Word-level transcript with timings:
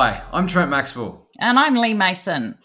Hi, 0.00 0.22
I'm 0.32 0.46
Trent 0.46 0.70
Maxwell, 0.70 1.26
And 1.40 1.58
I'm 1.58 1.74
Lee 1.74 1.92
Mason. 1.92 2.56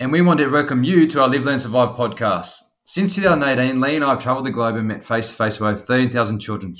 and 0.00 0.10
we 0.10 0.22
want 0.22 0.40
to 0.40 0.48
welcome 0.48 0.84
you 0.84 1.06
to 1.08 1.20
our 1.20 1.28
Live, 1.28 1.44
Learn, 1.44 1.58
Survive 1.58 1.90
podcast. 1.90 2.62
Since 2.86 3.14
2018, 3.14 3.78
Lee 3.78 3.96
and 3.96 4.02
I 4.02 4.08
have 4.08 4.22
travelled 4.22 4.46
the 4.46 4.50
globe 4.50 4.76
and 4.76 4.88
met 4.88 5.04
face 5.04 5.28
to 5.28 5.34
face 5.34 5.60
with 5.60 5.68
over 5.68 5.78
13,000 5.78 6.40
children. 6.40 6.78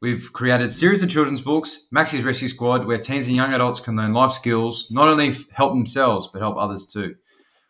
We've 0.00 0.32
created 0.32 0.68
a 0.68 0.70
series 0.70 1.02
of 1.02 1.10
children's 1.10 1.42
books, 1.42 1.86
Maxie's 1.92 2.24
Rescue 2.24 2.48
Squad, 2.48 2.86
where 2.86 2.96
teens 2.96 3.26
and 3.26 3.36
young 3.36 3.52
adults 3.52 3.78
can 3.78 3.94
learn 3.94 4.14
life 4.14 4.32
skills, 4.32 4.88
not 4.90 5.08
only 5.08 5.34
help 5.52 5.74
themselves, 5.74 6.30
but 6.32 6.40
help 6.40 6.56
others 6.56 6.86
too. 6.86 7.16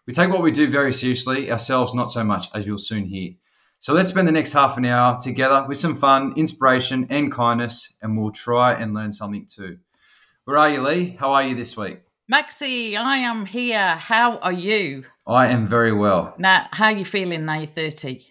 We 0.06 0.12
take 0.12 0.30
what 0.30 0.42
we 0.42 0.52
do 0.52 0.68
very 0.68 0.92
seriously, 0.92 1.50
ourselves 1.50 1.94
not 1.94 2.12
so 2.12 2.22
much, 2.22 2.46
as 2.54 2.64
you'll 2.64 2.78
soon 2.78 3.06
hear. 3.06 3.32
So 3.80 3.92
let's 3.92 4.10
spend 4.10 4.28
the 4.28 4.32
next 4.32 4.52
half 4.52 4.78
an 4.78 4.84
hour 4.84 5.18
together 5.20 5.66
with 5.66 5.78
some 5.78 5.96
fun, 5.96 6.34
inspiration, 6.36 7.08
and 7.10 7.32
kindness, 7.32 7.92
and 8.00 8.16
we'll 8.16 8.30
try 8.30 8.72
and 8.72 8.94
learn 8.94 9.10
something 9.10 9.48
too. 9.52 9.78
Where 10.44 10.58
are 10.58 10.70
you, 10.70 10.82
Lee? 10.82 11.16
How 11.20 11.32
are 11.32 11.44
you 11.44 11.54
this 11.54 11.76
week? 11.76 12.00
Maxie, 12.28 12.96
I 12.96 13.18
am 13.18 13.46
here. 13.46 13.94
How 13.94 14.38
are 14.38 14.52
you? 14.52 15.04
I 15.26 15.46
am 15.48 15.68
very 15.68 15.92
well. 15.92 16.34
Now, 16.36 16.66
how 16.72 16.86
are 16.86 16.92
you 16.96 17.04
feeling 17.04 17.44
now 17.44 17.58
you're 17.58 17.66
30? 17.68 18.26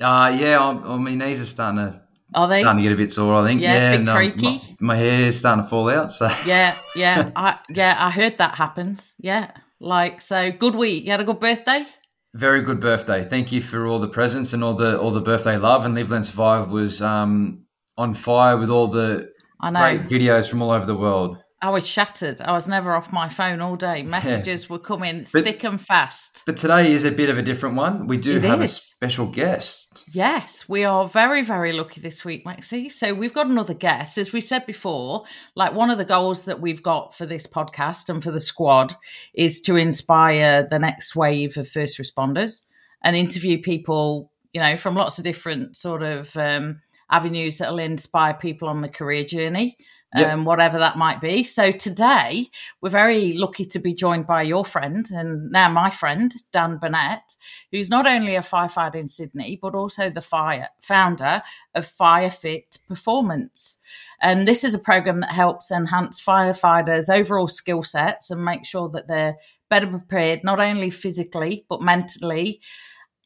Uh, 0.00 0.36
yeah, 0.38 0.60
I'm, 0.60 0.82
well, 0.82 0.98
my 0.98 1.14
knees 1.14 1.40
are 1.40 1.44
starting 1.44 1.82
to 1.82 2.02
Are 2.34 2.46
they? 2.46 2.60
starting 2.60 2.84
to 2.84 2.88
get 2.88 2.94
a 2.94 2.96
bit 2.96 3.10
sore. 3.10 3.34
I 3.42 3.48
think. 3.48 3.62
Yeah, 3.62 3.94
Yeah, 3.94 4.14
creaky. 4.14 4.60
My, 4.78 4.94
my 4.94 4.96
hair 4.96 5.26
is 5.26 5.38
starting 5.38 5.64
to 5.64 5.68
fall 5.68 5.88
out. 5.90 6.12
So 6.12 6.28
Yeah, 6.46 6.76
yeah. 6.96 7.32
I 7.34 7.58
yeah, 7.68 7.96
I 7.98 8.10
heard 8.10 8.38
that 8.38 8.54
happens. 8.54 9.14
Yeah. 9.18 9.50
Like 9.80 10.20
so 10.20 10.52
good 10.52 10.76
week. 10.76 11.04
You 11.04 11.10
had 11.10 11.20
a 11.20 11.24
good 11.24 11.40
birthday? 11.40 11.84
very 12.34 12.60
good 12.60 12.78
birthday. 12.80 13.24
Thank 13.24 13.50
you 13.50 13.62
for 13.62 13.86
all 13.86 13.98
the 13.98 14.08
presents 14.08 14.52
and 14.52 14.62
all 14.62 14.74
the 14.74 15.00
all 15.00 15.10
the 15.10 15.22
birthday 15.22 15.56
love. 15.56 15.86
And 15.86 15.94
Live 15.94 16.10
Learn 16.10 16.22
Survive 16.22 16.68
was 16.68 17.00
um, 17.00 17.62
on 17.96 18.12
fire 18.14 18.58
with 18.58 18.68
all 18.68 18.88
the 18.88 19.32
I 19.58 19.70
know. 19.70 19.80
great 19.80 20.02
videos 20.02 20.48
from 20.48 20.60
all 20.62 20.70
over 20.70 20.84
the 20.86 20.94
world. 20.94 21.38
I 21.62 21.70
was 21.70 21.86
shattered. 21.86 22.42
I 22.42 22.52
was 22.52 22.68
never 22.68 22.94
off 22.94 23.12
my 23.12 23.30
phone 23.30 23.62
all 23.62 23.76
day. 23.76 24.02
Messages 24.02 24.68
were 24.68 24.78
coming 24.78 25.26
But- 25.32 25.44
thick 25.44 25.64
and 25.64 25.80
fast. 25.80 26.42
But 26.44 26.58
today 26.58 26.92
is 26.92 27.04
a 27.04 27.10
bit 27.10 27.30
of 27.30 27.38
a 27.38 27.42
different 27.42 27.76
one. 27.76 28.06
We 28.06 28.18
do 28.18 28.36
It 28.36 28.44
have 28.44 28.60
a 28.60 28.68
special 28.68 29.26
guest. 29.26 30.04
Yes, 30.12 30.68
we 30.68 30.84
are 30.84 31.08
very, 31.08 31.40
very 31.40 31.72
lucky 31.72 32.02
this 32.02 32.26
week, 32.26 32.44
Maxie. 32.44 32.90
So 32.90 33.14
we've 33.14 33.32
got 33.32 33.46
another 33.46 33.72
guest. 33.72 34.18
As 34.18 34.34
we 34.34 34.42
said 34.42 34.66
before, 34.66 35.24
like 35.54 35.72
one 35.72 35.88
of 35.90 35.96
the 35.96 36.04
goals 36.04 36.44
that 36.44 36.60
we've 36.60 36.82
got 36.82 37.14
for 37.14 37.24
this 37.24 37.46
podcast 37.46 38.10
and 38.10 38.22
for 38.22 38.30
the 38.30 38.40
squad 38.40 38.94
is 39.32 39.62
to 39.62 39.76
inspire 39.76 40.62
the 40.62 40.78
next 40.78 41.16
wave 41.16 41.56
of 41.56 41.66
first 41.66 41.98
responders 41.98 42.66
and 43.02 43.16
interview 43.16 43.62
people, 43.62 44.30
you 44.52 44.60
know, 44.60 44.76
from 44.76 44.94
lots 44.94 45.16
of 45.16 45.24
different 45.24 45.74
sort 45.74 46.02
of 46.02 46.36
um, 46.36 46.82
avenues 47.10 47.58
that'll 47.58 47.78
inspire 47.78 48.34
people 48.34 48.68
on 48.68 48.82
the 48.82 48.88
career 48.90 49.24
journey. 49.24 49.78
Yep. 50.16 50.32
Um, 50.32 50.44
whatever 50.44 50.78
that 50.78 50.96
might 50.96 51.20
be. 51.20 51.44
So 51.44 51.70
today, 51.70 52.46
we're 52.80 52.88
very 52.88 53.34
lucky 53.34 53.66
to 53.66 53.78
be 53.78 53.92
joined 53.92 54.26
by 54.26 54.42
your 54.42 54.64
friend 54.64 55.04
and 55.10 55.50
now 55.50 55.68
my 55.68 55.90
friend, 55.90 56.32
Dan 56.52 56.78
Burnett, 56.78 57.34
who's 57.70 57.90
not 57.90 58.06
only 58.06 58.34
a 58.34 58.40
firefighter 58.40 58.94
in 58.94 59.08
Sydney, 59.08 59.58
but 59.60 59.74
also 59.74 60.08
the 60.08 60.22
fire 60.22 60.68
founder 60.80 61.42
of 61.74 61.86
FireFit 61.86 62.86
Performance. 62.88 63.78
And 64.20 64.48
this 64.48 64.64
is 64.64 64.74
a 64.74 64.78
program 64.78 65.20
that 65.20 65.32
helps 65.32 65.70
enhance 65.70 66.22
firefighters' 66.24 67.12
overall 67.12 67.48
skill 67.48 67.82
sets 67.82 68.30
and 68.30 68.44
make 68.44 68.64
sure 68.64 68.88
that 68.90 69.08
they're 69.08 69.36
better 69.68 69.86
prepared, 69.86 70.44
not 70.44 70.60
only 70.60 70.90
physically, 70.90 71.66
but 71.68 71.82
mentally. 71.82 72.60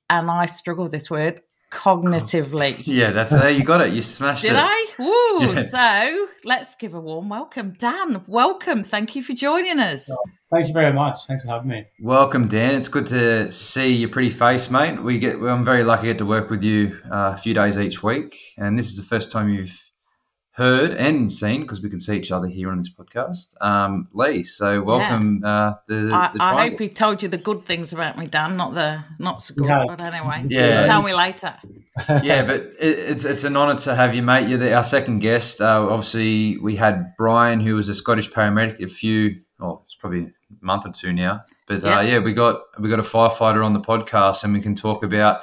And 0.09 0.31
I 0.31 0.47
struggle 0.47 0.85
with 0.85 0.93
this 0.93 1.11
word 1.11 1.41
cognitively. 1.71 2.83
Yeah, 2.91 3.13
that's 3.13 3.33
there. 3.33 3.51
You 3.51 3.63
got 3.63 3.81
it. 3.81 3.93
You 3.93 4.03
smashed 4.03 4.43
Did 4.43 4.53
it. 4.53 4.55
Did 4.55 4.63
I? 4.63 4.87
Woo! 4.99 5.55
Yeah. 5.55 5.63
So 5.63 6.29
let's 6.45 6.75
give 6.75 6.95
a 6.95 7.01
warm 7.01 7.29
welcome. 7.29 7.75
Dan, 7.79 8.23
welcome. 8.27 8.83
Thank 8.83 9.15
you 9.15 9.23
for 9.23 9.33
joining 9.33 9.79
us. 9.79 10.11
Thank 10.51 10.67
you 10.67 10.75
very 10.75 10.93
much. 10.93 11.19
Thanks 11.27 11.45
for 11.45 11.51
having 11.51 11.69
me. 11.69 11.85
Welcome, 12.01 12.49
Dan. 12.49 12.75
It's 12.75 12.89
good 12.89 13.07
to 13.07 13.51
see 13.53 13.93
your 13.93 14.09
pretty 14.09 14.31
face, 14.31 14.71
mate. 14.71 15.01
We 15.03 15.19
get. 15.19 15.37
I'm 15.37 15.65
very 15.65 15.85
lucky 15.85 16.03
to 16.03 16.07
get 16.09 16.19
to 16.19 16.27
work 16.27 16.51
with 16.51 16.65
you 16.65 16.99
uh, 17.07 17.33
a 17.35 17.37
few 17.37 17.55
days 17.55 17.79
each 17.79 18.03
week, 18.03 18.37
and 18.59 18.79
this 18.79 18.89
is 18.89 18.97
the 18.97 19.05
first 19.05 19.31
time 19.31 19.49
you've 19.49 19.90
heard 20.61 20.91
and 20.93 21.33
seen 21.33 21.63
because 21.63 21.81
we 21.81 21.89
can 21.89 21.99
see 21.99 22.17
each 22.17 22.31
other 22.31 22.47
here 22.47 22.71
on 22.71 22.77
this 22.77 22.91
podcast, 22.91 23.55
um, 23.63 24.09
Lee. 24.13 24.43
So 24.43 24.83
welcome. 24.83 25.43
Uh, 25.43 25.73
the, 25.89 26.11
I, 26.13 26.31
the 26.35 26.43
I 26.43 26.69
hope 26.69 26.79
he 26.79 26.89
told 26.91 27.23
you 27.23 27.31
the 27.31 27.39
good 27.39 27.65
things 27.65 27.95
about 27.95 28.19
me, 28.19 28.27
Dan, 28.27 28.59
not 28.59 28.75
the 28.75 29.03
not 29.19 29.41
so 29.41 29.55
good. 29.55 29.65
He. 29.67 29.87
But 29.89 30.01
anyway, 30.03 30.45
Yeah. 30.49 30.83
tell 30.83 31.03
me 31.03 31.15
later. 31.15 31.55
yeah, 32.23 32.47
but 32.47 32.61
it, 32.79 32.99
it's 33.11 33.25
it's 33.25 33.45
an 33.45 33.57
honour 33.57 33.77
to 33.77 33.95
have 33.95 34.15
you, 34.15 34.23
mate. 34.23 34.49
You're 34.49 34.59
the, 34.59 34.75
our 34.75 34.85
second 34.85 35.21
guest. 35.21 35.63
Uh, 35.63 35.87
obviously, 35.89 36.59
we 36.59 36.77
had 36.77 37.15
Brian, 37.17 37.61
who 37.61 37.75
was 37.77 37.89
a 37.89 37.95
Scottish 37.95 38.31
paramedic, 38.31 38.83
a 38.83 38.89
few, 38.89 39.41
oh, 39.61 39.83
it's 39.87 39.95
probably 39.95 40.25
a 40.25 40.31
month 40.61 40.87
or 40.87 40.93
two 40.93 41.13
now. 41.13 41.43
But 41.67 41.85
uh, 41.85 41.89
Yeah. 41.89 42.01
yeah, 42.03 42.19
we 42.19 42.35
got 42.35 42.61
we 42.79 42.91
got 42.91 42.99
a 42.99 43.03
firefighter 43.03 43.65
on 43.65 43.73
the 43.73 43.81
podcast, 43.81 44.45
and 44.45 44.53
we 44.53 44.61
can 44.61 44.75
talk 44.75 45.03
about 45.03 45.37
a 45.41 45.43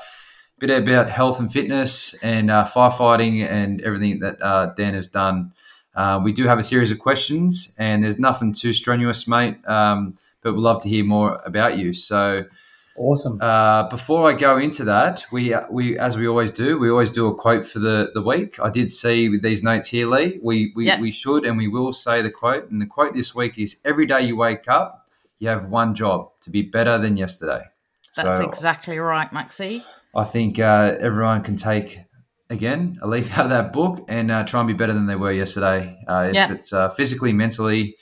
bit 0.59 0.69
about 0.69 1.09
health 1.09 1.40
and 1.40 1.51
fitness 1.51 2.13
and 2.23 2.50
uh, 2.50 2.66
firefighting 2.66 3.47
and 3.47 3.81
everything 3.81 4.19
that 4.19 4.41
uh, 4.41 4.68
Dan 4.75 4.94
has 4.94 5.07
done. 5.07 5.53
Uh, 5.95 6.19
we 6.23 6.31
do 6.31 6.45
have 6.45 6.59
a 6.59 6.63
series 6.63 6.91
of 6.91 7.00
questions, 7.00 7.75
and 7.79 8.03
there's 8.03 8.19
nothing 8.19 8.53
too 8.53 8.73
strenuous, 8.73 9.28
mate. 9.28 9.57
Um, 9.68 10.16
but 10.41 10.53
we'd 10.53 10.62
love 10.62 10.81
to 10.84 10.90
hear 10.90 11.03
more 11.03 11.41
about 11.45 11.78
you. 11.78 11.94
So. 11.94 12.45
Awesome. 13.00 13.38
Uh, 13.40 13.88
before 13.90 14.28
I 14.28 14.34
go 14.34 14.57
into 14.57 14.84
that, 14.85 15.23
we 15.31 15.53
we 15.69 16.00
as 16.00 16.18
we 16.18 16.28
always 16.28 16.51
do, 16.51 16.79
we 16.79 16.89
always 16.89 17.12
do 17.12 17.28
a 17.28 17.35
quote 17.35 17.63
for 17.63 17.78
the, 17.78 18.09
the 18.16 18.24
week. 18.24 18.59
I 18.59 18.72
did 18.72 18.89
see 18.89 19.29
with 19.29 19.44
these 19.44 19.62
notes 19.62 19.89
here, 19.89 20.07
Lee. 20.07 20.39
We 20.41 20.74
we, 20.75 20.88
Yep. 20.88 21.01
we 21.01 21.12
should 21.12 21.45
and 21.45 21.59
we 21.59 21.68
will 21.68 21.94
say 21.94 22.24
the 22.24 22.31
quote. 22.31 22.72
And 22.72 22.81
the 22.81 22.88
quote 22.88 23.13
this 23.13 23.35
week 23.35 23.59
is: 23.59 23.79
Every 23.85 24.07
day 24.07 24.24
you 24.24 24.35
wake 24.35 24.68
up, 24.68 25.07
you 25.38 25.47
have 25.47 25.66
one 25.66 25.94
job 25.94 26.31
to 26.41 26.50
be 26.50 26.63
better 26.63 26.97
than 26.97 27.18
yesterday. 27.18 27.66
That's 28.16 28.39
so 28.39 28.44
exactly 28.44 28.97
right, 28.97 29.31
Maxie. 29.31 29.85
I 30.16 30.23
think 30.23 30.59
uh, 30.59 30.95
everyone 31.00 31.44
can 31.44 31.56
take 31.56 32.00
again 32.50 32.97
a 33.01 33.07
leaf 33.07 33.31
out 33.38 33.45
of 33.45 33.50
that 33.51 33.73
book 33.73 34.06
and 34.07 34.31
uh, 34.31 34.44
try 34.45 34.59
and 34.62 34.68
be 34.68 34.73
better 34.73 34.94
than 34.94 35.06
they 35.06 35.16
were 35.16 35.31
yesterday. 35.31 35.97
Uh, 36.07 36.28
if 36.29 36.35
Yeah. 36.35 36.51
it's 36.53 36.73
uh, 36.73 36.90
physically, 36.90 37.34
mentally, 37.34 37.95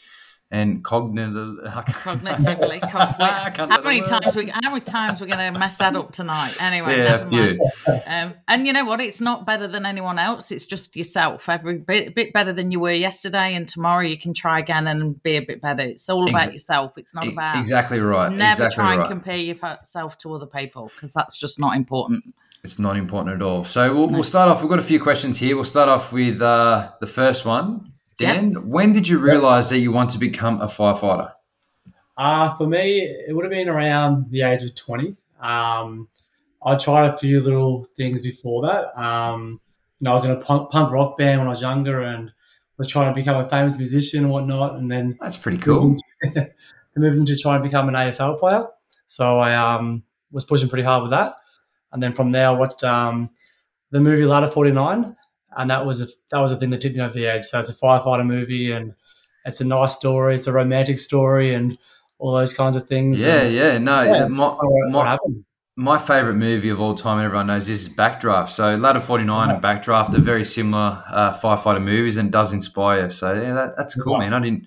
and 0.56 0.84
cognitive. 0.86 1.58
Cognitively, 1.66 2.80
cog- 2.90 3.70
how 3.72 3.82
many 3.82 4.00
times 4.00 4.36
we 4.38 4.48
how 4.48 4.70
many 4.72 4.80
times 4.80 5.20
we're 5.20 5.28
going 5.28 5.54
to 5.54 5.60
mess 5.60 5.80
that 5.80 5.98
up 5.98 6.14
tonight? 6.14 6.56
Anyway, 6.62 6.96
Yeah, 6.96 7.04
a 7.04 7.10
never 7.18 7.30
few. 7.30 7.60
mind. 7.88 8.04
Um, 8.08 8.34
and 8.48 8.66
you 8.66 8.72
know 8.72 8.86
what? 8.86 9.02
It's 9.02 9.20
not 9.20 9.46
better 9.46 9.68
than 9.68 9.86
anyone 9.86 10.18
else. 10.18 10.52
It's 10.52 10.66
just 10.66 10.96
yourself. 10.96 11.50
Every 11.50 11.80
bit, 11.80 12.16
bit 12.16 12.32
better 12.32 12.54
than 12.54 12.72
you 12.72 12.80
were 12.80 12.94
yesterday, 12.94 13.54
and 13.54 13.68
tomorrow 13.68 14.02
you 14.06 14.18
can 14.18 14.34
try 14.34 14.60
again 14.60 14.88
and 14.88 15.22
be 15.24 15.36
a 15.36 15.42
bit 15.42 15.62
better. 15.62 15.82
It's 15.82 16.08
all 16.10 16.30
about 16.30 16.44
Exa- 16.50 16.54
yourself. 16.54 16.98
It's 16.98 17.14
not 17.14 17.28
about 17.28 17.58
exactly 17.58 18.00
right. 18.00 18.32
never 18.32 18.64
exactly 18.68 18.76
try 18.76 18.92
and 18.94 19.00
right. 19.02 19.10
compare 19.10 19.38
yourself 19.38 20.18
to 20.20 20.34
other 20.34 20.48
people 20.48 20.90
because 20.96 21.12
that's 21.12 21.38
just 21.38 21.60
not 21.60 21.76
important. 21.76 22.34
It's 22.64 22.80
not 22.80 22.96
important 22.96 23.36
at 23.36 23.42
all. 23.42 23.66
So 23.66 23.94
we'll, 23.94 24.08
we'll 24.08 24.24
start 24.24 24.50
off. 24.50 24.62
We've 24.62 24.70
got 24.70 24.80
a 24.80 24.84
few 24.84 25.02
questions 25.02 25.38
here. 25.38 25.56
We'll 25.56 25.66
start 25.66 25.90
off 25.90 26.14
with 26.14 26.42
uh, 26.42 26.92
the 27.02 27.08
first 27.08 27.46
one. 27.46 27.92
Dan, 28.18 28.70
when 28.70 28.94
did 28.94 29.08
you 29.08 29.20
realize 29.20 29.70
that 29.70 29.80
you 29.80 29.92
want 29.92 30.10
to 30.12 30.20
become 30.20 30.62
a 30.62 30.68
firefighter? 30.68 31.32
Uh, 32.18 32.54
for 32.56 32.66
me, 32.68 33.02
it 33.02 33.36
would 33.36 33.44
have 33.44 33.52
been 33.52 33.68
around 33.68 34.32
the 34.32 34.42
age 34.42 34.64
of 34.64 34.74
20. 34.76 35.16
Um, 35.42 36.08
I 36.66 36.76
tried 36.78 37.14
a 37.14 37.18
few 37.18 37.42
little 37.42 37.84
things 37.84 38.22
before 38.22 38.62
that. 38.64 38.98
Um, 39.00 39.60
you 40.00 40.06
know, 40.06 40.12
I 40.12 40.14
was 40.14 40.26
in 40.26 40.32
a 40.32 40.38
punk, 40.38 40.72
punk 40.72 40.92
rock 40.92 41.18
band 41.18 41.40
when 41.40 41.48
I 41.48 41.52
was 41.52 41.62
younger 41.62 42.02
and 42.02 42.32
was 42.78 42.88
trying 42.88 43.14
to 43.14 43.16
become 43.16 43.38
a 43.38 43.50
famous 43.50 43.78
musician 43.78 44.24
and 44.24 44.32
whatnot. 44.32 44.76
And 44.76 44.92
then 44.92 45.18
That's 45.20 45.38
pretty 45.38 45.58
cool. 45.58 45.96
I 46.24 46.50
moved 46.96 47.18
into 47.18 47.38
trying 47.38 47.62
to 47.62 47.68
become 47.68 47.90
an 47.90 47.96
AFL 47.96 48.40
player. 48.40 48.68
So 49.08 49.40
I 49.40 49.54
um, 49.56 50.04
was 50.32 50.46
pushing 50.46 50.70
pretty 50.70 50.84
hard 50.84 51.04
with 51.04 51.12
that. 51.12 51.36
And 51.92 52.02
then 52.02 52.14
from 52.14 52.32
there, 52.32 52.48
I 52.48 52.52
watched 52.52 52.84
um, 52.84 53.30
the 53.92 54.00
movie 54.00 54.26
Ladder 54.26 54.50
49. 54.50 55.16
And 55.58 55.70
that 55.72 55.86
was 55.86 56.02
a, 56.02 56.08
that 56.32 56.40
was 56.40 56.52
the 56.52 56.58
thing 56.58 56.70
that 56.72 56.82
tipped 56.82 56.96
me 56.96 57.02
over 57.02 57.14
the 57.14 57.28
edge. 57.28 57.46
So 57.46 57.60
it's 57.60 57.70
a 57.70 57.76
firefighter 57.76 58.26
movie 58.26 58.72
and 58.72 58.94
it's 59.46 59.62
a 59.62 59.66
nice 59.66 59.96
story. 59.96 60.36
It's 60.36 60.48
a 60.48 60.52
romantic 60.54 61.00
story 61.00 61.54
and 61.54 61.78
all 62.18 62.34
those 62.34 62.54
kinds 62.54 62.76
of 62.76 62.88
things. 62.88 63.22
Yeah, 63.22 63.42
And 63.42 63.54
yeah. 63.54 63.78
No, 63.78 64.02
Yeah, 64.04 64.28
my, 64.28 64.48
what, 64.48 64.58
what 64.62 64.90
my, 64.92 65.06
happened? 65.06 65.46
my 65.76 65.98
favorite 65.98 66.36
movie 66.36 66.70
of 66.70 66.80
all 66.82 66.96
time, 66.96 67.24
everyone 67.24 67.48
knows 67.48 67.68
this, 67.68 67.82
is 67.84 67.90
Backdraft. 67.90 68.50
So 68.50 68.76
Ladder 68.76 69.00
49 69.00 69.50
and 69.50 69.64
Backdraft 69.64 70.16
are 70.16 70.20
very 70.22 70.46
similar 70.46 71.04
uh, 71.10 71.34
firefighter 71.34 71.84
movies 71.84 72.18
and 72.18 72.32
does 72.32 72.54
inspire. 72.54 73.10
So 73.10 73.34
yeah, 73.34 73.54
that, 73.54 73.74
that's 73.78 74.02
cool, 74.02 74.14
Yeah. 74.14 74.20
man. 74.30 74.34
I 74.34 74.40
didn't. 74.40 74.66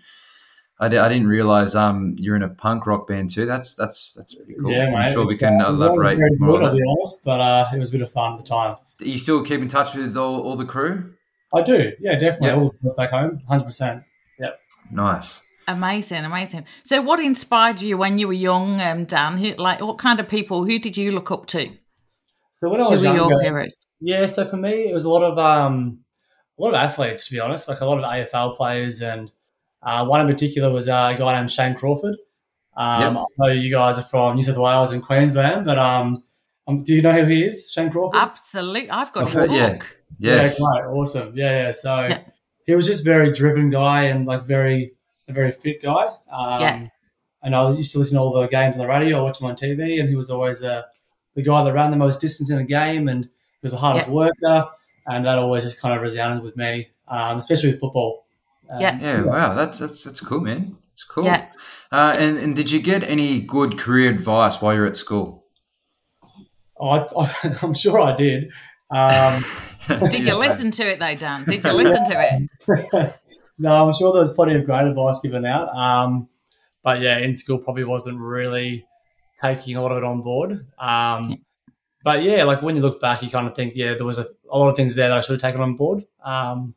I, 0.80 0.88
di- 0.88 0.98
I 0.98 1.08
didn't 1.08 1.26
realize 1.26 1.74
um 1.74 2.14
you're 2.18 2.36
in 2.36 2.42
a 2.42 2.48
punk 2.48 2.86
rock 2.86 3.06
band 3.06 3.30
too. 3.30 3.46
That's 3.46 3.74
that's 3.74 4.12
that's 4.14 4.34
pretty 4.34 4.54
cool. 4.60 4.70
Yeah, 4.70 4.90
mate. 4.90 4.96
I'm 4.96 5.12
sure 5.12 5.26
we 5.26 5.36
can 5.36 5.60
uh, 5.60 5.68
elaborate 5.68 6.18
very 6.18 6.30
more 6.38 6.52
good, 6.52 6.62
on 6.62 6.68
I'll 6.70 6.76
be 6.76 6.82
honest, 6.88 7.24
but 7.24 7.40
uh, 7.40 7.68
it 7.74 7.78
was 7.78 7.88
a 7.88 7.92
bit 7.92 8.02
of 8.02 8.10
fun 8.10 8.34
at 8.34 8.38
the 8.38 8.44
time. 8.44 8.76
Do 8.98 9.10
you 9.10 9.18
still 9.18 9.42
keep 9.44 9.60
in 9.60 9.68
touch 9.68 9.94
with 9.94 10.16
all, 10.16 10.40
all 10.42 10.56
the 10.56 10.64
crew? 10.64 11.14
I 11.54 11.62
do. 11.62 11.92
Yeah, 12.00 12.18
definitely. 12.18 12.48
Yeah. 12.48 12.54
All 12.56 12.64
the 12.64 12.78
boys 12.82 12.94
back 12.94 13.10
home, 13.10 13.40
100%. 13.50 14.04
Yep. 14.38 14.60
Nice. 14.92 15.40
Amazing, 15.66 16.24
amazing. 16.24 16.64
So, 16.82 17.02
what 17.02 17.20
inspired 17.20 17.80
you 17.80 17.98
when 17.98 18.18
you 18.18 18.26
were 18.26 18.34
young, 18.34 18.80
um, 18.80 19.04
Dan? 19.04 19.38
Who, 19.38 19.52
like, 19.54 19.80
what 19.80 19.98
kind 19.98 20.20
of 20.20 20.28
people? 20.28 20.64
Who 20.64 20.78
did 20.78 20.96
you 20.96 21.12
look 21.12 21.30
up 21.30 21.46
to? 21.46 21.70
So 22.52 22.68
when 22.70 22.80
I 22.80 22.84
Who 22.84 22.90
was 22.90 23.02
were 23.02 23.14
your 23.14 23.42
heroes? 23.42 23.86
Yeah, 24.00 24.26
so 24.26 24.44
for 24.44 24.56
me, 24.56 24.88
it 24.88 24.94
was 24.94 25.04
a 25.04 25.10
lot 25.10 25.22
of 25.22 25.38
um, 25.38 26.00
a 26.58 26.62
lot 26.62 26.70
of 26.70 26.74
athletes, 26.74 27.28
to 27.28 27.34
be 27.34 27.38
honest, 27.38 27.68
like 27.68 27.80
a 27.80 27.86
lot 27.86 27.98
of 27.98 28.04
AFL 28.04 28.56
players, 28.56 29.00
and 29.00 29.30
Uh, 29.82 30.04
one 30.06 30.20
in 30.20 30.26
particular 30.26 30.70
was 30.72 30.88
uh, 30.88 31.12
a 31.14 31.18
guy 31.18 31.34
named 31.34 31.50
Shane 31.50 31.74
Crawford. 31.74 32.16
Um, 32.76 33.16
Yep. 33.16 33.16
I 33.16 33.24
know 33.38 33.52
you 33.52 33.70
guys 33.70 33.98
are 33.98 34.02
from 34.04 34.36
New 34.36 34.42
South 34.42 34.56
Wales 34.58 34.92
and 34.92 35.02
Queensland, 35.02 35.64
but 35.64 35.78
um, 35.78 36.22
um, 36.66 36.82
do 36.82 36.94
you 36.94 37.02
know 37.02 37.12
who 37.12 37.24
he 37.26 37.44
is, 37.44 37.70
Shane 37.70 37.90
Crawford? 37.90 38.18
Absolutely. 38.20 38.90
I've 38.90 39.12
got 39.12 39.22
I've 39.24 39.30
his 39.32 39.34
heard- 39.40 39.52
yeah. 39.52 39.72
book. 39.74 39.96
Yes. 40.18 40.58
Yeah, 40.60 40.66
great, 40.82 40.90
awesome. 40.96 41.32
Yeah, 41.36 41.62
yeah. 41.66 41.70
So 41.72 42.06
Yeah. 42.06 42.20
he 42.66 42.74
was 42.74 42.86
just 42.86 43.04
very 43.04 43.30
driven 43.32 43.70
guy 43.70 44.04
and 44.04 44.26
like 44.26 44.44
very 44.44 44.92
a 45.28 45.32
very 45.32 45.52
fit 45.52 45.82
guy. 45.82 46.06
Um, 46.30 46.60
Yeah. 46.60 46.86
And 47.42 47.54
I 47.54 47.70
used 47.70 47.92
to 47.92 47.98
listen 47.98 48.16
to 48.16 48.20
all 48.22 48.32
the 48.32 48.48
games 48.48 48.74
on 48.74 48.78
the 48.80 48.86
radio, 48.88 49.18
or 49.20 49.24
watch 49.24 49.38
them 49.38 49.48
on 49.48 49.54
TV, 49.54 50.00
and 50.00 50.08
he 50.08 50.16
was 50.16 50.28
always 50.28 50.62
uh, 50.64 50.82
the 51.34 51.42
guy 51.42 51.62
that 51.62 51.72
ran 51.72 51.90
the 51.92 51.96
most 51.96 52.20
distance 52.20 52.50
in 52.50 52.58
a 52.58 52.64
game, 52.64 53.06
and 53.08 53.24
he 53.26 53.30
was 53.62 53.72
the 53.72 53.78
hardest 53.78 54.08
Yeah. 54.08 54.14
worker, 54.14 54.68
and 55.06 55.24
that 55.24 55.38
always 55.38 55.62
just 55.62 55.80
kind 55.80 55.94
of 55.94 56.02
resounded 56.02 56.42
with 56.42 56.56
me, 56.56 56.88
um, 57.06 57.38
especially 57.38 57.70
with 57.70 57.78
football. 57.80 58.26
Um, 58.70 58.80
Yeah. 58.80 58.98
Yeah, 59.00 59.22
wow, 59.22 59.54
that's 59.54 59.78
that's 59.78 60.04
that's 60.04 60.20
cool, 60.20 60.40
man. 60.40 60.76
It's 60.92 61.04
cool. 61.04 61.24
Yeah. 61.24 61.46
Uh, 61.90 62.14
and 62.18 62.36
and 62.38 62.56
did 62.56 62.70
you 62.70 62.80
get 62.80 63.02
any 63.02 63.40
good 63.40 63.78
career 63.78 64.10
advice 64.10 64.60
while 64.60 64.74
you're 64.74 64.86
at 64.86 64.96
school? 64.96 65.44
Oh, 66.80 66.90
I, 66.90 67.06
I, 67.18 67.56
I'm 67.62 67.74
sure 67.74 68.00
I 68.00 68.16
did. 68.16 68.52
Um, 68.90 69.44
Did 70.10 70.26
you 70.26 70.38
listen 70.38 70.70
to 70.72 70.82
it 70.86 70.98
though, 70.98 71.14
Dan? 71.26 71.44
Did 71.44 71.64
you 71.64 71.72
listen 71.72 72.04
to 72.04 72.48
it? 73.00 73.14
no, 73.58 73.86
I'm 73.86 73.92
sure 73.94 74.12
there 74.12 74.20
was 74.20 74.32
plenty 74.32 74.54
of 74.54 74.64
great 74.64 74.86
advice 74.86 75.20
given 75.20 75.44
out. 75.46 75.68
Um, 75.74 76.28
but 76.82 77.00
yeah, 77.00 77.18
in 77.18 77.34
school 77.34 77.58
probably 77.58 77.84
wasn't 77.84 78.18
really 78.18 78.86
taking 79.42 79.76
a 79.76 79.82
lot 79.82 79.92
of 79.92 79.98
it 79.98 80.04
on 80.04 80.22
board. 80.22 80.66
Um, 80.78 81.42
but 82.04 82.22
yeah, 82.22 82.44
like 82.44 82.62
when 82.62 82.76
you 82.76 82.82
look 82.82 83.00
back, 83.00 83.22
you 83.22 83.30
kind 83.30 83.46
of 83.46 83.54
think, 83.54 83.74
yeah, 83.76 83.94
there 83.94 84.04
was 84.04 84.18
a, 84.18 84.26
a 84.50 84.58
lot 84.58 84.68
of 84.68 84.76
things 84.76 84.94
there 84.94 85.08
that 85.08 85.18
I 85.18 85.20
should 85.20 85.40
have 85.40 85.40
taken 85.40 85.60
on 85.60 85.76
board. 85.76 86.04
Um, 86.22 86.74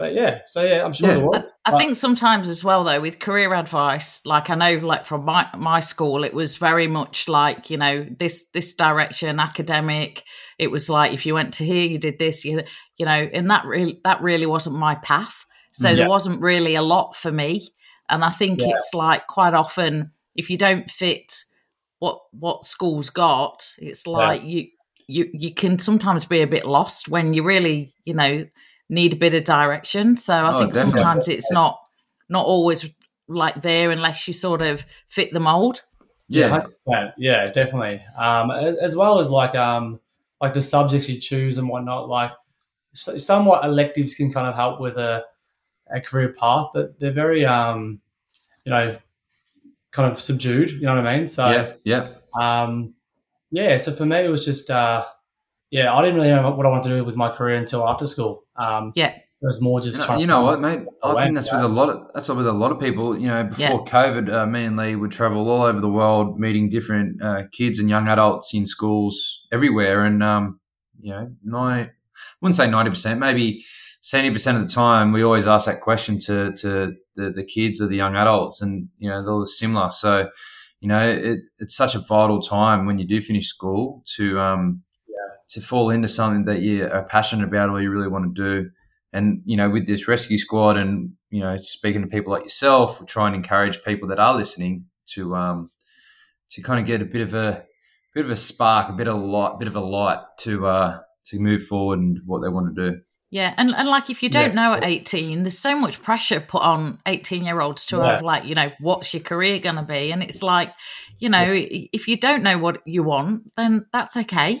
but 0.00 0.14
yeah, 0.14 0.40
so 0.46 0.64
yeah, 0.64 0.82
I'm 0.84 0.94
sure 0.94 1.08
Yeah. 1.08 1.16
there 1.16 1.26
was. 1.26 1.52
I 1.66 1.70
But- 1.72 1.78
think 1.78 1.94
sometimes 1.94 2.48
as 2.48 2.64
well 2.64 2.82
though 2.84 3.00
with 3.02 3.18
career 3.20 3.52
advice, 3.54 4.22
like 4.24 4.48
I 4.50 4.54
know 4.54 4.74
like 4.84 5.04
from 5.06 5.24
my, 5.26 5.46
my 5.56 5.80
school, 5.80 6.24
it 6.24 6.32
was 6.34 6.56
very 6.56 6.86
much 6.88 7.28
like, 7.28 7.68
you 7.70 7.76
know, 7.76 8.06
this 8.18 8.46
this 8.54 8.74
direction, 8.74 9.38
academic. 9.38 10.24
It 10.58 10.70
was 10.70 10.88
like 10.88 11.12
if 11.12 11.26
you 11.26 11.34
went 11.34 11.52
to 11.54 11.64
here, 11.64 11.86
you 11.86 11.98
did 11.98 12.18
this, 12.18 12.44
you 12.44 12.62
you 12.96 13.04
know, 13.06 13.28
and 13.32 13.50
that 13.50 13.64
really 13.66 14.00
that 14.04 14.20
really 14.22 14.46
wasn't 14.46 14.76
my 14.76 14.94
path. 14.96 15.44
So 15.72 15.90
Yeah. 15.90 15.96
there 15.96 16.08
wasn't 16.08 16.40
really 16.40 16.74
a 16.74 16.82
lot 16.82 17.14
for 17.14 17.30
me. 17.30 17.68
And 18.08 18.24
I 18.24 18.30
think 18.30 18.60
Yeah. 18.60 18.68
it's 18.70 18.90
like 18.94 19.26
quite 19.26 19.54
often 19.54 20.12
if 20.34 20.48
you 20.50 20.56
don't 20.56 20.90
fit 20.90 21.30
what 21.98 22.18
what 22.32 22.64
school's 22.64 23.10
got, 23.10 23.74
it's 23.78 24.06
like 24.06 24.42
you 24.44 24.68
you 25.06 25.28
you 25.34 25.52
can 25.52 25.78
sometimes 25.78 26.24
be 26.24 26.40
a 26.40 26.46
bit 26.46 26.64
lost 26.64 27.08
when 27.08 27.34
you 27.34 27.42
really, 27.42 27.92
you 28.04 28.14
know, 28.14 28.46
need 28.90 29.14
a 29.14 29.16
bit 29.16 29.32
of 29.32 29.44
direction. 29.44 30.16
So 30.18 30.34
I 30.34 30.52
Oh, 30.54 30.58
think 30.58 30.74
definitely. 30.74 30.98
sometimes 30.98 31.28
it's 31.28 31.50
not 31.50 31.80
not 32.28 32.44
always 32.44 32.92
like 33.28 33.62
there 33.62 33.90
unless 33.90 34.26
you 34.28 34.34
sort 34.34 34.60
of 34.60 34.84
fit 35.08 35.32
the 35.32 35.40
mold. 35.40 35.82
yeah, 36.28 36.66
100%. 36.86 37.12
yeah, 37.16 37.48
definitely. 37.50 38.02
Um, 38.18 38.50
as, 38.50 38.76
as 38.76 38.96
well 38.96 39.18
as 39.18 39.30
like 39.30 39.54
um, 39.54 40.00
like 40.40 40.52
the 40.52 40.60
subjects 40.60 41.08
you 41.08 41.18
choose 41.20 41.56
and 41.58 41.68
whatnot. 41.68 42.08
Like 42.08 42.32
so, 42.92 43.16
somewhat 43.18 43.64
electives 43.64 44.14
can 44.14 44.32
kind 44.32 44.46
of 44.46 44.54
help 44.54 44.80
with 44.80 44.96
a, 44.96 45.24
a 45.92 46.00
career 46.00 46.34
path, 46.38 46.68
but 46.74 46.98
they're 47.00 47.12
very 47.12 47.44
um, 47.46 48.00
you 48.64 48.70
know, 48.70 48.96
kind 49.92 50.12
of 50.12 50.20
subdued. 50.20 50.70
You 50.72 50.82
know 50.82 50.96
what 50.96 51.06
I 51.06 51.16
mean? 51.16 51.26
So 51.28 51.48
yeah, 51.50 51.72
yeah. 51.84 52.08
um, 52.40 52.94
yeah. 53.50 53.76
So 53.76 53.92
for 53.92 54.06
me, 54.06 54.18
it 54.24 54.30
was 54.30 54.44
just 54.44 54.70
uh, 54.70 55.04
yeah, 55.70 55.94
I 55.94 56.02
didn't 56.02 56.16
really 56.16 56.28
know 56.30 56.50
what 56.50 56.66
I 56.66 56.68
wanted 56.68 56.88
to 56.88 56.96
do 56.96 57.04
with 57.04 57.16
my 57.16 57.30
career 57.30 57.56
until 57.56 57.88
after 57.88 58.06
school. 58.06 58.44
Um, 58.56 58.92
Yeah. 58.94 59.08
it 59.42 59.46
was 59.46 59.62
more 59.62 59.80
just 59.80 59.98
You 59.98 60.06
know, 60.06 60.18
you 60.20 60.26
know 60.26 60.42
what, 60.42 60.60
mate? 60.60 60.80
I 61.02 61.24
think 61.24 61.34
that's 61.34 61.48
from 61.48 61.62
with 61.62 61.70
a 61.70 61.74
lot 61.74 61.88
of 61.88 62.02
that's 62.14 62.28
with 62.28 62.46
a 62.46 62.52
lot 62.52 62.72
of 62.72 62.78
people. 62.80 63.18
You 63.18 63.28
know, 63.28 63.44
before 63.44 63.84
Yeah. 63.86 63.92
COVID, 63.92 64.32
uh, 64.32 64.46
me 64.46 64.64
and 64.64 64.76
Lee 64.76 64.96
would 64.96 65.12
travel 65.12 65.48
all 65.48 65.62
over 65.62 65.80
the 65.80 65.88
world, 65.88 66.38
meeting 66.38 66.68
different 66.68 67.22
uh, 67.22 67.42
kids 67.52 67.78
and 67.78 67.88
young 67.88 68.08
adults 68.08 68.52
in 68.52 68.66
schools 68.66 69.46
everywhere. 69.50 70.04
And 70.04 70.22
um, 70.22 70.60
you 71.00 71.12
know, 71.12 71.30
nine, 71.42 71.90
wouldn't 72.40 72.56
say 72.56 72.68
ninety 72.70 72.90
percent, 72.90 73.18
maybe 73.20 73.64
seventy 74.00 74.30
percent 74.30 74.58
of 74.58 74.66
the 74.66 74.72
time, 74.72 75.12
we 75.12 75.22
always 75.22 75.46
ask 75.46 75.66
that 75.66 75.80
question 75.80 76.18
to 76.18 76.52
to 76.62 76.92
the, 77.16 77.30
the 77.30 77.44
kids 77.44 77.80
or 77.80 77.86
the 77.86 77.96
young 77.96 78.16
adults, 78.16 78.60
and 78.60 78.88
you 78.98 79.08
know, 79.08 79.22
they're 79.22 79.32
all 79.32 79.46
similar. 79.46 79.90
So, 79.90 80.28
you 80.80 80.88
know, 80.88 81.08
it, 81.08 81.40
it's 81.58 81.74
such 81.76 81.94
a 81.94 81.98
vital 81.98 82.40
time 82.42 82.84
when 82.86 82.98
you 82.98 83.06
do 83.06 83.20
finish 83.20 83.48
school 83.48 84.02
to 84.16 84.38
um, 84.38 84.82
to 85.50 85.60
fall 85.60 85.90
into 85.90 86.08
something 86.08 86.44
that 86.44 86.60
you 86.60 86.84
are 86.84 87.04
passionate 87.04 87.44
about 87.48 87.68
or 87.70 87.80
you 87.80 87.90
really 87.90 88.08
want 88.08 88.34
to 88.34 88.42
do 88.42 88.70
and 89.12 89.42
you 89.44 89.56
know 89.56 89.68
with 89.68 89.86
this 89.86 90.06
rescue 90.08 90.38
squad 90.38 90.76
and 90.76 91.10
you 91.30 91.40
know 91.40 91.56
speaking 91.58 92.02
to 92.02 92.08
people 92.08 92.32
like 92.32 92.44
yourself 92.44 93.00
we 93.00 93.06
try 93.06 93.26
and 93.26 93.34
encourage 93.36 93.82
people 93.84 94.08
that 94.08 94.18
are 94.20 94.36
listening 94.36 94.84
to 95.06 95.34
um 95.34 95.70
to 96.50 96.62
kind 96.62 96.78
of 96.80 96.86
get 96.86 97.02
a 97.02 97.04
bit 97.04 97.20
of 97.20 97.34
a 97.34 97.64
bit 98.14 98.24
of 98.24 98.30
a 98.30 98.36
spark 98.36 98.88
a 98.88 98.92
bit 98.92 99.08
of 99.08 99.14
a 99.14 99.18
light 99.18 99.58
bit 99.58 99.68
of 99.68 99.76
a 99.76 99.80
light 99.80 100.18
to 100.38 100.66
uh 100.66 100.98
to 101.24 101.38
move 101.38 101.62
forward 101.64 101.98
and 101.98 102.18
what 102.26 102.40
they 102.40 102.48
want 102.48 102.74
to 102.74 102.90
do 102.90 102.98
Yeah, 103.30 103.54
and 103.56 103.74
and 103.74 103.88
like 103.88 104.10
if 104.10 104.22
you 104.22 104.28
don't 104.28 104.54
Yeah. 104.54 104.60
know 104.62 104.72
at 104.74 104.84
eighteen, 104.84 105.42
there's 105.44 105.58
so 105.58 105.78
much 105.78 106.02
pressure 106.02 106.40
put 106.40 106.62
on 106.62 106.98
eighteen 107.06 107.44
year 107.44 107.60
olds 107.60 107.86
to 107.86 107.96
Yeah. 107.98 108.12
have 108.14 108.22
like 108.22 108.44
you 108.44 108.54
know 108.56 108.70
what's 108.80 109.14
your 109.14 109.22
career 109.22 109.60
going 109.60 109.76
to 109.76 109.82
be, 109.84 110.10
and 110.12 110.22
it's 110.22 110.42
like 110.42 110.72
you 111.20 111.28
know 111.28 111.46
if 111.98 112.08
you 112.08 112.16
don't 112.16 112.42
know 112.42 112.58
what 112.58 112.82
you 112.86 113.04
want, 113.04 113.54
then 113.56 113.86
that's 113.92 114.16
okay. 114.16 114.60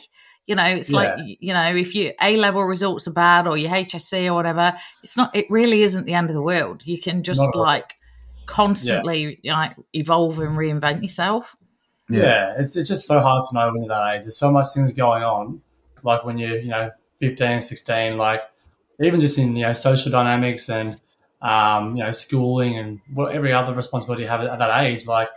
You 0.50 0.56
know, 0.56 0.64
it's 0.64 0.90
like 0.90 1.16
you 1.38 1.52
know 1.52 1.76
if 1.76 1.94
your 1.94 2.12
A 2.20 2.36
level 2.36 2.64
results 2.64 3.06
are 3.06 3.12
bad 3.12 3.46
or 3.46 3.56
your 3.56 3.70
HSC 3.70 4.26
or 4.26 4.34
whatever, 4.34 4.74
it's 5.00 5.16
not. 5.16 5.30
It 5.32 5.46
really 5.48 5.82
isn't 5.82 6.06
the 6.06 6.14
end 6.14 6.28
of 6.28 6.34
the 6.34 6.42
world. 6.42 6.82
You 6.84 7.00
can 7.00 7.22
just 7.22 7.40
Not 7.40 7.54
like 7.54 7.94
constantly 8.46 9.38
like 9.44 9.76
evolve 9.92 10.40
and 10.40 10.58
reinvent 10.58 11.02
yourself. 11.02 11.54
Yeah. 12.08 12.54
it's 12.58 12.74
it's 12.74 12.88
just 12.88 13.06
so 13.06 13.20
hard 13.20 13.44
to 13.48 13.54
know 13.54 13.70
when 13.70 13.84
you're 13.84 13.90
that 13.90 14.16
age. 14.16 14.22
There's 14.22 14.36
so 14.36 14.50
much 14.50 14.66
things 14.74 14.92
going 14.92 15.22
on. 15.22 15.62
Like 16.02 16.24
when 16.24 16.36
you're, 16.36 16.58
you 16.58 16.70
know, 16.70 16.90
15, 17.20 17.60
16, 17.60 18.16
like 18.16 18.42
even 19.00 19.20
just 19.20 19.38
in, 19.38 19.54
you 19.54 19.66
know, 19.66 19.72
social 19.72 20.10
dynamics 20.10 20.68
and 20.68 20.98
um, 21.42 21.94
you 21.96 22.02
know, 22.02 22.10
schooling 22.10 22.76
and 22.76 22.98
what 23.14 23.36
every 23.36 23.52
other 23.52 23.72
responsibility 23.72 24.24
you 24.24 24.28
have 24.28 24.40
at 24.40 24.58
that 24.58 24.82
age, 24.82 25.06
like 25.06 25.28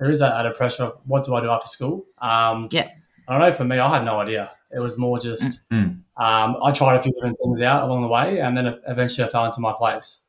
there 0.00 0.10
is 0.10 0.18
that 0.18 0.34
added 0.34 0.56
pressure 0.56 0.82
of 0.82 0.98
what 1.04 1.24
do 1.24 1.36
I 1.36 1.40
do 1.40 1.50
after 1.50 1.68
school? 1.68 2.04
Um 2.20 2.68
Yeah. 2.72 2.90
I 3.28 3.32
don't 3.32 3.40
know, 3.40 3.52
for 3.54 3.64
me, 3.64 3.78
I 3.78 3.88
had 3.88 4.04
no 4.04 4.18
idea. 4.20 4.50
It 4.74 4.80
was 4.80 4.98
more 4.98 5.18
just 5.18 5.62
Mm. 5.70 6.00
um, 6.16 6.56
I 6.64 6.72
tried 6.72 6.96
a 6.96 7.02
few 7.02 7.12
different 7.12 7.38
things 7.42 7.60
out 7.62 7.84
along 7.84 8.02
the 8.02 8.08
way 8.08 8.40
and 8.40 8.56
then 8.56 8.78
eventually 8.86 9.26
I 9.26 9.30
fell 9.30 9.44
into 9.44 9.60
my 9.60 9.72
place. 9.72 10.26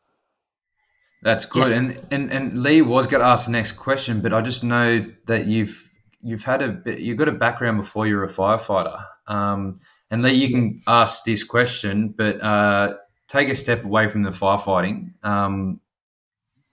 that's 1.23 1.45
good 1.45 1.71
and, 1.71 1.99
and 2.11 2.31
and 2.31 2.57
lee 2.61 2.81
was 2.81 3.07
going 3.07 3.21
to 3.21 3.27
ask 3.27 3.45
the 3.47 3.51
next 3.51 3.71
question 3.73 4.21
but 4.21 4.31
i 4.33 4.39
just 4.39 4.63
know 4.63 5.03
that 5.25 5.47
you've 5.47 5.89
you've 6.21 6.43
had 6.43 6.61
a 6.61 6.67
bit 6.69 6.99
you've 6.99 7.17
got 7.17 7.27
a 7.27 7.31
background 7.31 7.77
before 7.77 8.05
you're 8.05 8.23
a 8.23 8.29
firefighter 8.29 9.03
um 9.27 9.79
and 10.11 10.21
lee 10.21 10.33
you 10.33 10.49
can 10.49 10.79
ask 10.85 11.23
this 11.25 11.43
question 11.43 12.09
but 12.15 12.41
uh 12.43 12.93
take 13.27 13.49
a 13.49 13.55
step 13.55 13.83
away 13.83 14.07
from 14.07 14.21
the 14.23 14.29
firefighting 14.29 15.11
um 15.25 15.79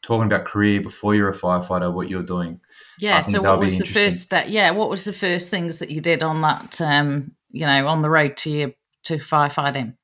talking 0.03 0.27
about 0.27 0.45
career 0.45 0.83
before 0.83 1.15
you're 1.15 1.31
a 1.31 1.35
firefighter 1.35 1.91
what 1.93 2.11
you're 2.11 2.23
doing 2.23 2.61
Yeah. 3.01 3.23
So 3.23 3.41
what 3.41 3.59
was 3.59 3.79
the 3.79 3.87
first 3.87 4.21
step? 4.21 4.45
Yeah. 4.49 4.71
What 4.73 4.91
was 4.91 5.05
the 5.05 5.15
first 5.15 5.51
things 5.51 5.79
that 5.79 5.91
you 5.91 6.01
did 6.01 6.23
on 6.23 6.43
that? 6.43 6.79
Um, 6.83 7.33
you 7.55 7.65
know, 7.65 7.87
on 7.87 8.03
the 8.03 8.11
road 8.11 8.37
to 8.39 8.51
your 8.51 8.73
to 9.05 9.19
firefighting. 9.19 9.97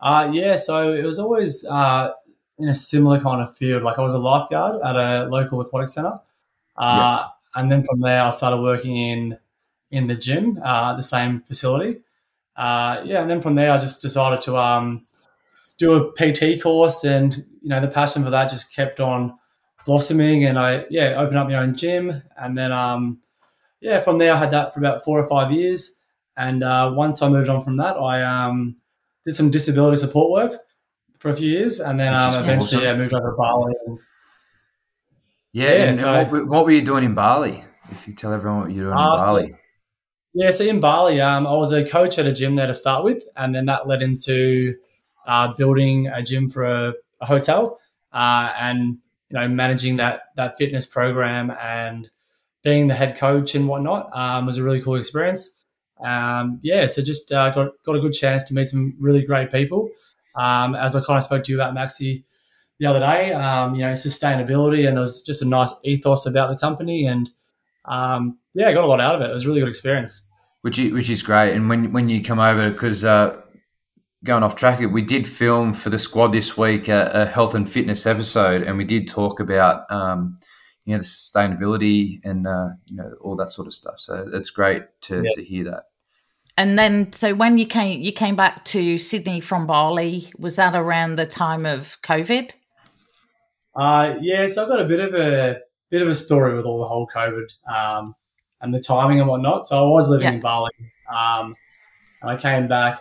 Uh, 0.00 0.30
yeah, 0.32 0.56
so 0.56 0.92
it 0.92 1.04
was 1.04 1.18
always 1.18 1.64
uh, 1.64 2.10
in 2.58 2.68
a 2.68 2.74
similar 2.74 3.20
kind 3.20 3.40
of 3.40 3.56
field. 3.56 3.82
Like 3.82 3.98
I 3.98 4.02
was 4.02 4.14
a 4.14 4.18
lifeguard 4.18 4.82
at 4.82 4.96
a 4.96 5.26
local 5.26 5.60
aquatic 5.60 5.90
center, 5.90 6.20
uh, 6.76 7.28
and 7.54 7.70
then 7.70 7.84
from 7.84 8.00
there 8.00 8.22
I 8.22 8.30
started 8.30 8.60
working 8.60 8.96
in 8.96 9.38
in 9.90 10.08
the 10.08 10.16
gym, 10.16 10.60
uh, 10.62 10.96
the 10.96 11.02
same 11.02 11.40
facility. 11.40 12.00
Uh, 12.56 13.00
yeah, 13.04 13.20
and 13.22 13.30
then 13.30 13.40
from 13.40 13.54
there 13.54 13.72
I 13.72 13.78
just 13.78 14.02
decided 14.02 14.42
to 14.42 14.56
um, 14.56 15.06
do 15.78 15.94
a 15.94 16.12
PT 16.12 16.60
course, 16.60 17.04
and 17.04 17.36
you 17.62 17.68
know 17.68 17.80
the 17.80 17.88
passion 17.88 18.24
for 18.24 18.30
that 18.30 18.50
just 18.50 18.74
kept 18.74 18.98
on 18.98 19.38
blossoming, 19.86 20.44
and 20.44 20.58
I 20.58 20.84
yeah 20.90 21.14
opened 21.16 21.38
up 21.38 21.48
my 21.48 21.54
own 21.54 21.76
gym, 21.76 22.22
and 22.36 22.58
then 22.58 22.72
um, 22.72 23.20
yeah 23.80 24.00
from 24.00 24.18
there 24.18 24.32
I 24.34 24.36
had 24.36 24.50
that 24.50 24.74
for 24.74 24.80
about 24.80 25.04
four 25.04 25.20
or 25.20 25.26
five 25.28 25.52
years, 25.52 26.00
and 26.36 26.62
uh, 26.64 26.92
once 26.94 27.22
I 27.22 27.28
moved 27.28 27.48
on 27.48 27.62
from 27.62 27.76
that, 27.78 27.96
I 27.96 28.22
um, 28.22 28.76
did 29.24 29.34
some 29.34 29.50
disability 29.50 29.96
support 29.98 30.30
work 30.30 30.60
for 31.18 31.30
a 31.30 31.36
few 31.36 31.48
years, 31.50 31.80
and 31.80 31.98
then 31.98 32.12
um, 32.14 32.34
eventually 32.34 32.78
awesome. 32.78 32.82
yeah, 32.82 32.96
moved 32.96 33.14
over 33.14 33.30
to 33.30 33.36
Bali. 33.36 33.74
And, 33.86 33.98
yeah, 35.52 35.64
Yeah, 35.64 35.70
and, 35.74 35.88
and 35.90 35.96
so- 35.96 36.12
what, 36.14 36.30
were- 36.30 36.44
what 36.46 36.64
were 36.64 36.70
you 36.72 36.82
doing 36.82 37.04
in 37.04 37.14
bali 37.14 37.62
if 37.90 38.08
you 38.08 38.14
tell 38.14 38.32
everyone 38.32 38.60
what 38.62 38.70
you're 38.72 38.84
doing 38.86 38.96
Ah, 38.96 39.12
in 39.14 39.18
so- 39.18 39.24
bali 39.26 39.54
yeah, 40.36 40.50
so 40.50 40.64
in 40.64 40.80
Bali, 40.80 41.20
um, 41.20 41.46
I 41.46 41.52
was 41.52 41.70
a 41.70 41.84
coach 41.86 42.18
at 42.18 42.26
a 42.26 42.32
gym 42.32 42.56
there 42.56 42.66
to 42.66 42.74
start 42.74 43.04
with, 43.04 43.22
and 43.36 43.54
then 43.54 43.66
that 43.66 43.86
led 43.86 44.02
into 44.02 44.74
uh, 45.28 45.54
building 45.54 46.08
a 46.08 46.24
gym 46.24 46.50
for 46.50 46.64
a, 46.64 46.94
a 47.20 47.26
hotel, 47.26 47.78
uh, 48.12 48.52
and 48.58 48.98
you 49.30 49.38
know 49.38 49.46
managing 49.46 49.94
that 49.98 50.22
that 50.34 50.58
fitness 50.58 50.86
program 50.86 51.52
and 51.62 52.10
being 52.64 52.88
the 52.88 52.94
head 52.94 53.16
coach 53.16 53.54
and 53.54 53.68
whatnot 53.68 54.10
um, 54.12 54.44
was 54.44 54.58
a 54.58 54.64
really 54.64 54.82
cool 54.82 54.96
experience. 54.96 55.63
Um, 56.02 56.60
yeah, 56.62 56.86
so 56.86 57.02
just 57.02 57.32
uh, 57.32 57.50
got 57.50 57.72
got 57.84 57.96
a 57.96 58.00
good 58.00 58.12
chance 58.12 58.42
to 58.44 58.54
meet 58.54 58.68
some 58.68 58.94
really 58.98 59.22
great 59.22 59.50
people. 59.50 59.90
Um, 60.36 60.74
as 60.74 60.96
I 60.96 61.00
kind 61.00 61.16
of 61.16 61.22
spoke 61.22 61.44
to 61.44 61.52
you 61.52 61.60
about 61.60 61.74
Maxi 61.74 62.24
the 62.78 62.86
other 62.86 63.00
day. 63.00 63.32
Um, 63.32 63.74
you 63.74 63.82
know, 63.82 63.92
sustainability, 63.92 64.86
and 64.86 64.96
there 64.96 65.00
was 65.00 65.22
just 65.22 65.42
a 65.42 65.44
nice 65.46 65.72
ethos 65.84 66.26
about 66.26 66.50
the 66.50 66.56
company, 66.56 67.06
and 67.06 67.30
um, 67.84 68.38
yeah, 68.54 68.68
I 68.68 68.72
got 68.72 68.84
a 68.84 68.86
lot 68.86 69.00
out 69.00 69.14
of 69.14 69.20
it. 69.22 69.30
It 69.30 69.32
was 69.32 69.44
a 69.44 69.48
really 69.48 69.60
good 69.60 69.68
experience. 69.68 70.28
Which 70.62 70.78
is, 70.78 70.92
which 70.92 71.10
is 71.10 71.22
great. 71.22 71.54
And 71.54 71.68
when 71.68 71.92
when 71.92 72.08
you 72.08 72.22
come 72.22 72.38
over, 72.38 72.70
because 72.70 73.04
uh, 73.04 73.40
going 74.24 74.42
off 74.42 74.56
track, 74.56 74.80
we 74.80 75.02
did 75.02 75.28
film 75.28 75.74
for 75.74 75.90
the 75.90 75.98
squad 75.98 76.28
this 76.28 76.56
week 76.56 76.88
a, 76.88 77.10
a 77.12 77.26
health 77.26 77.54
and 77.54 77.70
fitness 77.70 78.06
episode, 78.06 78.62
and 78.62 78.76
we 78.76 78.84
did 78.84 79.06
talk 79.06 79.40
about 79.40 79.90
um, 79.90 80.36
you 80.84 80.92
know 80.92 80.98
the 80.98 81.04
sustainability 81.04 82.20
and 82.24 82.46
uh, 82.46 82.68
you 82.86 82.96
know 82.96 83.14
all 83.20 83.36
that 83.36 83.50
sort 83.50 83.66
of 83.66 83.74
stuff. 83.74 83.98
So 83.98 84.28
it's 84.32 84.50
great 84.50 84.84
to, 85.02 85.22
Yeah. 85.22 85.30
to 85.34 85.44
hear 85.44 85.64
that. 85.64 85.84
And 86.56 86.78
then, 86.78 87.12
so 87.12 87.34
when 87.34 87.58
you 87.58 87.66
came, 87.66 88.00
you 88.00 88.12
came 88.12 88.36
back 88.36 88.64
to 88.66 88.96
Sydney 88.98 89.40
from 89.40 89.66
Bali. 89.66 90.30
Was 90.38 90.54
that 90.56 90.76
around 90.76 91.16
the 91.16 91.26
time 91.26 91.66
of 91.66 91.98
COVID? 92.02 92.52
Uh, 93.74 94.14
yeah, 94.20 94.46
so 94.46 94.62
I've 94.62 94.68
got 94.68 94.80
a 94.80 94.84
bit 94.86 95.00
of 95.00 95.14
a 95.14 95.58
bit 95.90 96.02
of 96.02 96.08
a 96.08 96.14
story 96.14 96.54
with 96.54 96.64
all 96.64 96.78
the 96.78 96.86
whole 96.86 97.08
COVID 97.14 97.46
um, 97.68 98.14
and 98.60 98.72
the 98.72 98.80
timing 98.80 99.18
and 99.20 99.28
whatnot. 99.28 99.66
So 99.66 99.76
I 99.84 99.88
was 99.88 100.08
living 100.08 100.26
Yeah. 100.28 100.34
in 100.34 100.40
Bali, 100.40 100.70
um, 101.12 101.56
and 102.22 102.30
I 102.30 102.36
came 102.36 102.68
back 102.68 103.00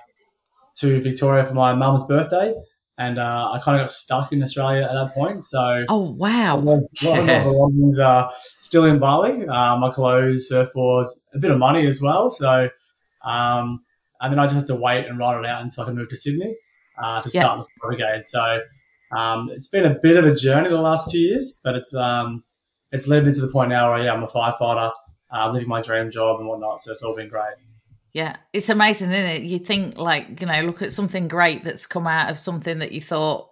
to 0.78 1.00
Victoria 1.02 1.46
for 1.46 1.54
my 1.54 1.74
mum's 1.74 2.04
birthday, 2.06 2.54
and 2.98 3.18
uh, 3.18 3.52
I 3.54 3.60
kind 3.60 3.80
of 3.80 3.86
got 3.86 3.92
stuck 3.92 4.32
in 4.32 4.42
Australia 4.44 4.84
at 4.84 4.94
that 4.94 5.14
point. 5.14 5.44
So 5.44 5.86
Oh 5.90 6.12
wow! 6.12 6.58
a 6.58 6.60
lot 6.60 7.20
of 7.20 7.26
my 7.26 7.44
belongings 7.44 8.00
are 8.00 8.32
still 8.56 8.86
in 8.86 9.00
Bali. 9.00 9.48
Uh, 9.48 9.78
my 9.78 9.92
clothes, 9.92 10.50
surfboards, 10.52 11.08
a 11.34 11.40
bit 11.40 11.52
of 11.52 11.58
money 11.58 11.88
as 11.88 12.02
well. 12.02 12.30
So, 12.30 12.70
um, 13.24 13.84
and 14.22 14.32
then 14.32 14.40
I 14.40 14.46
just 14.46 14.56
had 14.56 14.66
to 14.68 14.76
wait 14.76 15.06
and 15.08 15.18
write 15.18 15.40
it 15.40 15.46
out 15.46 15.62
until 15.64 15.84
I 15.84 15.86
could 15.88 15.96
move 15.96 16.10
to 16.10 16.16
Sydney 16.16 16.56
uh, 17.02 17.22
to 17.22 17.30
Yeah. 17.34 17.42
start 17.42 17.60
the 17.60 17.66
brigade. 17.82 18.28
So, 18.28 18.62
um, 19.16 19.50
it's 19.52 19.68
been 19.68 19.86
a 19.86 19.96
bit 20.00 20.18
of 20.18 20.26
a 20.26 20.36
journey 20.36 20.70
the 20.70 20.82
last 20.82 21.12
few 21.12 21.20
years, 21.20 21.60
but 21.64 21.76
it's 21.76 21.94
um, 21.96 22.44
it's 22.92 23.08
led 23.08 23.26
me 23.26 23.34
to 23.34 23.42
the 23.42 23.48
point 23.52 23.70
now 23.70 23.92
where 23.92 24.04
yeah, 24.04 24.14
I'm 24.14 24.24
a 24.24 24.28
firefighter, 24.28 24.92
uh, 25.34 25.50
living 25.52 25.68
my 25.68 25.82
dream 25.82 26.12
job 26.12 26.40
and 26.40 26.48
whatnot. 26.48 26.82
So 26.82 26.92
it's 26.92 27.02
all 27.04 27.16
been 27.16 27.30
great. 27.30 27.56
Yeah, 28.14 28.36
it's 28.54 28.70
amazing, 28.70 29.12
isn't 29.12 29.30
it? 29.30 29.42
You 29.44 29.60
think 29.60 29.98
like 29.98 30.40
you 30.40 30.48
know, 30.48 30.62
look 30.62 30.82
at 30.82 30.92
something 30.92 31.28
great 31.28 31.64
that's 31.64 31.86
come 31.88 32.06
out 32.08 32.30
of 32.30 32.38
something 32.38 32.80
that 32.80 32.92
you 32.92 33.02
thought 33.02 33.50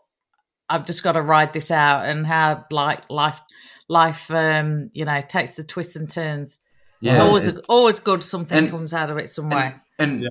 I've 0.70 0.86
just 0.86 1.04
got 1.04 1.14
to 1.14 1.22
ride 1.22 1.52
this 1.54 1.72
out, 1.72 2.06
and 2.06 2.26
how 2.28 2.66
like 2.72 3.10
life, 3.10 3.42
life, 3.90 4.30
um, 4.32 4.92
you 4.94 5.04
know, 5.06 5.22
takes 5.28 5.56
the 5.56 5.64
twists 5.64 5.96
and 5.96 6.10
turns. 6.10 6.64
Yeah, 7.00 7.12
it's 7.12 7.20
always 7.20 7.48
it's- 7.48 7.66
always 7.68 8.00
good. 8.00 8.22
Something 8.24 8.58
and- 8.60 8.70
comes 8.70 8.94
out 8.94 9.10
of 9.10 9.18
it 9.18 9.30
somewhere. 9.30 9.82
and 9.98 10.22
Yeah. 10.22 10.30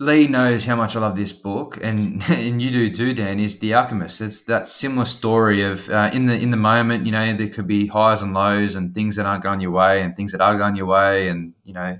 Lee 0.00 0.26
knows 0.26 0.66
how 0.66 0.74
much 0.74 0.96
I 0.96 1.00
love 1.00 1.14
this 1.14 1.30
book, 1.32 1.78
and 1.80 2.20
and 2.28 2.60
you 2.60 2.72
do 2.72 2.90
too, 2.90 3.14
Dan. 3.14 3.38
Is 3.38 3.60
The 3.60 3.74
Alchemist? 3.74 4.20
It's 4.20 4.42
that 4.42 4.66
similar 4.66 5.04
story 5.04 5.62
of 5.62 5.88
uh, 5.88 6.10
in 6.12 6.26
the 6.26 6.34
in 6.36 6.50
the 6.50 6.56
moment, 6.56 7.06
you 7.06 7.12
know, 7.12 7.36
there 7.36 7.48
could 7.48 7.68
be 7.68 7.86
highs 7.86 8.20
and 8.20 8.34
lows, 8.34 8.74
and 8.74 8.92
things 8.92 9.14
that 9.14 9.26
aren't 9.26 9.44
going 9.44 9.60
your 9.60 9.70
way, 9.70 10.02
and 10.02 10.16
things 10.16 10.32
that 10.32 10.40
are 10.40 10.58
going 10.58 10.74
your 10.74 10.86
way, 10.86 11.28
and 11.28 11.54
you 11.62 11.72
know, 11.74 11.96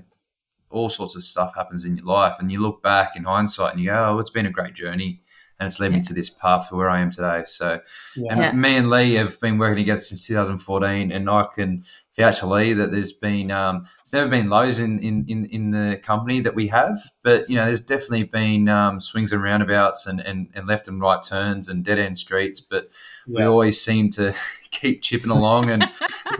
all 0.75 0.89
sorts 0.89 1.15
of 1.15 1.23
stuff 1.23 1.55
happens 1.55 1.85
in 1.85 1.97
your 1.97 2.05
life, 2.05 2.35
and 2.39 2.51
you 2.51 2.61
look 2.61 2.83
back 2.83 3.15
in 3.15 3.23
hindsight, 3.23 3.73
and 3.73 3.81
you 3.81 3.89
go, 3.89 4.11
"Oh, 4.15 4.19
it's 4.19 4.29
been 4.29 4.45
a 4.45 4.51
great 4.51 4.73
journey." 4.73 5.21
And 5.57 5.67
it's 5.67 5.79
led 5.79 5.93
me 5.93 6.01
to 6.01 6.13
this 6.13 6.29
path 6.29 6.67
for 6.67 6.75
where 6.75 6.89
I 6.89 6.99
am 6.99 7.11
today. 7.11 7.43
So, 7.45 7.79
Yeah. 8.17 8.31
and 8.33 8.39
Yeah. 8.41 8.51
me 8.51 8.75
and 8.75 8.89
Lee 8.89 9.13
have 9.13 9.39
been 9.39 9.57
working 9.57 9.77
together 9.77 10.01
since 10.01 10.27
2014, 10.27 11.13
and 11.13 11.29
I 11.29 11.45
can 11.55 11.85
vouch 12.17 12.41
for 12.41 12.47
Lee 12.47 12.73
that 12.73 12.91
there's 12.91 13.13
been 13.13 13.51
um, 13.51 13.87
there's 14.03 14.11
never 14.11 14.29
been 14.29 14.49
lows 14.49 14.79
in, 14.79 14.99
in, 14.99 15.23
in, 15.29 15.45
in 15.45 15.71
the 15.71 15.97
company 16.03 16.41
that 16.41 16.55
we 16.55 16.67
have, 16.67 16.97
but 17.23 17.49
you 17.49 17.55
know 17.55 17.63
there's 17.65 17.79
definitely 17.85 18.23
been 18.23 18.67
um, 18.67 18.99
swings 18.99 19.31
and 19.31 19.41
roundabouts 19.41 20.05
and, 20.07 20.19
and, 20.19 20.49
and 20.55 20.67
left 20.67 20.89
and 20.89 20.99
right 20.99 21.23
turns 21.23 21.69
and 21.69 21.85
dead 21.85 21.99
end 21.99 22.17
streets, 22.17 22.59
but 22.59 22.89
we 23.25 23.43
always 23.45 23.79
seem 23.81 24.11
to 24.11 24.33
keep 24.79 25.01
chipping 25.01 25.31
along, 25.31 25.69
and 25.69 25.89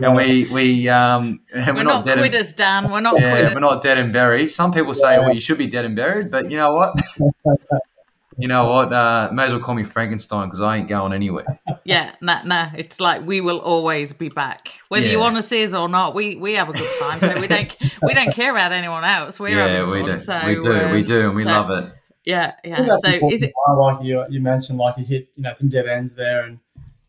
and 0.00 0.14
we 0.14 0.44
we 0.46 0.88
um, 0.88 1.40
and 1.52 1.76
We're, 1.76 1.82
not 1.82 2.04
dead 2.04 2.18
and- 2.18 2.20
quitters, 2.22 2.52
Dan. 2.52 2.90
We're 2.90 3.00
not 3.00 3.20
yeah, 3.20 3.30
quitters. 3.32 3.54
we're 3.54 3.60
not 3.60 3.82
dead 3.82 3.98
and 3.98 4.12
buried. 4.12 4.48
Some 4.48 4.72
people 4.72 4.94
say, 4.94 5.18
well, 5.18 5.34
you 5.34 5.40
should 5.40 5.58
be 5.58 5.66
dead 5.66 5.84
and 5.84 5.96
buried, 5.96 6.30
but 6.30 6.50
you 6.50 6.56
know 6.56 6.72
what? 6.72 6.94
you 8.38 8.48
know 8.48 8.68
what? 8.68 8.92
Uh, 8.92 9.30
may 9.32 9.44
as 9.44 9.52
well 9.52 9.60
call 9.62 9.74
me 9.74 9.84
Frankenstein 9.84 10.48
because 10.48 10.60
I 10.60 10.76
ain't 10.76 10.88
going 10.88 11.12
anywhere. 11.12 11.58
Yeah, 11.84 12.14
nah, 12.20 12.42
nah. 12.44 12.70
It's 12.76 13.00
like 13.00 13.24
we 13.26 13.40
will 13.40 13.58
always 13.60 14.12
be 14.12 14.28
back, 14.28 14.68
whether 14.88 15.06
you 15.06 15.18
want 15.18 15.36
to 15.36 15.42
see 15.42 15.64
us 15.64 15.74
or 15.74 15.88
not. 15.88 16.14
We 16.14 16.36
we 16.36 16.54
have 16.54 16.68
a 16.68 16.72
good 16.72 16.88
time, 17.00 17.20
so 17.20 17.40
we 17.40 17.46
don't 17.46 17.76
we 18.02 18.14
don't 18.14 18.32
care 18.32 18.50
about 18.50 18.72
anyone 18.72 19.04
else. 19.04 19.40
We're 19.40 19.56
yeah, 19.56 19.68
having 19.68 19.90
we 19.90 20.00
fun. 20.02 20.10
do. 20.10 20.18
So, 20.18 20.46
we 20.46 20.60
do. 20.60 20.88
we 20.90 21.02
do, 21.02 21.26
and 21.28 21.36
we 21.36 21.42
so- 21.42 21.48
love 21.50 21.70
it. 21.70 21.92
Yeah, 22.24 22.54
yeah. 22.64 22.84
So 22.96 23.08
is 23.30 23.44
it? 23.44 23.52
like 23.78 24.02
you 24.02 24.24
you 24.28 24.40
mentioned, 24.40 24.78
like 24.78 24.98
you 24.98 25.04
hit 25.04 25.28
you 25.36 25.44
know 25.44 25.52
some 25.52 25.68
dead 25.68 25.86
ends 25.86 26.16
there, 26.16 26.42
and 26.42 26.58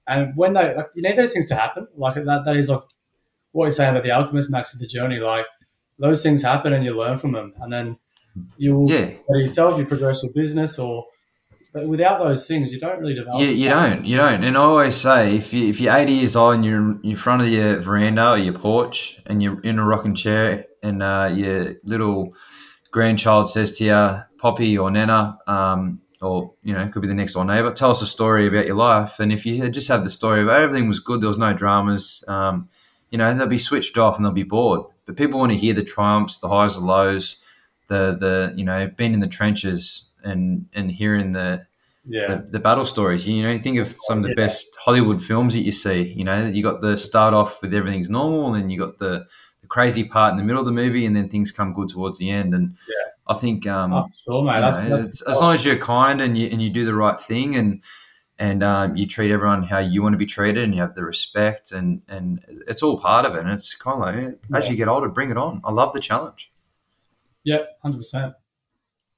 and 0.08 0.34
when 0.36 0.54
they 0.54 0.76
like 0.76 0.88
you 0.96 1.02
need 1.02 1.18
those 1.18 1.34
things 1.34 1.48
to 1.50 1.56
happen, 1.56 1.88
like 1.96 2.16
that 2.16 2.44
that 2.46 2.56
is 2.56 2.70
like 2.70 2.82
what 3.52 3.66
you're 3.66 3.72
saying 3.72 3.92
about 3.92 4.04
the 4.04 4.12
alchemist 4.12 4.52
max 4.52 4.74
of 4.74 4.80
the 4.80 4.88
journey, 4.88 5.20
like 5.20 5.46
those 6.00 6.22
things 6.24 6.44
happen 6.44 6.74
and 6.74 6.86
you 6.86 6.96
learn 6.96 7.18
from 7.18 7.32
them, 7.34 7.54
and 7.60 7.72
then 7.72 7.98
you 8.58 8.88
Yeah. 8.90 9.10
whether 9.26 9.42
yourself 9.42 9.80
you 9.80 9.86
progress 9.86 10.24
your 10.24 10.32
business 10.34 10.78
or 10.80 11.06
but 11.74 11.88
without 11.88 12.20
those 12.20 12.48
things 12.48 12.72
you 12.74 12.80
don't 12.80 13.00
really 13.00 13.14
develop. 13.14 13.42
As 13.42 13.60
you 13.60 13.70
don't, 13.70 14.06
you 14.06 14.18
don't. 14.18 14.44
And 14.44 14.58
I 14.58 14.62
always 14.62 14.96
say, 14.96 15.36
if 15.36 15.54
you 15.54 15.68
if 15.70 15.80
you're 15.82 15.96
80 15.96 16.14
years 16.14 16.36
old 16.36 16.56
and 16.56 16.66
you're 16.66 17.00
in 17.04 17.16
front 17.16 17.42
of 17.42 17.50
your 17.50 17.80
veranda 17.82 18.32
or 18.32 18.38
your 18.38 18.54
porch 18.54 19.20
and 19.26 19.44
you're 19.44 19.60
in 19.62 19.78
a 19.78 19.86
rocking 19.86 20.16
chair 20.16 20.66
and 20.82 21.04
uh, 21.04 21.30
your 21.34 21.76
little 21.84 22.34
grandchild 22.92 23.50
says 23.50 23.78
to 23.78 23.84
you, 23.84 24.22
Poppy 24.40 24.78
or 24.78 24.90
Nana, 24.90 25.38
um, 25.48 26.02
or 26.22 26.54
you 26.64 26.74
know, 26.74 26.82
it 26.82 26.92
could 26.92 27.02
be 27.02 27.08
the 27.08 27.14
next 27.14 27.34
door 27.34 27.46
neighbor, 27.46 27.72
tell 27.72 27.92
us 27.92 28.02
a 28.02 28.08
story 28.08 28.48
about 28.48 28.66
your 28.66 28.76
life. 28.76 29.20
And 29.20 29.32
if 29.32 29.46
you 29.46 29.70
just 29.70 29.88
have 29.88 30.04
the 30.04 30.10
story 30.10 30.42
of 30.42 30.50
everything 30.50 30.88
was 30.88 31.00
good, 31.00 31.22
there 31.22 31.28
was 31.28 31.38
no 31.38 31.54
dramas, 31.54 32.24
um, 32.28 32.70
you 33.12 33.18
know, 33.18 33.34
they'll 33.34 33.48
be 33.48 33.58
switched 33.58 33.98
off 33.98 34.18
and 34.18 34.26
they'll 34.26 34.32
be 34.34 34.44
bored. 34.44 34.82
But 35.06 35.16
people 35.16 35.40
want 35.40 35.52
to 35.52 35.58
hear 35.58 35.74
the 35.74 35.84
triumphs, 35.84 36.40
the 36.40 36.50
highs, 36.50 36.76
the 36.76 36.82
lows, 36.82 37.38
the 37.88 38.18
the 38.20 38.54
you 38.58 38.66
know, 38.66 38.92
being 38.98 39.14
in 39.14 39.20
the 39.22 39.28
trenches 39.28 40.10
and 40.24 40.68
and 40.74 40.92
hearing 40.92 41.32
the 41.32 41.66
Yeah, 42.06 42.28
the, 42.28 42.48
the 42.52 42.60
battle 42.60 42.86
stories. 42.86 43.28
You 43.28 43.44
know, 43.44 43.52
you 43.52 43.60
think 43.60 43.78
of 43.78 43.88
some 43.90 44.18
of 44.18 44.24
the 44.24 44.30
Yeah. 44.30 44.36
best 44.36 44.76
Hollywood 44.84 45.24
films 45.24 45.54
that 45.54 45.62
you 45.62 45.72
see. 45.72 46.02
You 46.14 46.24
know, 46.26 46.48
you 46.48 46.62
got 46.64 46.82
the 46.82 46.98
start 46.98 47.34
off 47.34 47.62
with 47.62 47.74
everything's 47.74 48.10
normal, 48.10 48.54
and 48.54 48.64
then 48.64 48.70
you 48.70 48.80
got 48.80 48.98
the, 48.98 49.26
the 49.68 49.74
crazy 49.74 50.08
part 50.08 50.32
in 50.32 50.38
the 50.38 50.44
middle 50.44 50.60
of 50.60 50.66
the 50.66 50.72
movie, 50.72 51.06
and 51.06 51.16
then 51.16 51.30
things 51.30 51.52
come 51.52 51.74
good 51.74 51.90
towards 51.90 52.18
the 52.20 52.30
end. 52.30 52.54
And 52.54 52.76
I 53.28 53.34
think, 53.36 53.68
um, 53.68 53.94
oh, 53.94 54.08
sure, 54.24 54.44
mate. 54.44 54.62
That's, 54.62 54.84
know, 54.84 54.90
that's 54.90 55.08
it's- 55.08 55.22
as 55.28 55.42
long 55.42 55.54
as 55.54 55.66
you're 55.66 55.78
kind 55.78 56.22
and 56.22 56.38
you 56.38 56.48
and 56.48 56.62
you 56.62 56.70
do 56.70 56.86
the 56.86 56.94
right 56.94 57.20
thing, 57.20 57.56
and 57.56 57.82
and 58.40 58.62
um, 58.64 58.96
you 58.96 59.08
treat 59.08 59.32
everyone 59.32 59.64
how 59.64 59.80
you 59.80 60.02
want 60.04 60.14
to 60.14 60.18
be 60.18 60.26
treated, 60.26 60.64
and 60.64 60.74
you 60.74 60.82
have 60.82 60.96
the 60.96 61.04
respect, 61.04 61.72
and 61.72 62.02
and 62.08 62.44
it's 62.68 62.82
all 62.84 62.98
part 63.00 63.26
of 63.26 63.36
it. 63.36 63.40
And 63.42 63.50
it's 63.50 63.76
kind 63.76 63.96
of 63.96 64.02
like 64.02 64.16
eh, 64.34 64.58
as 64.58 64.70
you 64.70 64.76
get 64.76 64.88
older, 64.88 65.10
bring 65.10 65.30
it 65.32 65.38
on. 65.38 65.62
I 65.66 65.72
love 65.72 65.94
the 65.94 66.00
challenge. 66.00 66.52
yeah, 67.44 67.60
hundred 67.82 67.98
percent. 67.98 68.34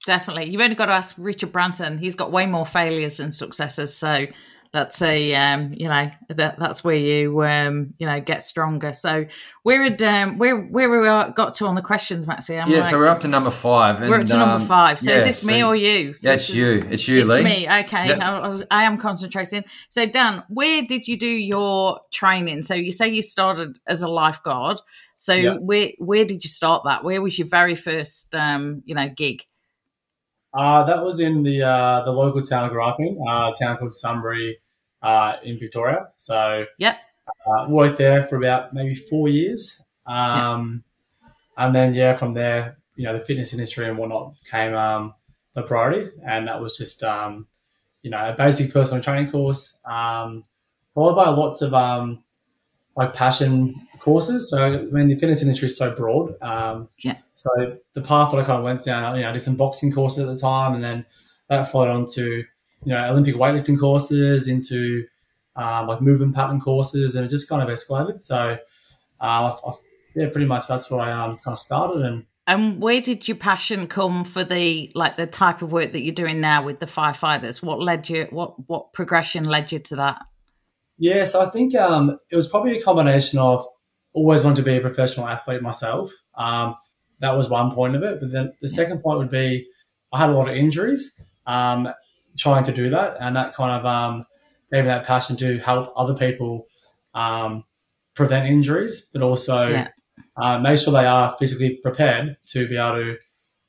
Definitely. 0.05 0.49
You've 0.49 0.61
only 0.61 0.75
got 0.75 0.85
to 0.85 0.93
ask 0.93 1.15
Richard 1.19 1.51
Branson. 1.51 1.97
He's 1.97 2.15
got 2.15 2.31
way 2.31 2.45
more 2.45 2.65
failures 2.65 3.17
than 3.17 3.33
successes. 3.33 3.95
So 3.95 4.27
that's 4.71 5.01
a 5.01 5.33
um, 5.33 5.73
you 5.75 5.88
know 5.88 6.11
that 6.29 6.59
that's 6.59 6.83
where 6.83 6.95
you 6.95 7.43
um, 7.43 7.93
you 7.97 8.05
know 8.05 8.21
get 8.21 8.43
stronger. 8.43 8.93
So 8.93 9.25
where 9.63 9.81
had 9.83 10.01
um, 10.03 10.38
where 10.38 10.57
where 10.57 10.89
we 10.89 11.07
are- 11.07 11.31
got 11.31 11.55
to 11.55 11.65
on 11.65 11.75
the 11.75 11.81
questions, 11.81 12.27
Maxie? 12.27 12.57
I'm 12.59 12.69
yeah, 12.69 12.79
like, 12.81 12.85
so 12.91 12.99
we're 12.99 13.07
up 13.07 13.21
to 13.21 13.27
number 13.27 13.49
five. 13.49 14.01
And, 14.01 14.09
we're 14.09 14.19
up 14.19 14.27
to 14.27 14.38
number 14.38 14.55
um, 14.55 14.65
five. 14.65 14.99
So 14.99 15.11
is 15.11 15.23
yeah, 15.23 15.27
this 15.27 15.45
me 15.45 15.59
so- 15.61 15.67
or 15.69 15.75
you? 15.75 16.15
Yeah, 16.21 16.33
it's 16.33 16.49
is- 16.49 16.55
you. 16.57 16.88
It's 16.91 17.07
you, 17.07 17.21
it's 17.21 17.31
Lee. 17.33 17.43
me. 17.43 17.67
Okay, 17.67 18.07
Yep. 18.09 18.19
I, 18.21 18.35
I 18.35 18.47
was- 18.47 18.63
I 18.69 18.83
am 18.83 18.97
concentrating. 18.99 19.63
So 19.89 20.05
Dan, 20.05 20.43
where 20.49 20.83
did 20.83 21.07
you 21.07 21.17
do 21.17 21.27
your 21.27 21.99
training? 22.11 22.61
So 22.61 22.75
you 22.75 22.91
say 22.91 23.07
you 23.09 23.23
started 23.23 23.79
as 23.88 24.03
a 24.03 24.07
lifeguard. 24.07 24.79
So 25.15 25.33
Yeah. 25.33 25.53
where 25.55 25.89
where 25.97 26.25
did 26.25 26.43
you 26.43 26.49
start 26.49 26.83
that? 26.85 27.03
Where 27.03 27.21
was 27.21 27.39
your 27.39 27.47
very 27.47 27.75
first 27.75 28.35
um, 28.35 28.83
you 28.85 28.93
know 28.93 29.09
gig? 29.09 29.43
Uh, 30.59 30.83
that 30.83 31.01
was 31.01 31.21
in 31.21 31.43
the 31.43 31.63
uh, 31.63 32.03
the 32.03 32.11
local 32.11 32.41
town 32.41 32.65
I 32.65 32.67
grew 32.69 32.83
up 32.83 32.99
in, 32.99 33.17
uh, 33.25 33.49
a 33.49 33.53
town 33.57 33.77
called 33.77 33.93
Sunbury 33.93 34.59
uh, 35.01 35.37
in 35.41 35.57
Victoria. 35.57 36.09
So 36.17 36.65
Yep. 36.77 36.97
uh, 37.47 37.65
worked 37.69 37.97
there 37.97 38.27
for 38.27 38.35
about 38.35 38.73
maybe 38.73 38.93
four 38.93 39.29
years, 39.29 39.81
um, 40.05 40.83
and 41.57 41.73
then 41.73 41.93
yeah, 41.93 42.13
from 42.13 42.33
there, 42.33 42.77
you 42.97 43.05
know, 43.05 43.17
the 43.17 43.23
fitness 43.23 43.53
industry 43.53 43.87
and 43.87 43.97
whatnot 43.97 44.33
became 44.43 44.75
um, 44.75 45.13
the 45.53 45.63
priority, 45.63 46.11
and 46.27 46.49
that 46.49 46.59
was 46.61 46.77
just 46.77 47.03
um, 47.03 47.47
you 48.01 48.11
know 48.11 48.27
a 48.27 48.33
basic 48.33 48.73
personal 48.73 49.01
training 49.01 49.31
course, 49.31 49.79
um, 49.85 50.43
followed 50.93 51.15
by 51.15 51.29
lots 51.29 51.61
of 51.61 51.73
um, 51.73 52.21
like 52.97 53.13
passion 53.13 53.75
courses. 53.99 54.49
So 54.49 54.65
I 54.65 54.81
mean, 54.81 55.07
the 55.07 55.15
fitness 55.15 55.41
industry 55.41 55.67
is 55.67 55.77
so 55.77 55.95
broad. 55.95 56.35
Um, 56.41 56.89
Yeah. 56.99 57.17
So 57.35 57.49
the 57.93 58.01
path 58.01 58.31
that 58.31 58.39
I 58.39 58.43
kind 58.43 58.59
of 58.59 58.63
went 58.63 58.83
down, 58.83 59.15
you 59.15 59.21
know, 59.21 59.29
I 59.29 59.31
did 59.31 59.39
some 59.39 59.55
boxing 59.55 59.91
courses 59.91 60.19
at 60.19 60.27
the 60.27 60.37
time, 60.37 60.73
and 60.73 60.83
then 60.83 61.05
that 61.47 61.71
followed 61.71 61.89
on 61.89 62.07
to 62.15 62.23
you 62.23 62.45
know 62.85 63.09
Olympic 63.09 63.35
weightlifting 63.35 63.79
courses, 63.79 64.47
into 64.47 65.05
um, 65.55 65.87
like 65.87 66.01
movement 66.01 66.35
pattern 66.35 66.59
courses, 66.59 67.15
and 67.15 67.25
it 67.25 67.29
just 67.29 67.49
kind 67.49 67.61
of 67.61 67.69
escalated. 67.69 68.21
So, 68.21 68.57
uh, 69.21 69.23
I, 69.23 69.49
I, 69.49 69.73
yeah, 70.15 70.29
pretty 70.29 70.47
much 70.47 70.67
that's 70.67 70.89
where 70.89 71.01
I 71.01 71.11
um, 71.11 71.37
kind 71.37 71.53
of 71.53 71.59
started. 71.59 72.01
And 72.01 72.25
And 72.47 72.81
where 72.81 73.01
did 73.01 73.27
your 73.27 73.37
passion 73.37 73.87
come 73.87 74.23
for 74.23 74.43
the 74.43 74.91
like 74.95 75.17
the 75.17 75.27
type 75.27 75.61
of 75.61 75.71
work 75.71 75.91
that 75.91 76.01
you're 76.01 76.15
doing 76.15 76.41
now 76.41 76.63
with 76.63 76.79
the 76.79 76.85
firefighters? 76.85 77.63
What 77.63 77.79
led 77.81 78.09
you? 78.09 78.27
What 78.31 78.67
what 78.67 78.93
progression 78.93 79.43
led 79.43 79.71
you 79.71 79.79
to 79.79 79.95
that? 79.97 80.21
Yeah, 80.97 81.23
so 81.23 81.41
I 81.41 81.49
think 81.49 81.75
um, 81.75 82.17
it 82.29 82.35
was 82.35 82.49
probably 82.49 82.77
a 82.77 82.81
combination 82.81 83.39
of 83.39 83.65
always 84.19 84.43
wanted 84.43 84.57
to 84.57 84.69
be 84.71 84.77
a 84.77 84.81
professional 84.81 85.27
athlete 85.27 85.61
myself. 85.61 86.11
Um, 86.35 86.75
that 87.19 87.35
was 87.38 87.49
one 87.49 87.71
point 87.71 87.95
of 87.95 88.03
it. 88.03 88.19
But 88.21 88.31
then 88.31 88.53
the 88.61 88.67
second 88.67 89.01
point 89.01 89.19
would 89.19 89.29
be 89.29 89.67
I 90.13 90.17
had 90.19 90.29
a 90.29 90.33
lot 90.33 90.49
of 90.49 90.55
injuries 90.55 91.03
um, 91.45 91.88
trying 92.38 92.63
to 92.65 92.73
do 92.81 92.89
that. 92.89 93.17
And 93.19 93.35
that 93.35 93.55
kind 93.55 93.71
of 93.77 93.85
um, 93.85 94.23
gave 94.71 94.83
me 94.83 94.89
that 94.89 95.05
passion 95.05 95.35
to 95.38 95.57
help 95.59 95.93
other 95.95 96.15
people 96.15 96.67
um, 97.13 97.63
prevent 98.15 98.47
injuries, 98.47 99.09
but 99.13 99.21
also 99.21 99.67
Yeah. 99.69 99.88
uh, 100.41 100.59
make 100.59 100.79
sure 100.79 100.93
they 100.93 101.05
are 101.05 101.35
physically 101.39 101.77
prepared 101.81 102.38
to 102.51 102.67
be 102.67 102.77
able 102.77 102.95
to, 102.95 103.17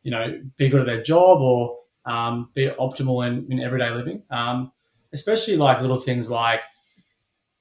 you 0.03 0.11
know, 0.11 0.41
be 0.57 0.69
good 0.69 0.81
at 0.81 0.87
their 0.87 1.03
job 1.03 1.41
or 1.41 1.79
um, 2.07 2.51
be 2.55 2.69
optimal 2.69 3.27
in, 3.27 3.51
in 3.53 3.61
everyday 3.61 3.91
living. 3.91 4.23
Um, 4.31 4.73
especially 5.13 5.57
like 5.57 5.81
little 5.81 6.01
things 6.09 6.31
like 6.31 6.61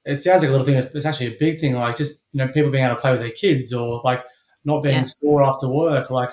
it 0.04 0.16
sounds 0.16 0.42
like 0.42 0.48
a 0.48 0.52
little 0.52 0.66
thing, 0.66 0.76
it's 0.76 1.04
actually 1.06 1.34
a 1.34 1.38
big 1.38 1.60
thing. 1.60 1.74
Like 1.74 1.96
just 1.96 2.20
you 2.32 2.38
know, 2.38 2.48
people 2.52 2.70
being 2.70 2.84
able 2.84 2.94
to 2.96 3.00
play 3.00 3.10
with 3.12 3.20
their 3.20 3.30
kids 3.30 3.72
or 3.72 4.00
like 4.04 4.22
not 4.64 4.82
being 4.82 4.94
Yeah. 4.94 5.04
sore 5.04 5.42
after 5.42 5.68
work. 5.68 6.10
Like 6.10 6.30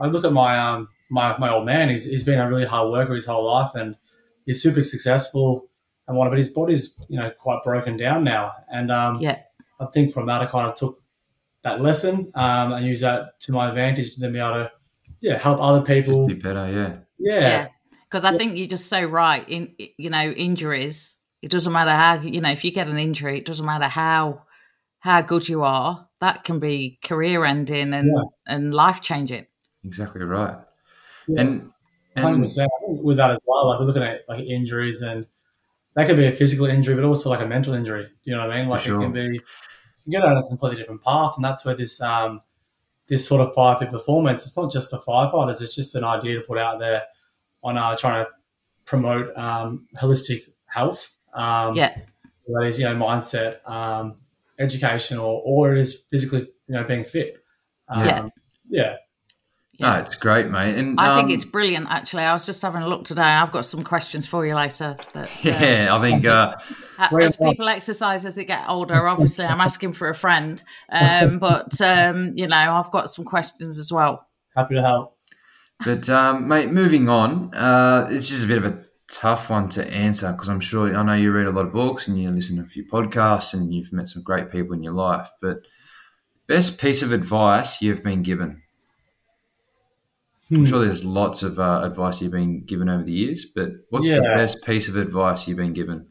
I 0.00 0.06
look 0.06 0.24
at 0.24 0.32
my 0.32 0.58
um 0.58 0.88
my 1.10 1.36
my 1.38 1.52
old 1.52 1.66
man. 1.66 1.88
He's 1.88 2.04
he's 2.04 2.24
been 2.24 2.38
a 2.38 2.48
really 2.48 2.66
hard 2.66 2.90
worker 2.90 3.14
his 3.14 3.26
whole 3.26 3.44
life, 3.46 3.72
and 3.74 3.96
he's 4.46 4.62
super 4.62 4.82
successful 4.82 5.68
and 6.06 6.16
one. 6.16 6.28
But 6.28 6.38
his 6.38 6.50
body's 6.50 6.98
you 7.08 7.18
know 7.18 7.30
quite 7.38 7.62
broken 7.64 7.96
down 7.96 8.24
now, 8.24 8.52
and 8.70 8.90
um, 8.90 9.20
Yeah. 9.20 9.38
I 9.80 9.86
think 9.86 10.12
from 10.12 10.26
that 10.26 10.42
I 10.42 10.46
kind 10.46 10.66
of 10.68 10.74
took 10.74 11.00
that 11.62 11.80
lesson 11.80 12.30
um, 12.34 12.72
and 12.72 12.86
use 12.86 13.00
that 13.00 13.38
to 13.40 13.52
my 13.52 13.68
advantage 13.68 14.14
to 14.14 14.20
then 14.20 14.32
be 14.32 14.38
able 14.38 14.52
to 14.54 14.72
yeah 15.20 15.38
help 15.38 15.60
other 15.60 15.82
people. 15.84 16.26
Be 16.26 16.34
better, 16.34 16.68
yeah. 16.70 16.96
Yeah, 17.18 17.40
Yeah. 17.40 17.68
Because 18.10 18.24
I 18.24 18.36
think 18.38 18.56
you're 18.56 18.66
just 18.68 18.88
so 18.88 19.04
right. 19.04 19.46
In 19.48 19.74
you 19.98 20.08
know, 20.10 20.30
injuries. 20.30 21.17
It 21.42 21.50
doesn't 21.50 21.72
matter 21.72 21.92
how 21.92 22.20
you 22.20 22.40
know 22.40 22.50
if 22.50 22.64
you 22.64 22.72
get 22.72 22.88
an 22.88 22.98
injury. 22.98 23.38
It 23.38 23.46
doesn't 23.46 23.64
matter 23.64 23.86
how 23.86 24.42
how 25.00 25.22
good 25.22 25.48
you 25.48 25.62
are. 25.62 26.08
That 26.20 26.44
can 26.44 26.58
be 26.58 26.98
career 27.02 27.44
ending 27.44 27.94
and 27.94 28.10
Yeah. 28.14 28.22
and 28.46 28.74
life 28.74 29.00
changing. 29.00 29.46
Exactly 29.84 30.24
right. 30.24 30.56
Yeah. 31.28 31.40
And 31.40 31.72
hundred 32.16 32.34
and 32.34 32.44
percent. 32.44 32.70
I 32.82 32.86
think 32.86 33.02
with 33.02 33.16
that 33.18 33.30
as 33.30 33.44
well, 33.46 33.68
like 33.68 33.80
we're 33.80 33.86
looking 33.86 34.02
at 34.02 34.22
like 34.28 34.44
injuries, 34.44 35.02
and 35.02 35.26
that 35.94 36.06
could 36.06 36.16
be 36.16 36.26
a 36.26 36.32
physical 36.32 36.66
injury, 36.66 36.94
but 36.94 37.04
also 37.04 37.30
like 37.30 37.40
a 37.40 37.46
mental 37.46 37.74
injury. 37.74 38.08
You 38.24 38.34
know 38.34 38.46
what 38.46 38.56
I 38.56 38.60
mean? 38.60 38.68
Like 38.68 38.82
sure. 38.82 38.98
it 38.98 39.02
can 39.02 39.12
be 39.12 39.20
you 39.22 39.40
can 40.04 40.12
go 40.12 40.20
down 40.20 40.36
a 40.36 40.46
completely 40.46 40.78
different 40.78 41.02
path, 41.04 41.34
and 41.36 41.44
that's 41.44 41.64
where 41.64 41.74
this 41.74 42.00
um 42.00 42.40
this 43.06 43.26
sort 43.26 43.40
of 43.40 43.54
FireFit 43.54 43.90
performance. 43.90 44.44
It's 44.44 44.56
not 44.56 44.72
just 44.72 44.90
for 44.90 44.98
firefighters; 44.98 45.62
it's 45.62 45.74
just 45.74 45.94
an 45.94 46.04
idea 46.04 46.40
to 46.40 46.46
put 46.46 46.58
out 46.58 46.78
there 46.78 47.04
on 47.62 47.76
uh, 47.76 47.96
trying 47.96 48.24
to 48.24 48.30
promote 48.84 49.36
um, 49.36 49.86
holistic 49.96 50.42
health. 50.66 51.14
Um, 51.38 51.74
Yeah. 51.74 51.96
that 52.48 52.66
is 52.66 52.78
you 52.78 52.84
know 52.84 52.94
mindset, 52.96 53.68
um, 53.68 54.16
education, 54.58 55.18
or 55.18 55.40
or 55.44 55.72
it 55.72 55.78
is 55.78 56.02
physically 56.10 56.40
you 56.66 56.74
know 56.74 56.84
being 56.84 57.04
fit. 57.04 57.38
Um, 57.88 58.04
Yeah. 58.04 58.28
yeah. 58.68 58.96
no, 59.80 59.94
it's 59.98 60.16
great, 60.16 60.48
mate. 60.48 60.76
And 60.76 60.98
I 60.98 61.08
um, 61.10 61.18
think 61.18 61.30
it's 61.30 61.44
brilliant. 61.44 61.86
Actually, 61.88 62.24
I 62.24 62.32
was 62.32 62.44
just 62.44 62.60
having 62.60 62.82
a 62.82 62.88
look 62.88 63.04
today. 63.04 63.22
I've 63.22 63.52
got 63.52 63.64
some 63.64 63.84
questions 63.84 64.26
for 64.26 64.44
you 64.44 64.54
later. 64.56 64.96
That, 65.12 65.28
uh, 65.28 65.28
yeah. 65.42 65.94
I 65.94 66.00
think 66.02 66.26
uh, 66.26 66.56
a- 66.98 67.08
Very 67.10 67.26
as 67.26 67.36
people 67.36 67.68
exercise 67.68 68.26
as 68.26 68.34
they 68.34 68.44
get 68.44 68.68
older, 68.68 69.06
obviously, 69.06 69.44
I'm 69.44 69.60
asking 69.60 69.92
for 69.92 70.08
a 70.08 70.14
friend. 70.14 70.60
Um, 70.90 71.38
but 71.48 71.80
um, 71.80 72.32
you 72.36 72.48
know, 72.48 72.56
I've 72.56 72.90
got 72.90 73.10
some 73.10 73.24
questions 73.24 73.78
as 73.78 73.92
well. 73.92 74.26
Happy 74.56 74.74
to 74.74 74.82
help. 74.82 75.16
But 75.84 76.08
um, 76.08 76.48
mate, 76.48 76.70
moving 76.72 77.08
on, 77.08 77.54
uh, 77.54 78.08
it's 78.10 78.28
just 78.28 78.42
a 78.44 78.48
bit 78.48 78.58
of 78.58 78.64
a 78.64 78.84
tough 79.10 79.50
one 79.50 79.68
to 79.70 79.86
answer 79.90 80.32
because 80.32 80.48
I'm 80.48 80.60
sure 80.60 80.94
I 80.94 81.02
know 81.02 81.14
you 81.14 81.32
read 81.32 81.46
a 81.46 81.50
lot 81.50 81.66
of 81.66 81.72
books 81.72 82.08
and 82.08 82.20
you 82.20 82.30
listen 82.30 82.56
to 82.56 82.62
a 82.62 82.66
few 82.66 82.84
podcasts 82.84 83.54
and 83.54 83.72
you've 83.72 83.92
met 83.92 84.08
some 84.08 84.22
great 84.22 84.50
people 84.50 84.74
in 84.74 84.82
your 84.82 84.92
life. 84.92 85.30
But 85.40 85.58
best 86.46 86.80
piece 86.80 87.02
of 87.02 87.12
advice 87.12 87.80
you've 87.82 88.02
been 88.02 88.22
given? 88.22 88.62
I'm 90.50 90.58
Hmm. 90.58 90.64
sure 90.64 90.84
there's 90.84 91.04
lots 91.04 91.42
of 91.42 91.58
uh, 91.60 91.80
advice 91.84 92.22
you've 92.22 92.32
been 92.32 92.64
given 92.64 92.88
over 92.88 93.02
the 93.02 93.12
years, 93.12 93.44
but 93.44 93.70
what's 93.90 94.08
the 94.08 94.22
best 94.36 94.64
piece 94.64 94.88
of 94.88 94.96
advice 94.96 95.46
you've 95.46 95.58
been 95.58 95.74
given? 95.74 96.06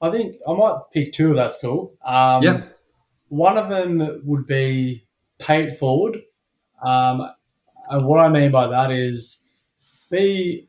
I 0.00 0.10
think 0.10 0.36
I 0.46 0.52
might 0.52 0.78
pick 0.92 1.12
two 1.12 1.30
of 1.30 1.36
that 1.36 1.52
school. 1.52 1.94
Um, 2.04 2.42
Yep. 2.44 2.74
One 3.30 3.58
of 3.58 3.68
them 3.68 4.22
would 4.24 4.46
be 4.46 5.06
pay 5.38 5.64
it 5.64 5.76
forward. 5.76 6.18
Um, 6.82 7.28
and 7.90 8.06
what 8.06 8.20
I 8.20 8.28
mean 8.28 8.50
by 8.52 8.68
that 8.68 8.90
is 8.92 9.44
be, 10.10 10.67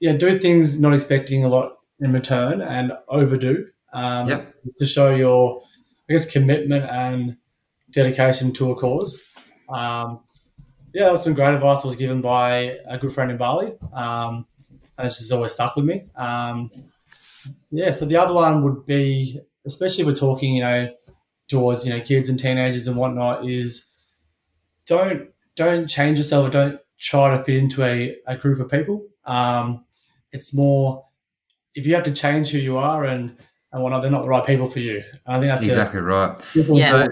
yeah, 0.00 0.12
do 0.12 0.38
things 0.38 0.80
not 0.80 0.92
expecting 0.94 1.44
a 1.44 1.48
lot 1.48 1.72
in 2.00 2.12
return 2.12 2.60
and 2.60 2.92
overdo 3.08 3.66
um, 3.92 4.28
Yep. 4.28 4.54
to 4.78 4.86
show 4.86 5.14
your, 5.14 5.62
I 6.08 6.12
guess, 6.12 6.30
commitment 6.30 6.84
and 6.84 7.36
dedication 7.90 8.52
to 8.54 8.70
a 8.72 8.76
cause. 8.76 9.24
Um, 9.68 10.20
yeah, 10.92 11.14
some 11.14 11.34
great 11.34 11.54
advice 11.54 11.84
was 11.84 11.96
given 11.96 12.20
by 12.20 12.78
a 12.88 12.98
good 12.98 13.12
friend 13.12 13.30
in 13.30 13.36
Bali. 13.36 13.72
Um, 13.92 14.46
and 14.98 15.06
it's 15.06 15.18
just 15.18 15.32
always 15.32 15.52
stuck 15.52 15.76
with 15.76 15.84
me. 15.84 16.04
Um, 16.16 16.70
yeah, 17.70 17.90
so 17.90 18.06
the 18.06 18.16
other 18.16 18.32
one 18.34 18.62
would 18.62 18.86
be, 18.86 19.40
especially 19.66 20.02
if 20.02 20.06
we're 20.06 20.14
talking, 20.14 20.54
you 20.56 20.62
know, 20.62 20.90
towards 21.48 21.86
you 21.86 21.92
know 21.92 22.00
kids 22.00 22.28
and 22.28 22.38
teenagers 22.38 22.88
and 22.88 22.96
whatnot, 22.96 23.48
is 23.48 23.86
don't 24.86 25.28
don't 25.54 25.86
change 25.86 26.18
yourself 26.18 26.48
or 26.48 26.50
don't 26.50 26.80
try 26.98 27.36
to 27.36 27.42
fit 27.44 27.56
into 27.56 27.82
a, 27.82 28.16
a 28.26 28.36
group 28.36 28.58
of 28.60 28.70
people. 28.70 29.06
Um, 29.24 29.84
it's 30.36 30.54
more 30.54 31.04
if 31.74 31.86
you 31.86 31.94
have 31.94 32.04
to 32.04 32.12
change 32.12 32.50
who 32.50 32.58
you 32.58 32.76
are 32.76 33.04
and 33.04 33.36
and 33.72 33.82
whatnot, 33.82 34.00
they're 34.02 34.10
not 34.10 34.22
the 34.22 34.28
right 34.28 34.46
people 34.46 34.68
for 34.74 34.80
you. 34.80 35.02
And 35.26 35.36
I 35.36 35.40
think 35.40 35.50
that's 35.52 35.64
Exactly 35.64 36.00
right. 36.00 36.32
Yeah. 36.54 36.90
So, 36.90 37.08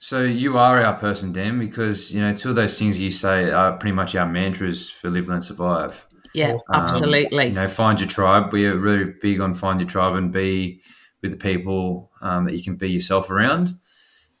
so 0.00 0.22
you 0.22 0.56
are 0.58 0.80
our 0.80 0.94
person, 0.94 1.32
Dan, 1.32 1.58
because 1.58 2.12
you 2.14 2.20
know 2.20 2.32
two 2.34 2.50
of 2.50 2.56
those 2.56 2.78
things 2.78 2.98
you 3.00 3.10
say 3.10 3.50
are 3.50 3.76
pretty 3.76 3.94
much 3.94 4.14
our 4.14 4.26
mantras 4.26 4.90
for 4.90 5.10
live, 5.10 5.28
and 5.28 5.42
survive. 5.44 6.06
Yeah, 6.34 6.52
Um, 6.72 6.82
absolutely. 6.84 7.46
You 7.48 7.52
know, 7.54 7.68
find 7.68 7.98
your 8.00 8.08
tribe. 8.08 8.52
We 8.52 8.66
are 8.66 8.76
really 8.78 9.12
big 9.20 9.40
on 9.40 9.54
find 9.54 9.80
your 9.80 9.88
tribe 9.88 10.14
and 10.14 10.30
be 10.32 10.82
with 11.22 11.32
the 11.32 11.36
people 11.38 12.10
um, 12.22 12.44
that 12.44 12.54
you 12.54 12.62
can 12.62 12.76
be 12.76 12.88
yourself 12.90 13.30
around. 13.30 13.76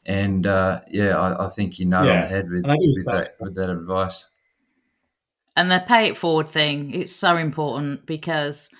And 0.06 0.46
uh, 0.46 0.80
yeah, 0.90 1.16
I, 1.18 1.46
I 1.46 1.48
think 1.50 1.78
you 1.78 1.86
know 1.86 1.98
on 2.00 2.06
the 2.22 2.28
head 2.28 2.50
with, 2.50 2.64
I 2.64 2.72
think 2.72 2.84
it's 2.84 2.98
with 2.98 3.06
that- 3.06 3.14
that 3.38 3.44
with 3.44 3.54
that 3.56 3.70
advice. 3.70 4.28
And 5.58 5.70
the 5.70 5.82
pay 5.86 6.06
it 6.08 6.16
forward 6.16 6.48
thing 6.48 6.92
it's 6.94 7.14
so 7.14 7.36
important 7.36 8.06
because 8.06 8.70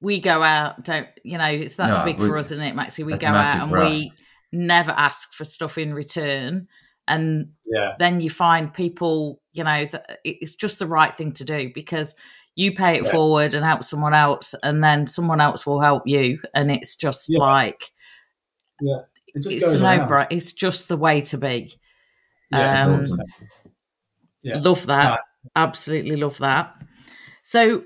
we 0.00 0.20
go 0.20 0.42
out 0.42 0.84
don't 0.84 1.08
you 1.24 1.36
know 1.38 1.44
it's 1.44 1.74
that's 1.76 1.98
No, 1.98 2.04
big 2.04 2.18
we- 2.18 2.26
for 2.28 2.36
us 2.38 2.50
isn't 2.50 2.64
it 2.64 2.74
maxi 2.76 3.04
we 3.04 3.16
go 3.18 3.26
out 3.28 3.62
and 3.68 3.74
us. 3.76 3.90
we 3.90 4.12
never 4.52 4.92
ask 4.92 5.32
for 5.34 5.44
stuff 5.44 5.76
in 5.78 5.92
return 5.94 6.68
and 7.08 7.48
yeah, 7.66 7.94
then 7.98 8.20
you 8.20 8.30
find 8.30 8.72
people 8.72 9.40
you 9.52 9.62
know 9.64 9.84
that 9.92 10.18
it's 10.24 10.54
just 10.56 10.78
the 10.78 10.86
right 10.86 11.14
thing 11.14 11.32
to 11.32 11.44
do 11.44 11.70
because 11.74 12.16
you 12.54 12.72
pay 12.72 12.96
it 12.96 13.04
Yeah. 13.04 13.10
forward 13.10 13.52
and 13.54 13.64
help 13.64 13.82
someone 13.84 14.14
else 14.14 14.54
and 14.62 14.82
then 14.82 15.06
someone 15.06 15.40
else 15.40 15.66
will 15.66 15.80
help 15.80 16.04
you 16.06 16.38
and 16.54 16.70
it's 16.70 16.96
just 16.96 17.26
Yeah. 17.28 17.40
like 17.40 17.90
it 18.80 19.42
just 19.42 19.54
it's 19.56 19.64
goes 19.64 19.74
a 19.74 19.82
no 19.82 19.88
around. 19.98 20.08
bright 20.08 20.28
it's 20.30 20.52
just 20.52 20.88
the 20.88 20.96
way 20.96 21.20
to 21.22 21.36
be 21.38 21.72
Yeah, 22.52 22.84
Um, 22.86 23.00
100%. 23.04 23.18
Yeah. 24.42 24.58
Love 24.60 24.86
that. 24.86 25.20
Absolutely 25.56 26.16
love 26.16 26.38
that. 26.38 26.74
So, 27.42 27.84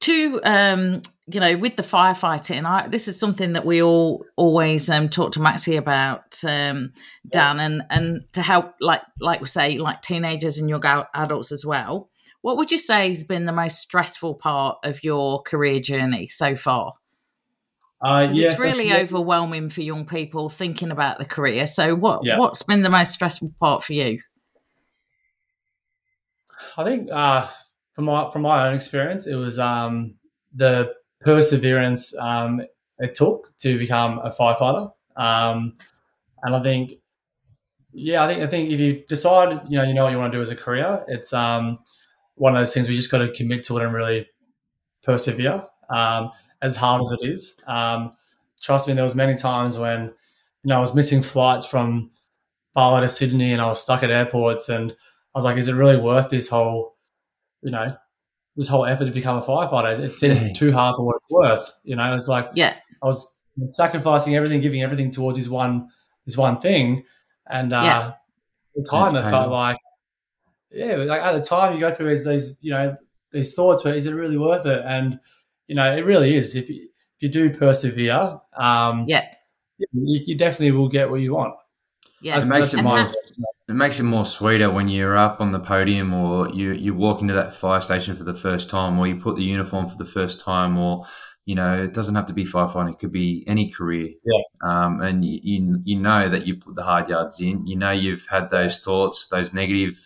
to 0.00 0.40
um, 0.44 1.02
you 1.26 1.40
know, 1.40 1.56
with 1.56 1.76
the 1.76 1.82
firefighting, 1.82 2.64
I, 2.64 2.88
this 2.88 3.08
is 3.08 3.18
something 3.18 3.54
that 3.54 3.64
we 3.64 3.82
all 3.82 4.24
always 4.36 4.90
um, 4.90 5.08
talk 5.08 5.32
to 5.32 5.40
Maxie 5.40 5.76
about, 5.76 6.42
um, 6.44 6.92
Dan, 7.30 7.60
and 7.60 7.82
and 7.90 8.32
to 8.32 8.42
help, 8.42 8.74
like 8.80 9.02
like 9.20 9.40
we 9.40 9.46
say, 9.46 9.78
like 9.78 10.02
teenagers 10.02 10.58
and 10.58 10.68
young 10.68 10.84
adults 11.14 11.52
as 11.52 11.64
well. 11.64 12.10
What 12.42 12.58
would 12.58 12.70
you 12.70 12.76
say 12.76 13.08
has 13.08 13.24
been 13.24 13.46
the 13.46 13.52
most 13.52 13.78
stressful 13.78 14.34
part 14.34 14.76
of 14.84 15.02
your 15.02 15.40
career 15.42 15.80
journey 15.80 16.28
so 16.28 16.56
far? 16.56 16.92
Uh, 18.02 18.28
yeah, 18.30 18.50
it's 18.50 18.60
really 18.60 18.92
overwhelming 18.92 19.70
for 19.70 19.80
young 19.80 20.04
people 20.04 20.50
thinking 20.50 20.90
about 20.90 21.18
the 21.18 21.24
career. 21.24 21.66
So, 21.66 21.94
what 21.94 22.22
Yeah. 22.22 22.36
what's 22.36 22.62
been 22.62 22.82
the 22.82 22.90
most 22.90 23.14
stressful 23.14 23.54
part 23.58 23.82
for 23.82 23.94
you? 23.94 24.20
I 26.76 26.84
think 26.84 27.10
uh, 27.10 27.48
from 27.92 28.06
my 28.06 28.30
from 28.30 28.42
my 28.42 28.66
own 28.66 28.74
experience, 28.74 29.26
it 29.26 29.36
was 29.36 29.58
um, 29.58 30.16
the 30.54 30.92
perseverance 31.20 32.16
um, 32.18 32.62
it 32.98 33.14
took 33.14 33.56
to 33.58 33.78
become 33.78 34.18
a 34.18 34.30
firefighter, 34.30 34.92
um, 35.16 35.74
and 36.42 36.54
I 36.56 36.62
think, 36.62 36.94
yeah, 37.92 38.24
I 38.24 38.28
think 38.28 38.42
I 38.42 38.46
think 38.46 38.70
if 38.70 38.80
you 38.80 39.04
decide, 39.08 39.60
you 39.68 39.78
know, 39.78 39.84
you 39.84 39.94
know 39.94 40.04
what 40.04 40.12
you 40.12 40.18
want 40.18 40.32
to 40.32 40.38
do 40.38 40.42
as 40.42 40.50
a 40.50 40.56
career, 40.56 41.04
it's 41.08 41.32
um, 41.32 41.78
one 42.34 42.54
of 42.54 42.60
those 42.60 42.74
things 42.74 42.88
we 42.88 42.96
just 42.96 43.10
got 43.10 43.18
to 43.18 43.32
commit 43.32 43.64
to 43.64 43.78
it 43.78 43.84
and 43.84 43.94
really 43.94 44.26
persevere, 45.02 45.64
um, 45.90 46.30
as 46.62 46.76
hard 46.76 47.02
as 47.02 47.12
it 47.12 47.28
is. 47.28 47.56
Um, 47.66 48.12
trust 48.60 48.88
me, 48.88 48.94
there 48.94 49.04
was 49.04 49.14
many 49.14 49.34
times 49.34 49.78
when 49.78 50.04
you 50.04 50.68
know 50.68 50.76
I 50.76 50.80
was 50.80 50.94
missing 50.94 51.22
flights 51.22 51.66
from 51.66 52.10
Bali 52.74 53.02
to 53.02 53.08
Sydney, 53.08 53.52
and 53.52 53.62
I 53.62 53.66
was 53.66 53.82
stuck 53.82 54.02
at 54.02 54.10
airports 54.10 54.68
and. 54.68 54.94
I 55.34 55.38
was 55.38 55.44
like, 55.44 55.56
is 55.56 55.68
it 55.68 55.74
really 55.74 55.96
worth 55.96 56.28
this 56.30 56.48
whole, 56.48 56.96
you 57.62 57.70
know, 57.70 57.96
this 58.56 58.68
whole 58.68 58.86
effort 58.86 59.06
to 59.06 59.12
become 59.12 59.36
a 59.38 59.42
firefighter? 59.42 59.98
It 59.98 60.12
seems 60.12 60.42
Yeah. 60.42 60.52
too 60.52 60.72
hard 60.72 60.94
for 60.96 61.04
what 61.04 61.16
it's 61.16 61.30
worth. 61.30 61.72
You 61.82 61.96
know, 61.96 62.14
it's 62.14 62.28
like 62.28 62.50
Yeah, 62.54 62.74
I 63.02 63.06
was 63.06 63.26
sacrificing 63.66 64.36
everything, 64.36 64.60
giving 64.60 64.82
everything 64.82 65.10
towards 65.10 65.38
this 65.38 65.48
one 65.48 65.88
this 66.26 66.36
one 66.38 66.58
thing, 66.60 67.04
and 67.50 67.72
uh, 67.72 67.82
Yeah. 67.82 68.12
the 68.74 68.88
time 68.90 69.14
It's 69.16 69.26
it 69.26 69.30
felt 69.30 69.50
like, 69.50 69.76
yeah, 70.70 70.96
like 70.96 71.20
at 71.20 71.32
the 71.34 71.42
time 71.42 71.74
you 71.74 71.80
go 71.80 71.92
through 71.92 72.08
these, 72.10 72.24
these 72.24 72.56
you 72.60 72.70
know 72.70 72.96
these 73.32 73.54
thoughts, 73.54 73.84
where 73.84 73.94
is 73.94 74.06
it 74.06 74.12
really 74.14 74.38
worth 74.38 74.64
it? 74.66 74.82
And 74.86 75.18
you 75.66 75.74
know, 75.74 75.94
it 75.96 76.04
really 76.04 76.36
is. 76.36 76.54
If 76.54 76.68
you, 76.70 76.88
if 77.16 77.22
you 77.22 77.28
do 77.28 77.50
persevere, 77.50 78.38
um, 78.56 79.04
Yeah. 79.08 79.24
you, 79.78 79.88
you 80.26 80.36
definitely 80.36 80.70
will 80.72 80.88
get 80.88 81.10
what 81.10 81.20
you 81.20 81.34
want. 81.34 81.54
Yeah. 82.24 82.38
It 82.42 82.48
makes 82.48 82.72
it 82.74 82.82
more. 82.82 82.98
that- 82.98 83.14
It 83.66 83.72
makes 83.74 83.98
it 83.98 84.02
more 84.02 84.26
sweeter 84.26 84.70
when 84.70 84.88
you're 84.88 85.16
up 85.16 85.40
on 85.40 85.52
the 85.52 85.58
podium, 85.60 86.12
or 86.12 86.48
you 86.50 86.72
you 86.72 86.94
walk 86.94 87.22
into 87.22 87.34
that 87.34 87.54
fire 87.54 87.80
station 87.80 88.14
for 88.16 88.24
the 88.24 88.34
first 88.34 88.68
time, 88.68 88.98
or 88.98 89.06
you 89.06 89.16
put 89.16 89.36
the 89.36 89.42
uniform 89.42 89.88
for 89.88 89.96
the 89.96 90.04
first 90.04 90.40
time, 90.40 90.76
or 90.76 91.04
you 91.46 91.54
know 91.54 91.82
it 91.82 91.94
doesn't 91.94 92.14
have 92.14 92.26
to 92.26 92.34
be 92.34 92.44
firefighting; 92.44 92.92
it 92.92 92.98
could 92.98 93.12
be 93.12 93.42
any 93.46 93.70
career. 93.70 94.08
Yeah. 94.24 94.42
Um, 94.70 95.00
and 95.00 95.24
you, 95.24 95.38
you 95.42 95.78
you 95.84 95.96
know 95.98 96.28
that 96.28 96.46
you 96.46 96.56
put 96.56 96.74
the 96.74 96.82
hard 96.82 97.08
yards 97.08 97.40
in. 97.40 97.66
You 97.66 97.76
know 97.76 97.90
you've 97.90 98.26
had 98.26 98.50
those 98.50 98.80
thoughts, 98.80 99.28
those 99.28 99.52
negative 99.54 99.96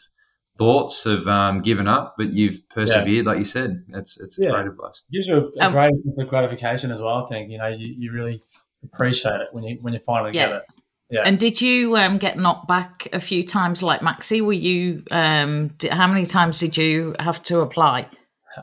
thoughts 0.56 1.04
of 1.06 1.26
um, 1.28 1.60
given 1.62 1.86
up, 1.88 2.14
but 2.18 2.32
you've 2.32 2.68
persevered, 2.68 3.26
like 3.26 3.38
you 3.38 3.44
said. 3.44 3.84
It's 3.88 4.20
it's 4.20 4.38
a 4.38 4.42
Yeah. 4.42 4.50
great 4.50 4.66
advice. 4.66 5.02
gives 5.12 5.26
you 5.28 5.36
a, 5.36 5.62
a 5.62 5.66
Um, 5.66 5.72
great 5.72 5.96
sense 5.98 6.18
of 6.20 6.28
gratification 6.28 6.90
as 6.92 7.00
well. 7.02 7.24
I 7.24 7.28
think 7.28 7.50
you 7.50 7.58
know 7.58 7.68
you, 7.68 7.94
you 8.02 8.12
really 8.12 8.40
appreciate 8.84 9.40
it 9.40 9.48
when 9.52 9.64
you 9.64 9.78
when 9.82 9.94
you 9.94 10.00
finally 10.00 10.30
Yeah. 10.32 10.46
get 10.48 10.56
it. 10.58 10.62
Yeah. 11.10 11.22
And 11.24 11.38
did 11.38 11.60
you 11.60 11.96
um, 11.96 12.18
get 12.18 12.38
knocked 12.38 12.68
back 12.68 13.08
a 13.12 13.20
few 13.20 13.42
times 13.42 13.82
like 13.82 14.00
Maxi? 14.00 14.42
Were 14.42 14.52
you, 14.52 15.02
um, 15.10 15.68
di 15.78 15.88
how 15.88 16.06
many 16.06 16.26
times 16.26 16.58
did 16.58 16.76
you 16.76 17.14
have 17.18 17.42
to 17.44 17.60
apply? 17.60 18.08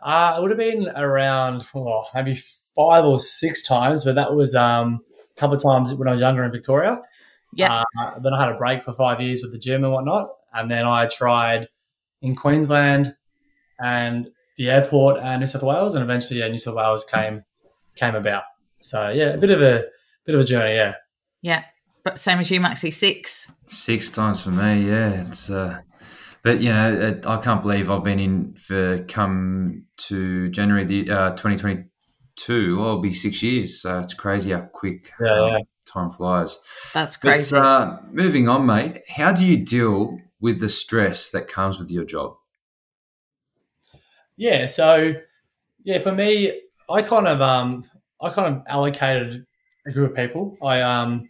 Uh, 0.03 0.36
it 0.38 0.41
would 0.41 0.51
have 0.51 0.58
been 0.58 0.88
around 0.89 1.65
oh, 1.73 2.03
maybe 2.13 2.36
five 2.75 3.03
or 3.05 3.19
six 3.19 3.63
times, 3.63 4.03
but 4.03 4.15
that 4.15 4.36
was 4.36 4.53
um, 4.53 5.01
a 5.36 5.39
couple 5.39 5.55
of 5.55 5.63
times 5.63 5.93
when 5.95 6.08
I 6.08 6.12
was 6.12 6.21
younger 6.21 6.43
in 6.43 6.51
Victoria. 6.51 7.01
Yeah. 7.53 7.84
Uh, 7.99 8.19
then 8.19 8.34
I 8.34 8.45
had 8.45 8.53
a 8.53 8.58
break 8.58 8.84
for 8.84 8.93
five 8.93 9.21
years 9.21 9.41
with 9.41 9.51
the 9.51 9.60
gym 9.60 9.84
and 9.84 9.93
whatnot, 9.93 10.29
and 10.53 10.69
then 10.69 10.86
I 10.86 11.08
tried 11.08 11.69
in 12.21 12.36
Queensland 12.36 13.15
and 13.79 14.29
the 14.58 14.69
airport 14.69 15.19
and 15.21 15.39
New 15.39 15.47
South 15.47 15.63
Wales, 15.63 15.95
and 15.95 16.03
eventually 16.03 16.41
yeah, 16.41 16.47
New 16.47 16.58
South 16.58 16.75
Wales 16.75 17.05
came 17.05 17.43
came 17.95 18.15
about. 18.15 18.43
So 18.79 19.10
yeah, 19.10 19.29
a 19.29 19.38
bit 19.38 19.49
of 19.49 19.62
a 19.62 19.86
bit 20.25 20.36
of 20.36 20.41
a 20.41 20.43
journey. 20.43 20.75
Yeah. 20.75 20.95
Yeah. 21.41 21.63
But 22.06 22.20
same 22.20 22.39
as 22.39 22.52
you, 22.52 22.62
Maxi, 22.62 22.94
six. 22.94 23.52
Six 23.68 24.12
times 24.12 24.44
for 24.44 24.52
me, 24.52 24.88
yeah. 24.88 25.26
It's 25.28 25.50
uh, 25.50 25.82
but 26.44 26.62
you 26.62 26.72
know, 26.72 26.94
it, 26.94 27.26
I 27.26 27.41
can't 27.41 27.63
believe 27.63 27.89
I've 27.89 28.04
been 28.04 28.20
in 28.20 28.54
for 28.54 29.04
come 29.06 29.86
to 29.98 30.50
January 30.50 30.86
the 30.86 31.10
uh, 31.12 31.30
2022. 31.32 32.78
Oh, 32.80 32.84
it'll 32.84 33.02
be 33.02 33.12
six 33.12 33.41
years. 33.41 33.82
So 33.82 34.00
it's 34.00 34.13
crazy 34.13 34.52
how 34.52 34.62
quick 34.72 35.12
Yeah, 35.20 35.32
um, 35.32 35.50
yeah. 35.50 35.60
time 35.91 36.12
flies. 36.12 36.60
That's 36.94 37.18
But 37.18 37.32
crazy. 37.32 37.56
uh, 37.56 37.98
moving 38.12 38.48
on, 38.48 38.68
mate. 38.68 39.02
How 39.10 39.34
do 39.34 39.44
you 39.44 39.65
deal 39.65 40.20
with 40.39 40.60
the 40.60 40.70
stress 40.70 41.32
that 41.32 41.48
comes 41.48 41.80
with 41.80 41.89
your 41.89 42.06
job? 42.06 42.36
Yeah, 44.38 44.68
so 44.68 45.13
yeah, 45.84 46.00
for 46.02 46.12
me, 46.12 46.62
I 46.88 47.02
kind 47.02 47.28
of 47.28 47.41
um 47.41 47.84
I 48.22 48.30
kind 48.30 48.56
of 48.58 48.63
allocated 48.68 49.46
a 49.88 49.91
group 49.91 50.12
of 50.12 50.18
people. 50.18 50.56
I 50.62 50.82
um 50.82 51.28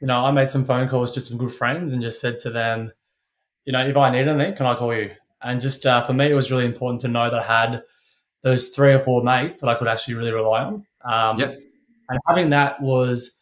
you 0.00 0.06
know, 0.06 0.24
I 0.24 0.30
made 0.30 0.50
some 0.50 0.64
phone 0.64 0.88
calls 0.88 1.12
to 1.14 1.20
some 1.20 1.38
good 1.38 1.52
friends 1.52 1.92
and 1.92 2.02
just 2.02 2.20
said 2.20 2.38
to 2.40 2.50
them, 2.50 2.92
you 3.64 3.72
know, 3.72 3.84
if 3.86 3.96
I 3.96 4.10
need 4.10 4.28
anything, 4.28 4.54
can 4.54 4.66
I 4.66 4.74
call 4.74 4.94
you? 4.94 5.10
And 5.42 5.60
just 5.60 5.84
uh, 5.86 6.04
for 6.04 6.12
me, 6.12 6.30
it 6.30 6.34
was 6.34 6.50
really 6.50 6.64
important 6.64 7.00
to 7.02 7.08
know 7.08 7.30
that 7.30 7.40
I 7.48 7.60
had 7.62 7.82
those 8.42 8.68
three 8.68 8.92
or 8.92 9.00
four 9.00 9.22
mates 9.22 9.60
that 9.60 9.68
I 9.68 9.74
could 9.74 9.88
actually 9.88 10.14
really 10.14 10.32
rely 10.32 10.64
on. 10.64 10.86
Um, 11.04 11.38
Yep. 11.38 11.58
And 12.10 12.18
having 12.26 12.48
that 12.50 12.80
was 12.80 13.32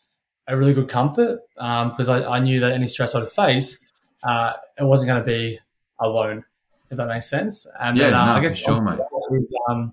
a 0.49 0.57
really 0.57 0.75
good 0.75 0.88
comfort 0.88 1.40
um, 1.59 1.90
because 1.90 2.09
I, 2.09 2.25
I 2.29 2.38
knew 2.40 2.59
that 2.61 2.73
any 2.73 2.88
stress 2.88 3.14
I'd 3.14 3.29
face, 3.31 3.92
uh, 4.27 4.55
it 4.79 4.83
wasn't 4.85 5.09
going 5.09 5.21
to 5.23 5.27
be 5.27 5.61
alone, 6.01 6.45
if 6.90 6.97
that 6.97 7.07
makes 7.07 7.31
sense. 7.31 7.66
And 7.81 7.97
Yeah, 7.97 8.07
then, 8.11 8.14
uh, 8.14 8.25
no, 8.27 8.33
I 8.33 8.35
for 8.37 8.40
guess 8.42 8.59
sure, 8.59 8.81
mate. 8.83 8.99
is 9.33 9.55
um, 9.69 9.92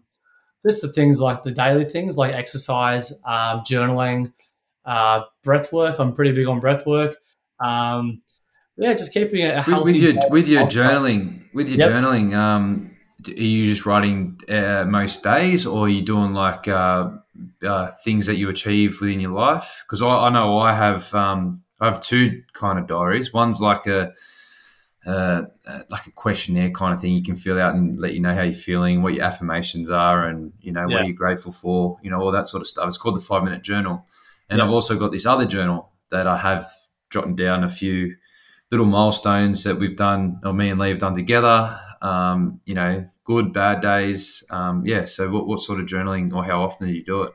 just 0.63 0.82
the 0.82 0.88
things 0.88 1.19
like 1.19 1.43
the 1.43 1.52
daily 1.52 1.86
things 1.86 2.17
like 2.17 2.34
exercise, 2.34 3.12
um, 3.26 3.60
journaling, 3.62 4.34
uh, 4.85 5.21
breath 5.43 5.71
work. 5.73 5.97
I'm 5.99 6.13
pretty 6.13 6.31
big 6.31 6.47
on 6.47 6.59
breath 6.59 6.85
work. 6.85 7.17
Um, 7.59 8.21
yeah, 8.77 8.93
just 8.93 9.13
keeping 9.13 9.45
a 9.45 9.55
With, 9.57 9.65
healthy. 9.65 9.83
with 9.91 9.95
your 10.01 10.29
with 10.29 10.47
your 10.47 10.63
journaling, 10.65 11.43
with 11.53 11.69
your 11.69 11.79
Yep. 11.79 11.89
journaling, 11.91 12.33
um, 12.35 12.89
are 13.27 13.31
you 13.31 13.67
just 13.67 13.85
writing 13.85 14.39
uh, 14.49 14.85
most 14.87 15.23
days, 15.23 15.65
or 15.65 15.85
are 15.85 15.89
you 15.89 16.01
doing 16.01 16.33
like 16.33 16.67
uh, 16.67 17.11
uh, 17.65 17.91
things 18.03 18.25
that 18.25 18.35
you 18.35 18.49
achieve 18.49 18.99
within 18.99 19.19
your 19.19 19.31
life? 19.31 19.83
Because 19.85 20.01
I, 20.01 20.07
I 20.07 20.29
know 20.29 20.57
I 20.57 20.73
have 20.73 21.13
um, 21.13 21.61
I 21.79 21.85
have 21.85 22.01
two 22.01 22.41
kind 22.53 22.79
of 22.79 22.87
diaries. 22.87 23.31
One's 23.31 23.61
like 23.61 23.85
a 23.85 24.13
uh, 25.05 25.43
uh, 25.67 25.83
like 25.89 26.07
a 26.07 26.11
questionnaire 26.11 26.71
kind 26.71 26.93
of 26.93 27.01
thing. 27.01 27.13
You 27.13 27.23
can 27.23 27.35
fill 27.35 27.59
out 27.59 27.75
and 27.75 27.99
let 27.99 28.13
you 28.13 28.21
know 28.21 28.33
how 28.33 28.41
you're 28.41 28.53
feeling, 28.53 29.01
what 29.03 29.13
your 29.13 29.23
affirmations 29.25 29.91
are, 29.91 30.27
and 30.27 30.51
you 30.61 30.71
know 30.71 30.83
what 30.85 30.91
Yeah. 30.91 30.99
are 31.01 31.05
you 31.05 31.13
grateful 31.13 31.51
for. 31.51 31.99
You 32.01 32.09
know 32.09 32.19
all 32.21 32.31
that 32.31 32.47
sort 32.47 32.61
of 32.61 32.67
stuff. 32.67 32.87
It's 32.87 32.97
called 32.97 33.17
the 33.17 33.19
five 33.21 33.43
minute 33.43 33.61
journal, 33.63 34.07
and 34.49 34.60
Yeah. 34.60 34.65
I've 34.65 34.71
also 34.71 34.97
got 34.97 35.12
this 35.12 35.25
other 35.25 35.45
journal 35.45 35.91
that 36.12 36.27
I 36.27 36.38
have 36.38 36.65
jotting 37.10 37.36
down 37.36 37.63
a 37.63 37.69
few 37.69 38.15
little 38.71 38.86
milestones 38.86 39.63
that 39.63 39.77
we've 39.77 39.95
done, 39.95 40.39
or 40.43 40.53
me 40.53 40.69
and 40.69 40.79
Lee 40.79 40.89
have 40.89 40.99
done 40.99 41.13
together. 41.13 41.79
Um, 42.01 42.60
you 42.65 42.73
know, 42.73 43.08
good, 43.23 43.53
bad 43.53 43.82
days. 43.82 44.43
Um, 44.49 44.86
yeah. 44.86 45.06
So, 45.06 45.29
what, 45.29 45.47
what 45.47 45.60
sort 45.60 45.79
of 45.79 45.86
journaling, 45.86 46.34
or 46.34 46.43
how 46.43 46.63
often 46.63 46.88
do 46.88 46.93
you 46.93 47.03
do 47.03 47.23
it? 47.23 47.34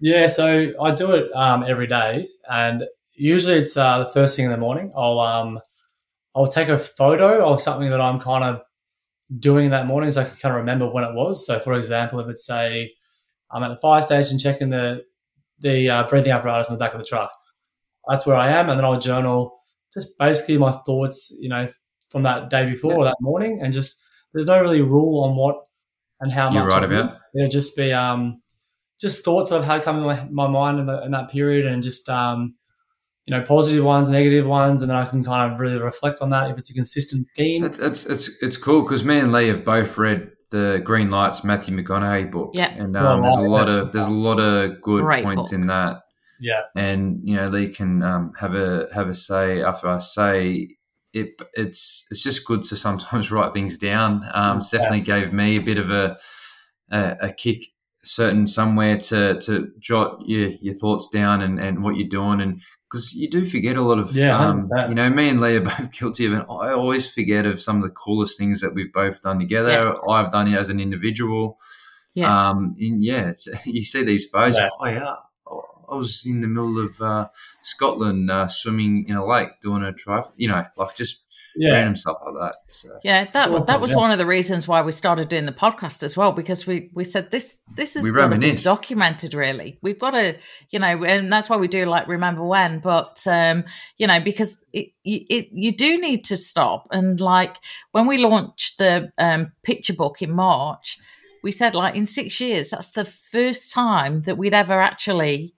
Yeah, 0.00 0.26
so 0.28 0.72
I 0.80 0.94
do 0.94 1.12
it 1.12 1.30
um, 1.34 1.62
every 1.66 1.86
day, 1.86 2.26
and 2.50 2.84
usually 3.14 3.58
it's 3.58 3.76
uh, 3.76 3.98
the 3.98 4.06
first 4.06 4.34
thing 4.34 4.46
in 4.46 4.50
the 4.50 4.56
morning. 4.56 4.92
I'll 4.96 5.20
um, 5.20 5.60
I'll 6.34 6.48
take 6.48 6.68
a 6.68 6.78
photo 6.78 7.46
of 7.46 7.60
something 7.60 7.90
that 7.90 8.00
I'm 8.00 8.18
kind 8.18 8.44
of 8.44 8.62
doing 9.38 9.70
that 9.70 9.86
morning, 9.86 10.10
so 10.10 10.22
I 10.22 10.24
can 10.24 10.36
kind 10.36 10.54
of 10.54 10.60
remember 10.60 10.90
when 10.90 11.04
it 11.04 11.14
was. 11.14 11.46
So, 11.46 11.58
for 11.58 11.74
example, 11.74 12.18
if 12.20 12.28
it's 12.28 12.46
say 12.46 12.94
I'm 13.50 13.62
at 13.62 13.68
the 13.68 13.76
fire 13.76 14.00
station 14.00 14.38
checking 14.38 14.70
the 14.70 15.04
the 15.60 15.90
uh, 15.90 16.08
breathing 16.08 16.32
apparatus 16.32 16.68
in 16.68 16.74
the 16.74 16.78
back 16.78 16.94
of 16.94 17.00
the 17.00 17.06
truck, 17.06 17.30
that's 18.08 18.26
where 18.26 18.36
I 18.36 18.50
am, 18.52 18.68
and 18.68 18.78
then 18.78 18.84
I'll 18.84 18.98
journal 18.98 19.58
just 19.92 20.16
basically 20.18 20.58
my 20.58 20.72
thoughts, 20.72 21.34
you 21.40 21.48
know, 21.48 21.68
from 22.08 22.22
that 22.24 22.50
day 22.50 22.68
before 22.68 22.94
or 22.94 23.04
that 23.04 23.16
morning, 23.20 23.60
and 23.62 23.72
just 23.72 24.00
there's 24.32 24.46
no 24.46 24.60
really 24.60 24.82
rule 24.82 25.24
on 25.24 25.36
what 25.36 25.56
and 26.20 26.32
how 26.32 26.50
You're 26.52 26.64
much 26.64 26.72
right 26.72 26.84
about. 26.84 27.18
It'll 27.34 27.48
just 27.48 27.76
be 27.76 27.92
um, 27.92 28.42
just 29.00 29.24
thoughts 29.24 29.50
that 29.50 29.58
I've 29.58 29.64
had 29.64 29.82
come 29.82 29.98
in 29.98 30.04
my, 30.04 30.28
my 30.30 30.46
mind 30.46 30.80
in, 30.80 30.86
the, 30.86 31.02
in 31.02 31.10
that 31.12 31.30
period, 31.30 31.66
and 31.66 31.82
just 31.82 32.08
um, 32.08 32.54
you 33.26 33.36
know, 33.36 33.42
positive 33.44 33.84
ones, 33.84 34.08
negative 34.08 34.46
ones, 34.46 34.82
and 34.82 34.90
then 34.90 34.96
I 34.96 35.04
can 35.04 35.22
kind 35.22 35.52
of 35.52 35.60
really 35.60 35.78
reflect 35.78 36.20
on 36.20 36.30
that 36.30 36.50
if 36.50 36.58
it's 36.58 36.70
a 36.70 36.74
consistent 36.74 37.28
theme. 37.36 37.64
It's 37.64 37.78
it's 37.78 38.06
it's, 38.06 38.42
it's 38.42 38.56
cool 38.56 38.82
because 38.82 39.04
me 39.04 39.18
and 39.18 39.32
Lee 39.32 39.48
have 39.48 39.64
both 39.64 39.96
read 39.98 40.30
the 40.50 40.80
Green 40.84 41.10
Lights 41.10 41.44
Matthew 41.44 41.76
McConaughey 41.76 42.30
book. 42.30 42.50
Yeah. 42.54 42.70
and 42.70 42.96
um, 42.96 43.22
there's 43.22 43.36
a 43.36 43.42
lot 43.42 43.72
of 43.74 43.92
there's 43.92 44.06
a 44.06 44.10
lot 44.10 44.38
of 44.38 44.80
good 44.82 45.02
Great 45.02 45.24
points 45.24 45.50
book. 45.50 45.58
in 45.58 45.66
that. 45.66 46.02
Yeah, 46.40 46.62
and 46.74 47.20
you 47.22 47.36
know 47.36 47.48
Lee 47.48 47.68
can 47.68 48.02
um, 48.02 48.32
have 48.38 48.54
a 48.54 48.88
have 48.94 49.08
a 49.08 49.14
say 49.14 49.62
after 49.62 49.88
I 49.88 49.98
say 49.98 50.68
it. 51.12 51.40
It's 51.54 52.06
it's 52.10 52.22
just 52.22 52.46
good 52.46 52.62
to 52.64 52.76
sometimes 52.76 53.30
write 53.32 53.52
things 53.52 53.76
down. 53.76 54.22
Um, 54.32 54.58
it's 54.58 54.70
definitely 54.70 55.02
gave 55.02 55.32
me 55.32 55.56
a 55.56 55.62
bit 55.62 55.78
of 55.78 55.90
a 55.90 56.18
a, 56.90 57.16
a 57.22 57.32
kick, 57.32 57.62
certain 58.02 58.46
somewhere 58.46 58.96
to 58.96 59.38
to 59.40 59.68
jot 59.78 60.18
your 60.26 60.50
your 60.62 60.74
thoughts 60.74 61.08
down 61.08 61.42
and, 61.42 61.60
and 61.60 61.82
what 61.82 61.96
you're 61.96 62.08
doing 62.08 62.40
and. 62.40 62.62
Because 62.90 63.14
you 63.14 63.30
do 63.30 63.44
forget 63.44 63.76
a 63.76 63.82
lot 63.82 64.00
of, 64.00 64.16
Yeah, 64.16 64.36
um, 64.36 64.64
you 64.88 64.96
know, 64.96 65.08
me 65.10 65.28
and 65.28 65.40
Lee 65.40 65.56
are 65.56 65.60
both 65.78 65.92
guilty 65.92 66.26
of 66.26 66.32
it. 66.32 66.46
I 66.50 66.72
always 66.72 67.08
forget 67.08 67.46
of 67.46 67.60
some 67.60 67.76
of 67.76 67.82
the 67.82 67.90
coolest 67.90 68.36
things 68.36 68.60
that 68.62 68.74
we've 68.74 68.92
both 68.92 69.22
done 69.22 69.38
together. 69.38 69.94
I've 70.08 70.32
done 70.32 70.48
it 70.48 70.56
as 70.56 70.70
an 70.70 70.80
individual. 70.80 71.58
Yeah. 72.14 72.50
Um, 72.50 72.74
and 72.80 73.04
yeah, 73.04 73.28
it's, 73.28 73.48
you 73.66 73.82
see 73.82 74.02
these 74.02 74.28
photos. 74.28 74.56
Yeah. 74.56 74.68
Oh 74.80 74.86
yeah, 74.86 75.14
I 75.90 75.94
was 75.94 76.24
in 76.24 76.40
the 76.40 76.48
middle 76.48 76.84
of 76.84 77.00
uh, 77.00 77.28
Scotland 77.62 78.30
uh, 78.30 78.48
swimming 78.48 79.06
in 79.08 79.16
a 79.16 79.26
lake 79.26 79.60
doing 79.60 79.82
a 79.82 79.92
triathlon. 79.92 80.32
You 80.36 80.48
know, 80.48 80.64
like 80.76 80.96
just 80.96 81.24
yeah, 81.56 81.72
random 81.72 81.96
stuff 81.96 82.18
like 82.24 82.34
that. 82.40 82.54
So 82.68 82.88
Yeah, 83.02 83.24
that 83.24 83.50
was 83.50 83.66
that 83.66 83.80
was 83.80 83.90
yeah. 83.90 83.96
one 83.98 84.10
of 84.10 84.18
the 84.18 84.26
reasons 84.26 84.68
why 84.68 84.82
we 84.82 84.92
started 84.92 85.28
doing 85.28 85.46
the 85.46 85.52
podcast 85.52 86.02
as 86.02 86.16
well 86.16 86.32
because 86.32 86.66
we 86.66 86.90
we 86.94 87.04
said 87.04 87.30
this 87.30 87.56
this 87.76 87.96
is 87.96 88.04
We 88.04 88.10
got 88.10 88.22
to 88.22 88.28
be 88.28 88.30
reminisce. 88.32 88.64
documented 88.64 89.34
really. 89.34 89.78
We've 89.82 89.98
got 89.98 90.12
to 90.12 90.36
you 90.70 90.78
know, 90.78 91.04
and 91.04 91.32
that's 91.32 91.48
why 91.50 91.56
we 91.56 91.68
do 91.68 91.86
like 91.86 92.08
remember 92.08 92.44
when. 92.44 92.80
But 92.80 93.24
um, 93.26 93.64
you 93.96 94.06
know, 94.06 94.20
because 94.20 94.64
it, 94.72 94.88
it 95.04 95.48
you 95.52 95.76
do 95.76 96.00
need 96.00 96.24
to 96.24 96.36
stop 96.36 96.86
and 96.90 97.20
like 97.20 97.56
when 97.92 98.06
we 98.06 98.18
launched 98.18 98.78
the 98.78 99.12
um, 99.18 99.52
picture 99.62 99.94
book 99.94 100.22
in 100.22 100.32
March, 100.32 100.98
we 101.42 101.52
said 101.52 101.74
like 101.74 101.94
in 101.94 102.06
six 102.06 102.40
years 102.40 102.70
that's 102.70 102.90
the 102.90 103.04
first 103.04 103.72
time 103.72 104.22
that 104.22 104.36
we'd 104.38 104.54
ever 104.54 104.80
actually 104.80 105.54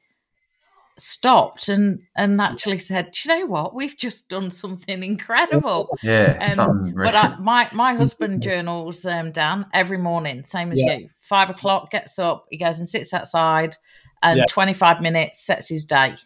stopped 0.98 1.68
and 1.68 2.00
and 2.16 2.40
actually 2.40 2.78
said, 2.78 3.12
"Do 3.12 3.28
you 3.28 3.40
know 3.40 3.46
what? 3.46 3.74
We've 3.74 3.96
just 3.96 4.28
done 4.28 4.50
something 4.50 5.02
incredible." 5.02 5.96
yeah, 6.02 6.54
Um, 6.58 6.92
but 6.94 7.14
I, 7.14 7.36
my 7.38 7.68
my 7.72 7.94
husband 8.02 8.42
journals 8.42 9.04
um, 9.04 9.32
Dan 9.32 9.66
every 9.72 9.98
morning, 9.98 10.44
same 10.44 10.72
as 10.72 10.80
Yeah. 10.80 10.98
you. 10.98 11.08
Five 11.22 11.50
o'clock 11.50 11.90
gets 11.90 12.18
up, 12.18 12.46
he 12.50 12.58
goes 12.58 12.78
and 12.78 12.88
sits 12.88 13.12
outside, 13.14 13.76
and 14.22 14.38
Yeah. 14.38 14.44
25 14.48 15.00
minutes 15.00 15.44
sets 15.44 15.68
his 15.68 15.84
day. 15.84 16.16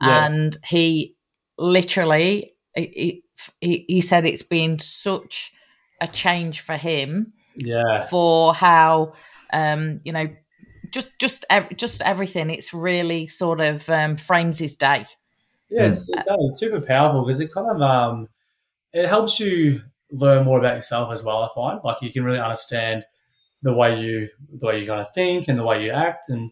Yeah. 0.00 0.26
And 0.26 0.56
he 0.68 1.16
literally, 1.58 2.52
he, 2.74 3.22
he, 3.60 3.84
he 3.88 4.00
said 4.00 4.26
it's 4.26 4.42
been 4.42 4.78
such 4.78 5.52
a 6.00 6.06
change 6.06 6.60
for 6.60 6.76
him 6.76 7.32
Yeah. 7.54 8.06
for 8.06 8.52
how, 8.54 9.12
um, 9.52 10.00
you 10.04 10.12
know, 10.12 10.28
just 10.92 11.18
just 11.18 11.44
ev- 11.50 11.76
just 11.76 12.02
everything. 12.02 12.50
It's 12.50 12.72
really 12.74 13.26
sort 13.26 13.60
of 13.60 13.88
um, 13.88 14.16
frames 14.16 14.58
his 14.58 14.76
day. 14.76 15.06
Yeah, 15.70 15.86
it's, 15.86 16.08
it 16.08 16.16
does. 16.26 16.36
It's 16.38 16.58
super 16.60 16.80
powerful 16.80 17.22
because 17.24 17.40
it 17.40 17.52
kind 17.52 17.68
of 17.70 17.82
um, 17.82 18.28
it 18.92 19.08
helps 19.08 19.40
you 19.40 19.80
learn 20.12 20.44
more 20.44 20.58
about 20.58 20.74
yourself 20.74 21.10
as 21.12 21.24
well. 21.24 21.42
I 21.42 21.48
find 21.54 21.80
like 21.84 22.02
you 22.02 22.12
can 22.12 22.24
really 22.24 22.38
understand 22.38 23.04
the 23.62 23.72
way 23.74 23.98
you 24.00 24.28
the 24.52 24.66
way 24.66 24.80
you 24.80 24.86
kind 24.86 25.00
of 25.00 25.12
think 25.14 25.48
and 25.48 25.58
the 25.58 25.64
way 25.64 25.84
you 25.84 25.90
act 25.90 26.28
and 26.28 26.50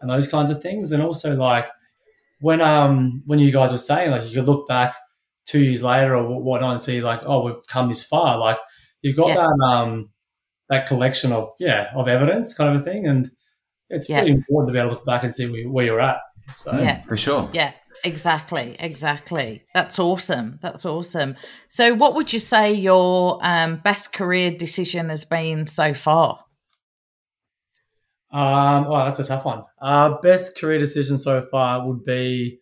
and 0.00 0.10
those 0.10 0.28
kinds 0.28 0.50
of 0.50 0.60
things. 0.62 0.92
And 0.92 1.02
also 1.02 1.36
like 1.36 1.68
when 2.40 2.60
um 2.60 3.22
when 3.26 3.38
you 3.38 3.52
guys 3.52 3.72
were 3.72 3.78
saying 3.78 4.10
like 4.10 4.28
you 4.28 4.34
could 4.34 4.46
look 4.48 4.66
back 4.66 4.96
two 5.44 5.60
years 5.60 5.84
later 5.84 6.16
or 6.16 6.42
whatnot 6.42 6.72
and 6.72 6.80
see 6.80 7.00
like 7.00 7.20
oh 7.24 7.44
we've 7.44 7.66
come 7.68 7.88
this 7.88 8.04
far. 8.04 8.38
Like 8.38 8.58
you've 9.02 9.16
got 9.16 9.28
Yeah. 9.28 9.34
that 9.46 9.64
um 9.66 10.10
that 10.68 10.86
collection 10.88 11.30
of 11.32 11.52
yeah 11.60 11.90
of 11.94 12.08
evidence 12.08 12.52
kind 12.52 12.74
of 12.74 12.80
a 12.80 12.84
thing 12.84 13.06
and 13.06 13.30
it's 13.90 14.08
Yeah. 14.08 14.20
pretty 14.20 14.32
important 14.34 14.68
to 14.68 14.72
be 14.72 14.78
able 14.78 14.90
to 14.90 14.94
look 14.96 15.06
back 15.06 15.22
and 15.24 15.34
see 15.34 15.48
where, 15.50 15.68
where 15.68 15.84
you're 15.84 16.00
at. 16.00 16.18
So 16.56 16.72
Yeah. 16.78 17.02
for 17.02 17.16
sure. 17.16 17.50
Yeah, 17.52 17.72
exactly, 18.04 18.76
exactly. 18.78 19.64
That's 19.74 19.98
awesome. 19.98 20.58
That's 20.62 20.84
awesome. 20.86 21.36
So, 21.68 21.94
what 21.94 22.14
would 22.14 22.32
you 22.32 22.38
say 22.38 22.72
your 22.72 23.38
um, 23.42 23.80
best 23.84 24.12
career 24.12 24.50
decision 24.50 25.08
has 25.08 25.24
been 25.24 25.66
so 25.66 25.92
far? 25.94 26.44
Um, 28.32 28.86
oh, 28.88 28.98
that's 29.04 29.20
a 29.20 29.24
tough 29.24 29.44
one. 29.44 29.62
Uh, 29.80 30.18
best 30.20 30.58
career 30.58 30.78
decision 30.78 31.16
so 31.16 31.42
far 31.42 31.86
would 31.86 32.02
be 32.04 32.60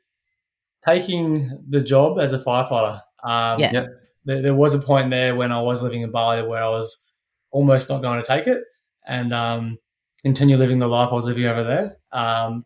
taking 0.86 1.50
the 1.68 1.80
job 1.80 2.18
as 2.18 2.32
a 2.32 2.38
firefighter. 2.38 3.00
Um, 3.24 3.58
Yeah. 3.58 3.70
Yep. 3.72 3.86
there, 4.26 4.42
there 4.42 4.54
was 4.54 4.74
a 4.74 4.78
point 4.78 5.10
there 5.10 5.34
when 5.34 5.50
I 5.52 5.60
was 5.60 5.82
living 5.82 6.02
in 6.02 6.10
Bali 6.10 6.46
where 6.46 6.62
I 6.62 6.68
was 6.68 7.10
almost 7.50 7.88
not 7.88 8.02
going 8.02 8.20
to 8.20 8.26
take 8.26 8.46
it 8.46 8.62
and 9.06 9.32
um, 9.32 9.78
continue 10.24 10.56
living 10.56 10.78
the 10.78 10.88
life 10.88 11.10
I 11.12 11.14
was 11.14 11.26
living 11.26 11.44
over 11.46 11.62
there. 11.62 11.96
Um, 12.12 12.64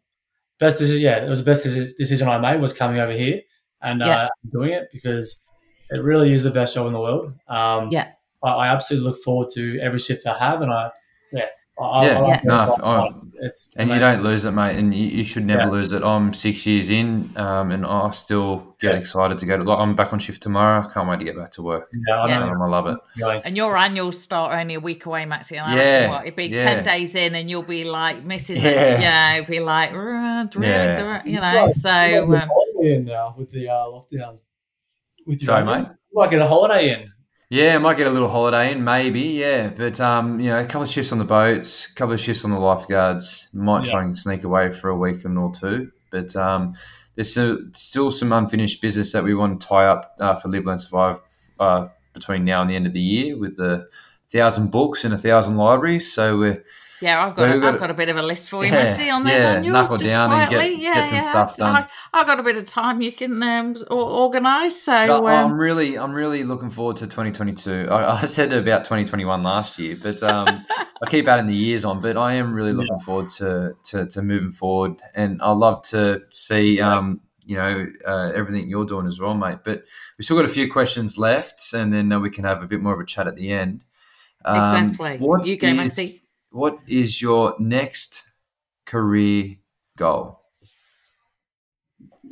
best 0.58 0.78
decision, 0.78 1.02
yeah, 1.02 1.16
it 1.24 1.28
was 1.28 1.44
the 1.44 1.50
best 1.50 1.64
decision 1.96 2.28
I 2.28 2.38
made 2.38 2.60
was 2.60 2.72
coming 2.72 3.00
over 3.00 3.12
here 3.12 3.40
and 3.82 4.00
Yeah. 4.00 4.24
uh, 4.24 4.28
doing 4.50 4.72
it 4.72 4.88
because 4.92 5.44
it 5.90 6.02
really 6.02 6.32
is 6.32 6.44
the 6.44 6.50
best 6.50 6.74
job 6.74 6.86
in 6.86 6.92
the 6.92 7.00
world. 7.00 7.32
Um, 7.48 7.88
Yeah. 7.90 8.12
I, 8.42 8.48
I 8.50 8.66
absolutely 8.68 9.08
look 9.10 9.22
forward 9.22 9.48
to 9.54 9.78
every 9.80 9.98
shift 9.98 10.26
I 10.26 10.36
have, 10.38 10.62
and 10.62 10.72
I, 10.72 10.90
yeah, 11.32 11.46
I, 11.80 11.84
I- 11.84 12.06
Yeah. 12.06 12.18
I 12.18 12.20
like 12.20 12.28
Yeah. 12.28 12.36
it. 12.38 12.44
No, 12.44 12.76
I- 12.84 13.08
it's 13.40 13.72
And 13.76 13.88
you 13.90 13.98
don't 14.00 14.22
lose 14.24 14.44
it, 14.44 14.50
mate. 14.50 14.76
And 14.76 14.92
you, 14.92 15.06
you 15.06 15.24
should 15.24 15.44
never 15.46 15.62
Yeah. 15.62 15.70
lose 15.70 15.92
it. 15.92 16.02
I'm 16.02 16.34
six 16.34 16.66
years 16.66 16.90
in, 16.90 17.30
um, 17.36 17.70
and 17.70 17.86
I 17.86 18.10
still 18.10 18.74
get 18.80 18.94
Yeah. 18.94 18.98
excited 19.00 19.38
to 19.38 19.46
go 19.46 19.56
to. 19.56 19.62
Like, 19.62 19.78
I'm 19.78 19.94
back 19.94 20.12
on 20.12 20.18
shift 20.18 20.42
tomorrow. 20.42 20.84
I 20.84 20.92
can't 20.92 21.08
wait 21.08 21.18
to 21.20 21.24
get 21.24 21.36
back 21.36 21.52
to 21.52 21.62
work. 21.62 21.88
Yeah, 22.08 22.20
I 22.22 22.28
Yeah. 22.30 22.42
Um, 22.42 22.60
I 22.62 22.66
love 22.66 22.86
it. 22.88 22.98
And 23.44 23.56
your 23.56 23.76
annuals 23.76 24.20
start 24.20 24.52
only 24.58 24.74
a 24.74 24.80
week 24.80 25.06
away, 25.06 25.24
Maxie. 25.24 25.56
And 25.56 25.70
I 25.72 25.76
Yeah, 25.76 25.82
reckon 25.82 26.10
what, 26.10 26.22
it'd 26.22 26.36
be 26.36 26.44
yeah. 26.46 26.58
10 26.58 26.82
days 26.84 27.14
in 27.14 27.34
and 27.36 27.48
you'll 27.48 27.62
be 27.62 27.84
like 27.84 28.24
missing 28.24 28.56
Yeah. 28.56 28.68
it. 28.70 29.00
Yeah, 29.00 29.34
it'd 29.36 29.46
be 29.48 29.60
like, 29.60 29.92
"Uh, 29.92 30.46
Yeah. 30.60 31.22
you 31.24 31.40
know. 31.40 31.64
Right. 31.66 31.74
So, 31.74 32.02
You 32.04 32.26
might 32.26 32.40
get 32.40 32.42
um, 32.42 32.50
in 32.86 33.04
now 33.04 33.34
with 33.38 33.50
the 33.50 33.68
uh, 33.68 33.84
lockdown. 33.86 34.38
With 35.26 35.42
your 35.42 35.46
Sorry, 35.46 35.62
onions. 35.62 35.94
You 36.12 36.20
might 36.20 36.30
get 36.30 36.40
a 36.40 36.46
holiday 36.46 36.90
in. 36.94 37.12
Yeah, 37.50 37.76
I 37.76 37.78
might 37.78 37.96
get 37.96 38.06
a 38.06 38.10
little 38.10 38.28
holiday 38.28 38.72
in, 38.72 38.84
maybe. 38.84 39.20
Yeah, 39.22 39.68
but 39.68 39.98
um, 40.00 40.38
you 40.38 40.50
know, 40.50 40.58
a 40.58 40.64
couple 40.64 40.82
of 40.82 40.90
shifts 40.90 41.12
on 41.12 41.18
the 41.18 41.24
boats, 41.24 41.90
a 41.90 41.94
couple 41.94 42.12
of 42.12 42.20
shifts 42.20 42.44
on 42.44 42.50
the 42.50 42.58
lifeguards. 42.58 43.48
Might 43.54 43.86
try 43.86 44.04
and 44.04 44.14
sneak 44.14 44.44
away 44.44 44.70
for 44.70 44.90
a 44.90 44.96
week 44.96 45.24
or 45.24 45.52
two. 45.52 45.90
But 46.10 46.36
um, 46.36 46.74
there's 47.14 47.30
still, 47.30 47.58
still 47.72 48.10
some 48.10 48.32
unfinished 48.32 48.82
business 48.82 49.12
that 49.12 49.24
we 49.24 49.34
want 49.34 49.60
to 49.60 49.66
tie 49.66 49.86
up 49.86 50.14
uh, 50.20 50.36
for 50.36 50.48
Live 50.48 50.66
Learn 50.66 50.76
Survive 50.76 51.20
uh, 51.58 51.88
between 52.12 52.44
now 52.44 52.60
and 52.60 52.70
the 52.70 52.76
end 52.76 52.86
of 52.86 52.92
the 52.92 53.00
year 53.00 53.38
with 53.38 53.56
the 53.56 53.88
thousand 54.30 54.70
books 54.70 55.04
and 55.04 55.14
a 55.14 55.18
thousand 55.18 55.56
libraries. 55.56 56.12
So 56.12 56.38
we're 56.38 56.64
yeah, 57.00 57.26
I've 57.26 57.36
got, 57.36 57.54
a, 57.54 57.60
got 57.60 57.74
I've 57.74 57.80
got 57.80 57.90
a 57.90 57.94
bit 57.94 58.08
of 58.08 58.16
a 58.16 58.22
list 58.22 58.50
for 58.50 58.64
you, 58.64 58.72
Yeah, 58.72 58.84
Maxie, 58.84 59.10
on 59.10 59.24
those 59.24 59.32
yeah, 59.34 59.52
annuals. 59.54 59.72
knuckle 59.90 59.98
Just 59.98 60.12
and 60.12 60.32
get- 60.32 60.48
quietly. 60.48 60.82
yeah, 60.82 60.94
get 61.08 61.12
yeah. 61.12 61.46
I, 61.60 61.86
I've 62.12 62.26
got 62.26 62.40
a 62.40 62.42
bit 62.42 62.56
of 62.56 62.64
time 62.68 63.00
you 63.00 63.12
can 63.12 63.42
um, 63.42 63.74
organise. 63.90 64.82
So, 64.82 65.06
No, 65.06 65.18
um, 65.28 65.52
I'm 65.52 65.58
really, 65.58 65.98
I'm 65.98 66.12
really 66.12 66.42
looking 66.44 66.70
forward 66.70 66.96
to 66.98 67.06
2022. 67.06 67.88
I, 67.90 68.20
I 68.20 68.20
said 68.24 68.52
about 68.52 68.84
2021 68.84 69.42
last 69.42 69.78
year, 69.78 69.96
but 70.02 70.22
um, 70.22 70.64
I 71.02 71.10
keep 71.10 71.28
adding 71.28 71.46
the 71.46 71.54
years 71.54 71.84
on. 71.84 72.00
But 72.00 72.16
I 72.16 72.34
am 72.34 72.52
really 72.52 72.72
looking 72.80 72.98
forward 73.00 73.28
to, 73.30 73.72
to 73.84 74.06
to 74.06 74.22
moving 74.22 74.52
forward, 74.52 74.96
and 75.14 75.40
I 75.42 75.50
love 75.52 75.82
to 75.90 76.22
see, 76.30 76.80
um, 76.80 77.20
you 77.46 77.56
know, 77.56 77.86
uh, 78.06 78.32
everything 78.34 78.68
you're 78.68 78.84
doing 78.84 79.06
as 79.06 79.20
well, 79.20 79.34
mate. 79.34 79.58
But 79.64 79.84
we've 80.18 80.24
still 80.24 80.36
got 80.36 80.44
a 80.44 80.48
few 80.52 80.70
questions 80.70 81.16
left, 81.18 81.72
and 81.74 81.92
then 81.92 82.10
uh, 82.12 82.20
we 82.20 82.30
can 82.30 82.44
have 82.44 82.62
a 82.62 82.66
bit 82.66 82.80
more 82.80 82.94
of 82.94 83.00
a 83.00 83.06
chat 83.06 83.26
at 83.26 83.36
the 83.36 83.50
end. 83.52 83.84
Um, 84.44 84.60
exactly. 84.86 85.16
what 85.18 85.46
you 85.46 85.56
go, 85.58 85.68
is- 85.68 85.76
Maxie. 85.76 86.22
What 86.50 86.78
is 86.86 87.20
your 87.20 87.54
next 87.58 88.24
career 88.86 89.56
goal? 89.96 90.40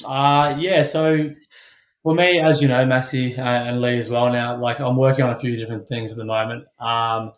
Uh, 0.04 0.56
yeah, 0.58 0.82
so 0.82 1.30
for 2.02 2.14
me, 2.14 2.38
as 2.40 2.62
you 2.62 2.68
know, 2.68 2.84
Maxi 2.84 3.38
uh, 3.38 3.42
and 3.42 3.80
Lee 3.80 3.98
as 3.98 4.08
well 4.08 4.30
now, 4.30 4.56
like 4.58 4.80
I'm 4.80 4.96
working 4.96 5.24
on 5.24 5.30
a 5.30 5.36
few 5.36 5.56
different 5.56 5.88
things 5.88 6.12
at 6.12 6.18
the 6.18 6.24
moment. 6.24 6.64
Um, 6.78 7.32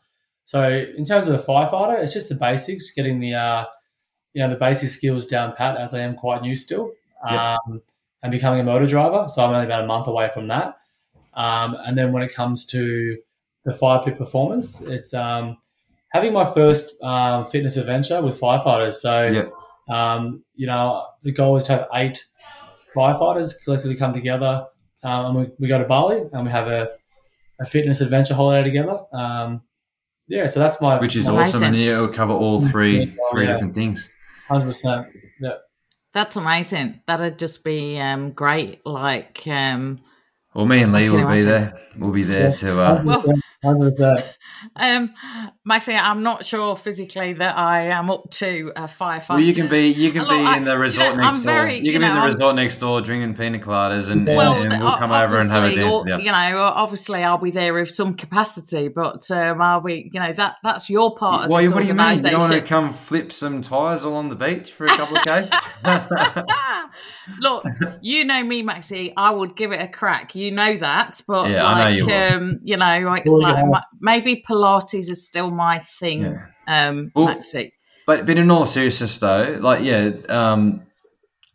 so 0.44 0.68
in 0.68 1.04
terms 1.04 1.28
of 1.28 1.40
a 1.40 1.42
firefighter, 1.42 2.02
it's 2.02 2.12
just 2.12 2.28
the 2.28 2.34
basics, 2.34 2.90
getting 2.90 3.20
the, 3.20 3.34
uh, 3.34 3.64
you 4.34 4.42
know, 4.42 4.48
the 4.48 4.56
basic 4.56 4.88
skills 4.88 5.26
down 5.26 5.54
pat 5.54 5.76
as 5.76 5.94
I 5.94 6.00
am 6.00 6.14
quite 6.14 6.42
new 6.42 6.54
still. 6.54 6.92
Yep. 7.28 7.40
Um, 7.40 7.82
and 8.22 8.32
becoming 8.32 8.60
a 8.60 8.64
motor 8.64 8.86
driver. 8.86 9.28
So 9.28 9.44
I'm 9.44 9.52
only 9.52 9.66
about 9.66 9.84
a 9.84 9.86
month 9.86 10.06
away 10.06 10.30
from 10.32 10.48
that. 10.48 10.78
Um, 11.34 11.76
and 11.84 11.96
then 11.96 12.12
when 12.12 12.22
it 12.22 12.34
comes 12.34 12.66
to 12.66 13.16
the 13.64 13.72
FireFit 13.72 14.18
performance, 14.18 14.80
it's 14.82 15.14
um, 15.14 15.56
having 16.10 16.32
my 16.32 16.44
first 16.44 17.00
um, 17.02 17.44
fitness 17.44 17.76
adventure 17.76 18.22
with 18.22 18.40
firefighters. 18.40 18.94
So, 18.94 19.26
Yep. 19.26 19.52
um, 19.90 20.42
you 20.54 20.66
know, 20.66 21.06
the 21.22 21.32
goal 21.32 21.56
is 21.56 21.64
to 21.64 21.72
have 21.72 21.88
eight 21.94 22.24
firefighters 22.96 23.54
collectively 23.64 23.96
come 23.96 24.12
together 24.14 24.66
um, 25.02 25.26
and 25.26 25.34
we, 25.36 25.46
we 25.60 25.68
go 25.68 25.78
to 25.78 25.84
Bali 25.84 26.22
and 26.32 26.44
we 26.44 26.50
have 26.50 26.66
a, 26.68 26.90
a 27.60 27.64
fitness 27.64 28.00
adventure 28.00 28.34
holiday 28.34 28.64
together. 28.64 28.98
Um, 29.12 29.62
yeah, 30.26 30.46
so 30.46 30.60
that's 30.60 30.80
my 30.80 30.98
Which 31.00 31.16
is 31.16 31.28
my 31.28 31.42
awesome, 31.42 31.62
and 31.62 31.74
Amazing. 31.74 31.94
it'll 31.94 32.08
cover 32.08 32.32
all 32.34 32.60
three 32.66 33.16
yeah. 33.34 33.46
different 33.52 33.74
things. 33.74 34.08
hundred 34.48 34.66
percent. 34.66 35.06
Yeah, 35.40 35.52
That's 36.12 36.36
amazing. 36.36 37.00
That'd 37.06 37.38
just 37.38 37.64
be 37.64 37.98
um, 37.98 38.32
great. 38.32 38.84
Like, 38.84 39.42
um, 39.46 40.00
Well, 40.54 40.66
me 40.66 40.82
and 40.82 40.92
Lee 40.92 41.08
will 41.08 41.20
you 41.20 41.28
be 41.28 41.40
there. 41.42 41.72
We'll 41.96 42.12
be 42.12 42.24
there 42.24 42.52
to. 42.52 42.80
Uh, 42.82 43.02
Well- 43.04 43.24
hundred 43.64 43.84
percent. 43.86 44.36
um, 44.76 45.12
Maxie, 45.64 45.94
I'm 45.94 46.22
not 46.22 46.44
sure 46.44 46.76
physically 46.76 47.32
that 47.34 47.56
I 47.58 47.88
am 47.88 48.10
up 48.10 48.30
to 48.32 48.72
a 48.76 48.82
firefighter. 48.82 49.28
Well, 49.30 49.40
you 49.40 49.54
can 49.54 49.68
be 49.68 49.88
you 49.88 50.10
can 50.12 50.22
Look, 50.22 50.30
be 50.30 50.56
in 50.56 50.64
the 50.64 50.72
you 50.74 50.78
resort 50.78 51.16
know, 51.16 51.22
next 51.24 51.38
I'm 51.38 51.44
door. 51.44 51.52
very- 51.54 51.76
you 51.78 51.82
you 51.84 51.92
can 51.92 52.00
be 52.02 52.06
in 52.06 52.10
know, 52.10 52.14
the 52.14 52.20
I'm- 52.20 52.32
resort 52.34 52.54
next 52.56 52.76
door 52.78 53.00
drinking 53.00 53.34
pina 53.34 53.58
coladas, 53.58 54.10
and, 54.10 54.26
Well, 54.26 54.54
and, 54.62 54.72
and 54.72 54.82
we'll 54.82 54.96
come 54.96 55.10
over 55.12 55.36
and 55.38 55.48
have 55.50 55.64
a 55.64 55.66
obviously, 55.66 55.82
dance 55.82 55.94
or- 55.94 56.00
together. 56.04 56.22
You 56.22 56.30
know, 56.32 56.58
obviously, 56.62 57.24
I'll 57.24 57.38
be 57.38 57.50
there 57.50 57.74
with 57.74 57.90
some 57.90 58.14
capacity, 58.14 58.88
but 58.88 59.28
um, 59.30 59.60
I'll 59.60 59.80
be, 59.80 60.10
you 60.12 60.20
know, 60.20 60.32
that 60.34 60.56
that's 60.62 60.88
your 60.88 61.14
part 61.16 61.44
of 61.44 61.50
Well, 61.50 61.62
this 61.62 61.72
what 61.72 61.82
do 61.82 61.88
you 61.88 61.94
mean? 61.94 62.16
You 62.16 62.22
don't 62.22 62.38
want 62.40 62.52
to 62.52 62.62
come 62.62 62.92
flip 62.92 63.32
some 63.32 63.60
tires 63.62 64.02
along 64.04 64.28
the 64.30 64.36
beach 64.36 64.72
for 64.72 64.84
a 64.84 64.88
couple 64.88 65.16
of 65.16 65.24
days? 65.24 65.50
Look, 67.40 67.64
you 68.00 68.24
know 68.24 68.42
me, 68.42 68.62
Maxie. 68.62 69.12
I 69.16 69.30
would 69.30 69.54
give 69.54 69.72
it 69.72 69.80
a 69.80 69.88
crack. 69.88 70.34
You 70.34 70.50
know 70.50 70.76
that, 70.78 71.20
but 71.28 71.50
Yeah, 71.50 71.64
I 71.66 71.84
know 71.84 71.96
you 71.96 72.10
um, 72.12 72.60
you 72.64 72.76
know, 72.76 73.00
like, 73.00 73.24
Well, 73.26 73.40
like 73.52 73.56
yeah. 73.64 73.70
ma- 73.70 73.82
maybe 74.00 74.42
Pilates 74.48 74.94
is 74.94 75.26
still 75.26 75.50
my 75.50 75.78
thing, 75.78 76.22
Yeah. 76.22 76.46
um, 76.88 77.10
Well, 77.14 77.26
Maxie. 77.26 77.72
But 78.06 78.24
but 78.26 78.38
in 78.38 78.50
all 78.50 78.64
seriousness, 78.66 79.18
though, 79.18 79.58
like 79.60 79.82
yeah, 79.84 80.12
um, 80.28 80.82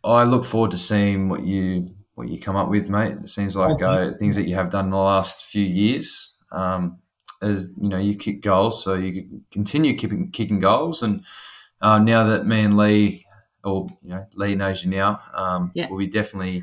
I 0.04 0.24
look 0.24 0.44
forward 0.44 0.70
to 0.72 0.78
seeing 0.78 1.28
what 1.28 1.42
you 1.44 1.90
what 2.14 2.28
you 2.28 2.38
come 2.38 2.54
up 2.56 2.68
with, 2.68 2.88
mate. 2.88 3.14
It 3.24 3.28
seems 3.28 3.56
like 3.56 3.82
uh, 3.82 4.12
things 4.18 4.36
that 4.36 4.46
you 4.46 4.54
have 4.54 4.70
done 4.70 4.84
in 4.86 4.90
the 4.92 4.96
last 4.98 5.46
few 5.46 5.64
years. 5.64 6.36
Um, 6.52 6.98
as 7.42 7.70
you 7.80 7.88
know, 7.88 7.98
you 7.98 8.16
kick 8.16 8.40
goals, 8.40 8.84
so 8.84 8.94
you 8.94 9.12
can 9.12 9.44
continue 9.50 9.94
keeping 9.96 10.30
kicking 10.30 10.60
goals. 10.60 11.02
And 11.02 11.24
uh, 11.82 11.98
now 11.98 12.22
that 12.24 12.46
me 12.46 12.60
and 12.60 12.76
Lee, 12.76 13.26
or 13.64 13.88
you 14.02 14.10
know, 14.10 14.24
Lee 14.34 14.54
knows 14.54 14.84
you 14.84 14.90
now, 14.90 15.18
um, 15.34 15.72
Yeah. 15.74 15.88
we'll 15.90 15.98
be 15.98 16.06
definitely 16.06 16.62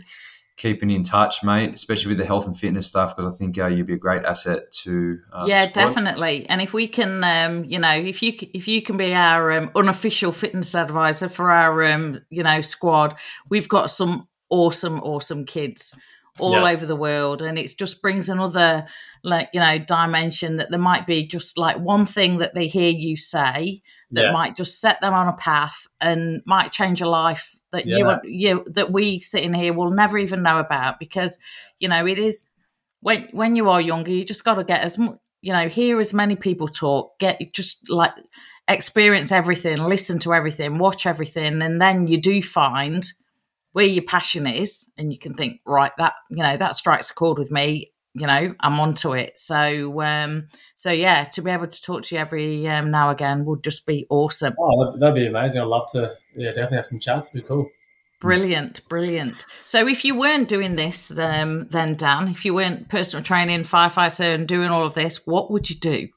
keeping 0.58 0.92
in 0.92 1.04
touch, 1.04 1.44
mate. 1.44 1.74
Especially 1.74 2.10
with 2.10 2.18
the 2.18 2.26
health 2.26 2.46
and 2.46 2.58
fitness 2.58 2.88
stuff, 2.88 3.16
because 3.16 3.34
I 3.34 3.38
think 3.38 3.58
uh, 3.58 3.68
you'd 3.68 3.88
be 3.88 3.94
a 3.94 3.98
great 3.98 4.24
asset 4.24 4.72
to. 4.84 5.20
Uh, 5.34 5.46
yeah, 5.48 5.66
definitely. 5.68 6.48
And 6.48 6.62
if 6.62 6.74
we 6.74 6.88
can, 6.88 7.24
um, 7.24 7.66
you 7.66 7.80
know, 7.80 7.92
if 7.94 8.22
you 8.22 8.34
if 8.54 8.68
you 8.68 8.82
can 8.82 8.98
be 8.98 9.14
our 9.14 9.52
um, 9.52 9.72
unofficial 9.76 10.32
fitness 10.32 10.76
advisor 10.76 11.30
for 11.30 11.52
our, 11.52 11.84
um, 11.84 12.22
you 12.30 12.44
know, 12.44 12.62
squad, 12.62 13.16
we've 13.50 13.70
got 13.70 13.90
some 13.90 14.28
awesome, 14.50 15.00
awesome 15.02 15.46
kids 15.46 15.98
all 16.40 16.54
Yeah. 16.54 16.72
over 16.72 16.86
the 16.86 16.96
world, 16.96 17.42
and 17.42 17.58
it 17.58 17.72
just 17.78 18.02
brings 18.02 18.30
another 18.30 18.86
like 19.24 19.50
you 19.54 19.60
know 19.60 19.78
dimension 19.78 20.58
that 20.58 20.70
there 20.72 20.80
might 20.80 21.06
be 21.06 21.28
just 21.28 21.58
like 21.58 21.78
one 21.78 22.06
thing 22.06 22.38
that 22.38 22.56
they 22.56 22.68
hear 22.68 22.90
you 22.90 23.16
say 23.16 23.82
that 24.12 24.26
Yeah. 24.26 24.32
might 24.32 24.56
just 24.56 24.80
set 24.82 25.00
them 25.02 25.14
on 25.14 25.28
a 25.28 25.34
path 25.34 25.86
and 26.00 26.42
might 26.46 26.72
change 26.72 27.02
a 27.02 27.08
life 27.10 27.56
that 27.72 27.86
you 27.86 28.06
Yeah. 28.06 28.20
you 28.24 28.64
that 28.68 28.92
we 28.92 29.20
sitting 29.20 29.54
here 29.54 29.74
will 29.74 29.92
never 29.92 30.18
even 30.18 30.44
know 30.44 30.60
about 30.60 31.00
because 31.00 31.40
you 31.80 31.88
know 31.88 32.06
it 32.06 32.20
is 32.20 32.48
when 33.02 33.28
when 33.32 33.56
you 33.56 33.70
are 33.70 33.82
younger 33.82 34.12
you 34.12 34.24
just 34.26 34.44
got 34.44 34.56
to 34.56 34.64
get 34.64 34.82
as 34.82 34.98
you 34.98 35.54
know 35.54 35.68
hear 35.68 36.00
as 36.00 36.14
many 36.14 36.36
people 36.36 36.68
talk 36.68 37.18
get 37.20 37.40
just 37.54 37.90
like 37.90 38.12
experience 38.68 39.32
everything 39.32 39.78
listen 39.78 40.20
to 40.20 40.34
everything 40.34 40.78
watch 40.78 41.06
everything 41.06 41.62
and 41.62 41.82
then 41.82 42.08
you 42.08 42.22
do 42.22 42.42
find 42.42 43.06
where 43.74 43.86
your 43.86 44.04
passion 44.04 44.46
is 44.46 44.92
and 44.98 45.12
you 45.12 45.20
can 45.20 45.34
think 45.34 45.60
right 45.66 45.92
that 45.98 46.14
you 46.30 46.44
know 46.44 46.58
that 46.58 46.76
strikes 46.76 47.10
a 47.10 47.14
chord 47.14 47.38
with 47.38 47.52
me 47.52 47.91
you 48.14 48.28
know 48.28 48.54
i'm 48.60 48.80
onto 48.80 49.14
it 49.14 49.40
so 49.40 50.02
um 50.02 50.48
so 50.76 50.92
yeah 50.92 51.24
to 51.24 51.42
be 51.42 51.50
able 51.50 51.66
to 51.68 51.82
talk 51.82 52.02
to 52.02 52.14
you 52.16 52.20
every 52.20 52.68
um, 52.68 52.92
now 52.92 53.10
again 53.10 53.46
would 53.46 53.64
just 53.64 53.86
be 53.88 54.06
awesome 54.10 54.54
Oh, 54.60 54.98
that'd- 54.98 55.16
be 55.16 55.28
amazing. 55.28 55.62
I'd 55.62 55.68
love 55.68 55.90
to. 55.94 56.14
Yeah, 56.36 56.50
definitely 56.50 56.78
have 56.78 56.86
some 56.86 57.00
chats. 57.00 57.30
It'd 57.34 57.44
be 57.44 57.48
cool. 57.48 57.68
Brilliant, 58.20 58.88
brilliant. 58.88 59.46
So, 59.64 59.88
if 59.88 60.06
you 60.06 60.18
weren't 60.18 60.48
doing 60.48 60.76
this, 60.76 61.18
um, 61.18 61.68
then 61.70 61.96
Dan, 61.96 62.28
if 62.28 62.46
you 62.46 62.54
weren't 62.54 62.88
personal 62.90 63.24
training, 63.24 63.64
firefighter, 63.64 64.36
and 64.36 64.48
doing 64.48 64.70
all 64.70 64.86
of 64.86 64.94
this, 64.94 65.26
what 65.26 65.50
would 65.52 65.70
you 65.70 65.76
do? 65.76 66.08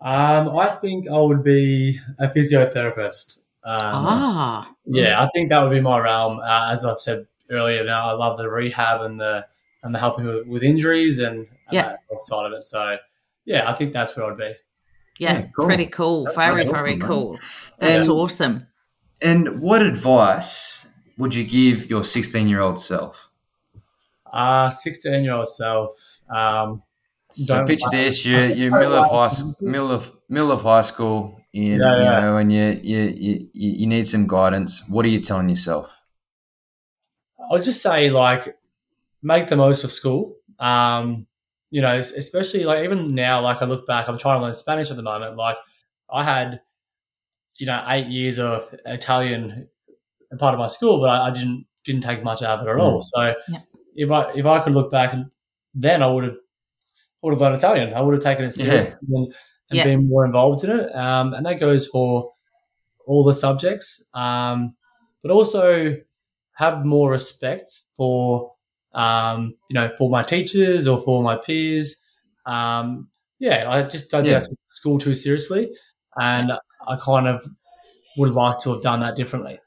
Um, 0.00 0.56
I 0.56 0.70
think 0.80 1.08
I 1.08 1.18
would 1.18 1.42
be 1.44 1.98
a 2.18 2.28
physiotherapist. 2.28 3.38
Um, 3.62 3.78
ah, 3.80 4.70
Yeah, 4.84 5.22
I 5.22 5.28
think 5.34 5.48
that 5.50 5.60
would 5.62 5.70
be 5.70 5.80
my 5.80 5.98
realm. 5.98 6.40
Uh, 6.40 6.70
as 6.72 6.84
I've 6.84 6.98
said 6.98 7.26
earlier, 7.50 7.84
now 7.84 8.08
I 8.10 8.12
love 8.12 8.36
the 8.36 8.50
rehab 8.50 9.00
and 9.02 9.18
the 9.18 9.46
and 9.84 9.94
the 9.94 9.98
helping 10.00 10.24
with, 10.26 10.46
with 10.48 10.62
injuries 10.64 11.18
and, 11.20 11.38
and 11.38 11.48
Yeah. 11.70 11.88
that 11.90 12.00
health 12.10 12.20
side 12.22 12.46
of 12.46 12.52
it. 12.52 12.64
So, 12.64 12.96
yeah, 13.44 13.70
I 13.70 13.74
think 13.74 13.92
that's 13.92 14.16
where 14.16 14.26
I'd 14.26 14.36
be. 14.36 14.54
yeah, 15.20 15.34
Yeah, 15.38 15.46
cool. 15.56 15.66
pretty 15.66 15.86
cool. 15.86 16.24
That's- 16.24 16.36
very, 16.36 16.58
that's 16.58 16.70
very 16.70 16.90
awesome, 16.90 16.98
man. 16.98 17.08
cool. 17.08 17.38
That's 17.78 18.06
And- 18.06 18.12
awesome. 18.14 18.66
And 19.22 19.60
what 19.60 19.80
advice 19.82 20.88
would 21.16 21.34
you 21.34 21.44
give 21.44 21.88
your 21.88 22.02
16 22.02 22.48
year 22.48 22.60
old 22.60 22.80
self? 22.80 23.30
Uh, 24.32 24.68
16 24.70 25.22
year 25.22 25.34
old 25.34 25.48
self. 25.48 25.92
Um, 26.28 26.82
So 27.32 27.64
picture 27.66 27.86
like- 27.88 27.96
this: 27.96 28.24
you're, 28.26 28.46
you're 28.46 28.70
don't 28.70 28.80
middle 28.80 28.94
of 28.94 29.10
high 29.10 29.28
numbers. 29.38 29.56
middle 29.60 29.90
of 29.92 30.12
middle 30.28 30.52
of 30.52 30.62
high 30.62 30.80
school, 30.82 31.40
in, 31.52 31.80
Yeah, 31.80 31.98
you 31.98 32.04
know, 32.04 32.36
and 32.38 32.52
you, 32.52 32.80
you 32.82 33.00
you 33.24 33.48
you 33.52 33.86
need 33.86 34.06
some 34.08 34.26
guidance. 34.26 34.82
What 34.88 35.04
are 35.04 35.08
you 35.08 35.20
telling 35.20 35.48
yourself? 35.48 35.90
I'll 37.50 37.60
just 37.62 37.82
say 37.82 38.10
like 38.10 38.56
make 39.24 39.48
the 39.48 39.56
most 39.56 39.82
of 39.82 39.90
school. 39.90 40.36
Um, 40.60 41.26
you 41.70 41.82
know, 41.82 41.96
especially 41.96 42.62
like 42.64 42.84
even 42.84 43.14
now, 43.16 43.40
like 43.40 43.60
I 43.60 43.64
look 43.64 43.86
back, 43.86 44.08
I'm 44.08 44.18
trying 44.18 44.38
to 44.38 44.44
learn 44.44 44.54
Spanish 44.54 44.90
at 44.90 44.96
the 44.96 45.02
moment. 45.02 45.36
Like 45.36 45.56
I 46.08 46.22
had, 46.22 46.60
you 47.58 47.66
know, 47.66 47.84
eight 47.88 48.06
years 48.06 48.38
of 48.38 48.72
Italian 48.86 49.68
part 50.38 50.54
of 50.54 50.60
my 50.60 50.68
school, 50.68 51.00
but 51.00 51.08
I, 51.10 51.28
I 51.28 51.30
didn't 51.32 51.66
didn't 51.84 52.02
take 52.02 52.22
much 52.22 52.42
out 52.42 52.60
of 52.60 52.66
it 52.66 52.70
at 52.70 52.76
all. 52.78 53.02
So 53.02 53.34
Yeah. 53.48 53.58
if 53.96 54.10
I 54.10 54.30
if 54.36 54.46
I 54.46 54.60
could 54.60 54.74
look 54.74 54.90
back, 54.90 55.16
then 55.74 56.02
I 56.02 56.06
would 56.06 56.24
have 56.24 56.36
would 57.22 57.32
have 57.32 57.40
learned 57.40 57.56
Italian. 57.56 57.94
I 57.94 58.00
would 58.02 58.14
have 58.14 58.22
taken 58.22 58.44
it 58.44 58.50
seriously 58.52 59.08
and, 59.10 59.34
and 59.70 59.78
Yeah. 59.78 59.84
been 59.84 60.08
more 60.08 60.24
involved 60.26 60.62
in 60.64 60.70
it. 60.70 60.94
Um, 60.94 61.34
and 61.34 61.44
that 61.46 61.58
goes 61.58 61.88
for 61.88 62.32
all 63.06 63.24
the 63.24 63.32
subjects, 63.32 64.08
um, 64.14 64.76
but 65.22 65.30
also 65.30 65.96
have 66.52 66.84
more 66.84 67.10
respect 67.10 67.70
for 67.96 68.52
um, 68.94 69.54
you 69.68 69.74
know 69.74 69.90
for 69.98 70.08
my 70.10 70.22
teachers 70.22 70.86
or 70.86 71.00
for 71.00 71.22
my 71.22 71.36
peers. 71.36 72.00
Um, 72.46 73.08
yeah, 73.38 73.70
I 73.70 73.82
just 73.82 74.10
don't 74.10 74.24
Yeah. 74.24 74.40
take 74.40 74.58
school 74.68 74.98
too 74.98 75.14
seriously, 75.14 75.72
and 76.16 76.52
I 76.86 76.96
kind 76.96 77.26
of 77.28 77.46
would 78.16 78.32
like 78.32 78.58
to 78.60 78.72
have 78.72 78.82
done 78.82 79.00
that 79.00 79.16
differently. 79.16 79.58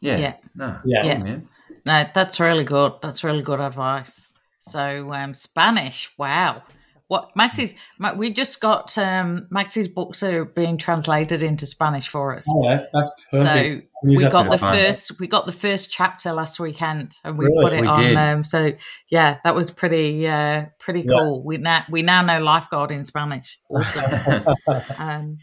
Yeah, 0.00 0.18
Yeah. 0.18 0.34
no, 0.54 0.78
Yeah. 0.84 1.02
Yeah. 1.04 1.38
No, 1.84 2.04
that's 2.14 2.40
really 2.40 2.64
good. 2.64 2.94
That's 3.02 3.24
really 3.24 3.42
good 3.42 3.60
advice. 3.60 4.28
So, 4.58 5.12
um, 5.12 5.34
Spanish, 5.34 6.10
wow. 6.18 6.62
What 7.08 7.30
Max's? 7.36 7.74
Ma- 8.00 8.14
We 8.14 8.30
just 8.32 8.60
got 8.60 8.96
um, 8.98 9.46
Max's 9.50 9.86
books 9.86 10.22
are 10.24 10.44
being 10.44 10.76
translated 10.76 11.42
into 11.42 11.64
Spanish 11.66 12.08
for 12.08 12.36
us. 12.36 12.46
Oh, 12.50 12.64
yeah, 12.64 12.86
that's 12.92 13.24
perfect. 13.30 13.82
So 14.02 14.08
we 14.08 14.16
got 14.28 14.50
the 14.50 14.58
fun. 14.58 14.74
first 14.74 15.20
we 15.20 15.26
got 15.26 15.46
the 15.46 15.52
first 15.52 15.90
chapter 15.92 16.32
last 16.32 16.58
weekend 16.58 17.14
and 17.24 17.38
we 17.38 17.46
Really? 17.46 17.62
put 17.64 17.72
it 17.72 17.80
We 17.80 17.86
on 17.86 18.16
um 18.16 18.44
so 18.44 18.72
yeah 19.10 19.38
that 19.42 19.54
was 19.54 19.70
pretty 19.70 20.28
uh 20.28 20.66
pretty 20.78 21.00
Yeah. 21.00 21.14
cool 21.16 21.42
we 21.42 21.56
now 21.56 21.84
we 21.90 22.02
now 22.02 22.20
know 22.22 22.38
lifeguard 22.40 22.90
in 22.90 23.04
spanish 23.04 23.58
awesome 23.70 24.44
um 24.98 25.38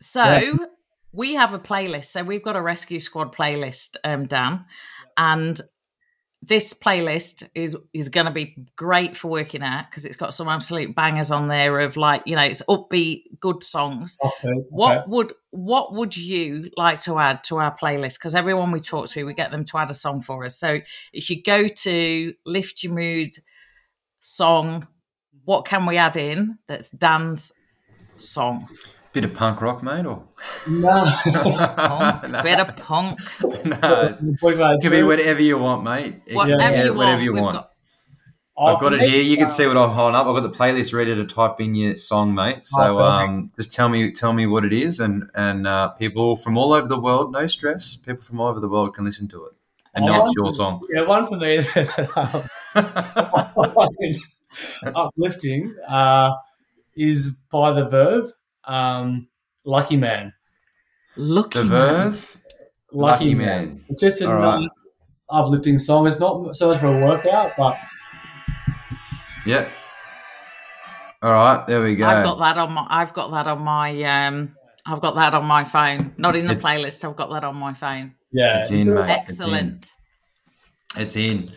so 0.00 0.24
Yeah. 0.24 0.52
we 1.12 1.34
have 1.34 1.52
a 1.52 1.58
playlist 1.58 2.06
so 2.06 2.24
we've 2.24 2.42
got 2.42 2.56
a 2.56 2.62
rescue 2.62 2.98
squad 2.98 3.32
playlist 3.34 3.96
um 4.04 4.26
dan 4.26 4.64
and 5.18 5.60
this 6.42 6.74
playlist 6.74 7.48
is 7.54 7.76
is 7.92 8.08
going 8.08 8.26
to 8.26 8.32
be 8.32 8.56
great 8.76 9.16
for 9.16 9.28
working 9.28 9.62
out 9.62 9.88
because 9.88 10.04
it's 10.04 10.16
got 10.16 10.34
some 10.34 10.48
absolute 10.48 10.94
bangers 10.94 11.30
on 11.30 11.46
there 11.46 11.78
of 11.80 11.96
like 11.96 12.22
you 12.26 12.34
know 12.34 12.42
it's 12.42 12.62
upbeat 12.68 13.22
good 13.40 13.62
songs 13.62 14.18
Okay, 14.24 14.52
what 14.68 15.08
would 15.08 15.32
what 15.50 15.92
would 15.92 16.16
you 16.16 16.70
like 16.76 17.00
to 17.02 17.18
add 17.18 17.44
to 17.44 17.58
our 17.58 17.76
playlist? 17.76 18.18
Because 18.18 18.34
everyone 18.34 18.72
we 18.72 18.80
talk 18.80 19.08
to, 19.10 19.24
we 19.24 19.34
get 19.34 19.50
them 19.50 19.64
to 19.64 19.78
add 19.78 19.90
a 19.90 19.94
song 19.94 20.22
for 20.22 20.44
us. 20.44 20.58
So 20.58 20.80
if 21.12 21.28
you 21.28 21.42
go 21.42 21.68
to 21.68 22.34
lift 22.46 22.82
your 22.82 22.94
mood 22.94 23.34
song, 24.18 24.88
what 25.44 25.66
can 25.66 25.84
we 25.84 25.98
add 25.98 26.16
in 26.16 26.58
that's 26.66 26.90
Dan's 26.90 27.52
song? 28.16 28.68
Bit 29.12 29.24
of 29.24 29.34
punk 29.34 29.60
rock, 29.60 29.82
mate, 29.82 30.06
or 30.06 30.24
No. 30.68 31.04
Punk, 31.76 32.30
No. 32.30 32.42
bit 32.42 32.60
of 32.60 32.76
punk, 32.76 33.18
no, 33.64 34.16
it 34.22 34.80
could 34.82 34.90
be 34.90 35.02
whatever 35.02 35.42
you 35.42 35.58
want, 35.58 35.84
mate. 35.84 36.22
It 36.26 36.34
whatever 36.34 36.72
be 36.72 36.78
you 36.78 36.84
want. 36.86 36.96
whatever 36.96 37.22
you 37.22 37.32
We've 37.34 37.42
want. 37.42 37.56
got- 37.56 37.68
I've 38.58 38.78
got 38.80 38.92
it 38.92 39.00
here. 39.00 39.22
You 39.22 39.36
can 39.38 39.48
see 39.48 39.66
what 39.66 39.76
I'm 39.78 39.90
holding 39.90 40.14
up. 40.14 40.26
I've 40.26 40.34
got 40.34 40.42
the 40.42 40.50
playlist 40.56 40.92
ready 40.94 41.14
to 41.14 41.24
type 41.24 41.58
in 41.60 41.74
your 41.74 41.96
song, 41.96 42.34
mate. 42.34 42.60
So 42.66 42.98
Oh, 42.98 43.02
um, 43.02 43.50
just 43.56 43.72
tell 43.72 43.88
me 43.88 44.12
tell 44.12 44.32
me 44.34 44.46
what 44.46 44.64
it 44.64 44.72
is, 44.74 45.00
and 45.00 45.30
and 45.34 45.66
uh, 45.66 45.88
people 45.90 46.36
from 46.36 46.56
all 46.58 46.72
over 46.74 46.86
the 46.86 47.00
world, 47.00 47.32
no 47.32 47.46
stress. 47.46 47.96
People 47.96 48.22
from 48.22 48.40
all 48.40 48.48
over 48.48 48.60
the 48.60 48.68
world 48.68 48.94
can 48.94 49.04
listen 49.06 49.26
to 49.28 49.46
it 49.46 49.52
and 49.94 50.04
know 50.04 50.20
Oh, 50.20 50.22
it's 50.26 50.32
your 50.36 50.52
song. 50.52 50.86
Yeah, 50.90 51.06
one 51.06 51.26
for 51.26 51.38
me 51.38 51.56
that 51.74 52.48
um, 54.84 54.94
uplifting 54.94 55.74
uh, 55.88 56.32
is 56.96 57.30
by 57.50 57.72
the 57.72 57.88
Verve, 57.88 58.32
um, 58.64 59.28
"Lucky 59.64 59.96
Man." 59.96 60.32
Lucky 61.16 61.58
the 61.58 61.64
man. 61.66 62.10
Verve, 62.12 62.36
Lucky, 62.92 63.24
Lucky 63.24 63.34
Man. 63.34 63.66
Man. 63.66 63.84
It's 63.90 64.00
just 64.00 64.22
a 64.22 64.28
All 64.30 64.34
right. 64.34 64.60
nice 64.60 64.68
uplifting 65.28 65.78
song. 65.78 66.06
It's 66.06 66.18
not 66.20 66.54
so 66.56 66.68
much 66.70 66.80
for 66.80 66.86
a 66.86 67.04
workout, 67.06 67.52
but 67.56 67.78
Yep. 69.46 69.68
All 71.22 71.30
right, 71.32 71.66
there 71.66 71.82
we 71.82 71.94
go. 71.96 72.06
I've 72.06 72.24
got 72.24 72.38
that 72.40 72.58
on 72.58 72.72
my. 72.72 72.86
I've 72.88 73.12
got 73.12 73.30
that 73.30 73.46
on 73.46 73.60
my. 73.60 74.02
Um, 74.02 74.56
I've 74.86 75.00
got 75.00 75.14
that 75.14 75.34
on 75.34 75.44
my 75.44 75.64
phone. 75.64 76.14
Not 76.16 76.34
in 76.34 76.46
the 76.46 76.54
It's- 76.54 76.64
playlist. 76.64 77.08
I've 77.08 77.16
got 77.16 77.30
that 77.30 77.44
on 77.44 77.54
my 77.56 77.74
phone. 77.74 78.14
yeah, 78.32 78.58
It's 78.58 78.70
in, 78.72 78.92
mate. 78.92 79.08
Excellent. 79.10 79.90
It's 80.96 81.14
in. 81.16 81.50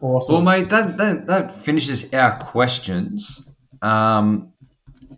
awesome. 0.00 0.34
Well, 0.34 0.42
mate, 0.44 0.68
that, 0.70 0.96
that 0.98 1.26
that 1.26 1.54
finishes 1.54 2.12
our 2.14 2.34
questions. 2.36 3.50
Um, 3.82 4.52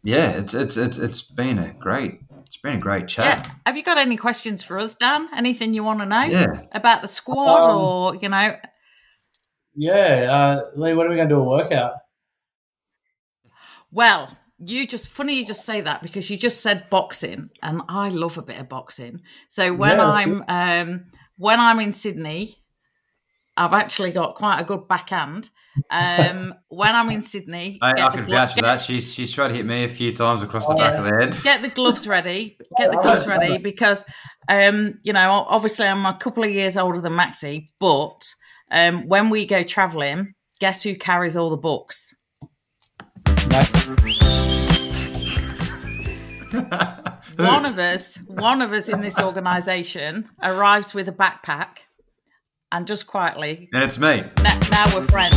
yeah, 0.06 0.30
it's 0.30 0.54
it's 0.54 0.76
it's 0.76 0.98
it's 0.98 1.20
been 1.20 1.58
a 1.58 1.72
great 1.72 2.20
it's 2.44 2.56
been 2.56 2.76
a 2.76 2.80
great 2.80 3.08
chat. 3.08 3.38
Yeah. 3.38 3.42
chat. 3.42 3.56
Have 3.66 3.76
you 3.76 3.82
got 3.82 3.98
any 3.98 4.16
questions 4.16 4.62
for 4.62 4.78
us, 4.78 4.94
Dan? 4.94 5.28
Anything 5.34 5.74
you 5.74 5.82
want 5.82 5.98
to 5.98 6.06
know 6.06 6.22
Yeah. 6.22 6.60
about 6.72 7.02
the 7.02 7.08
squad, 7.08 7.64
Um, 7.64 7.76
or 7.78 8.14
you 8.14 8.28
know? 8.28 8.56
yeah, 9.74 10.28
uh, 10.30 10.60
Lee, 10.76 10.94
when 10.94 11.06
are 11.06 11.10
we 11.10 11.16
going 11.16 11.28
to 11.28 11.34
do 11.34 11.40
a 11.40 11.48
workout? 11.48 11.94
Well, 13.90 14.36
you 14.58 14.86
just 14.86 15.08
funny 15.08 15.38
you 15.40 15.44
just 15.46 15.64
say 15.64 15.80
that 15.80 16.02
because 16.02 16.30
you 16.30 16.36
just 16.36 16.62
said 16.62 16.88
boxing, 16.88 17.50
and 17.62 17.82
I 17.88 18.08
love 18.08 18.38
a 18.38 18.42
bit 18.42 18.60
of 18.60 18.68
boxing. 18.68 19.22
So 19.48 19.74
when 19.74 19.98
Yeah, 19.98 20.10
I'm 20.10 20.44
um, 20.48 21.06
when 21.36 21.58
I'm 21.58 21.80
in 21.80 21.92
Sydney, 21.92 22.58
I've 23.56 23.72
actually 23.72 24.12
got 24.12 24.34
quite 24.34 24.60
a 24.60 24.64
good 24.64 24.86
backhand. 24.88 25.48
Um, 25.90 26.54
when 26.68 26.94
I'm 26.94 27.10
in 27.10 27.22
Sydney, 27.22 27.78
I, 27.82 27.92
get 27.94 28.04
I 28.04 28.08
the 28.10 28.16
could 28.18 28.26
glo- 28.26 28.36
vouch 28.36 28.54
for 28.54 28.62
that. 28.62 28.80
She's 28.80 29.12
she's 29.12 29.32
tried 29.32 29.48
to 29.48 29.54
hit 29.54 29.66
me 29.66 29.84
a 29.84 29.88
few 29.88 30.12
times 30.14 30.42
across 30.42 30.66
the 30.66 30.74
Oh, 30.74 30.78
back 30.78 30.92
yeah. 30.94 30.98
of 30.98 31.04
the 31.04 31.10
head. 31.34 31.42
get 31.42 31.62
the 31.62 31.68
gloves 31.68 32.06
ready. 32.08 32.56
Get 32.78 32.92
the 32.92 32.98
gloves 32.98 33.26
ready 33.26 33.58
because, 33.62 34.04
um, 34.48 34.98
you 35.02 35.12
know, 35.12 35.44
obviously 35.48 35.86
I'm 35.86 36.06
a 36.06 36.14
couple 36.16 36.44
of 36.44 36.50
years 36.50 36.76
older 36.76 37.00
than 37.00 37.14
Maxie, 37.16 37.70
but 37.80 38.22
um, 38.70 39.06
when 39.06 39.30
we 39.30 39.46
go 39.46 39.62
travelling, 39.62 40.34
guess 40.60 40.82
who 40.82 40.94
carries 40.96 41.36
all 41.36 41.50
the 41.50 41.56
books? 41.56 42.14
One 47.36 47.66
of 47.66 47.78
us, 47.78 48.16
one 48.28 48.62
of 48.62 48.72
us 48.72 48.88
in 48.88 49.00
this 49.02 49.18
organisation 49.18 50.28
arrives 50.42 50.94
with 50.94 51.06
a 51.08 51.12
backpack, 51.12 51.78
and 52.76 52.86
just 52.86 53.06
quietly, 53.06 53.68
And 53.72 53.82
it's 53.82 53.98
me. 53.98 54.22
now, 54.42 54.58
now 54.70 54.84
we're 54.94 55.04
friends. 55.04 55.34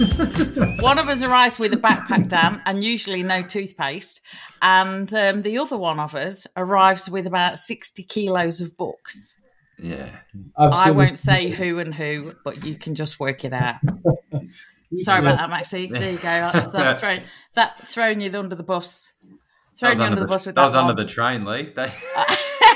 one 0.82 0.98
of 0.98 1.08
us 1.08 1.22
arrives 1.22 1.58
with 1.58 1.74
a 1.74 1.76
backpack, 1.76 2.28
Dan, 2.28 2.62
and 2.64 2.82
usually 2.82 3.22
no 3.22 3.42
toothpaste, 3.42 4.20
and 4.62 5.12
um, 5.12 5.42
the 5.42 5.58
other 5.58 5.76
one 5.76 6.00
of 6.00 6.14
us 6.14 6.46
arrives 6.56 7.10
with 7.10 7.26
about 7.26 7.58
sixty 7.58 8.02
kilos 8.02 8.62
of 8.62 8.74
books. 8.78 9.38
Yeah. 9.78 10.16
I 10.56 10.90
won't 10.90 11.18
say 11.18 11.48
who 11.50 11.78
and 11.78 11.94
who, 11.94 12.32
but 12.44 12.64
you 12.64 12.76
can 12.76 12.94
just 12.94 13.18
work 13.20 13.44
it 13.44 13.52
out. 13.52 13.76
Sorry 14.96 15.20
about 15.20 15.38
that, 15.38 15.50
Maxie. 15.50 15.86
There 15.86 16.10
you 16.12 16.16
go. 16.18 16.22
That's, 16.22 16.70
that's 16.70 17.00
thrown 17.00 17.22
that 17.54 17.78
thrown 17.86 18.20
you 18.20 18.36
under 18.38 18.56
the 18.56 18.62
bus. 18.62 19.12
That 19.22 19.78
Thrown 19.78 19.98
you 19.98 20.04
under 20.04 20.04
under 20.04 20.20
the 20.20 20.26
the, 20.26 20.30
bus 20.30 20.46
with 20.46 20.54
that 20.54 20.62
that, 20.62 20.66
was 20.66 20.76
under 20.76 20.94
the 20.94 21.06
train, 21.08 21.44
Lee. 21.44 21.72
They- 21.76 21.92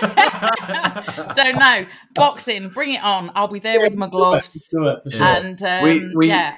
so 1.35 1.51
no 1.53 1.87
boxing. 2.15 2.69
Bring 2.69 2.95
it 2.95 3.03
on. 3.03 3.31
I'll 3.35 3.49
be 3.49 3.59
there 3.61 3.81
with 3.81 3.95
my 3.97 4.07
Let's 4.07 4.11
do 4.11 4.19
it. 4.19 4.21
Gloves. 4.21 4.69
do 4.71 4.87
it 5.09 5.13
sure. 5.13 5.27
And 5.27 5.63
um, 5.63 5.83
We- 5.83 6.15
we- 6.15 6.29
yeah, 6.29 6.57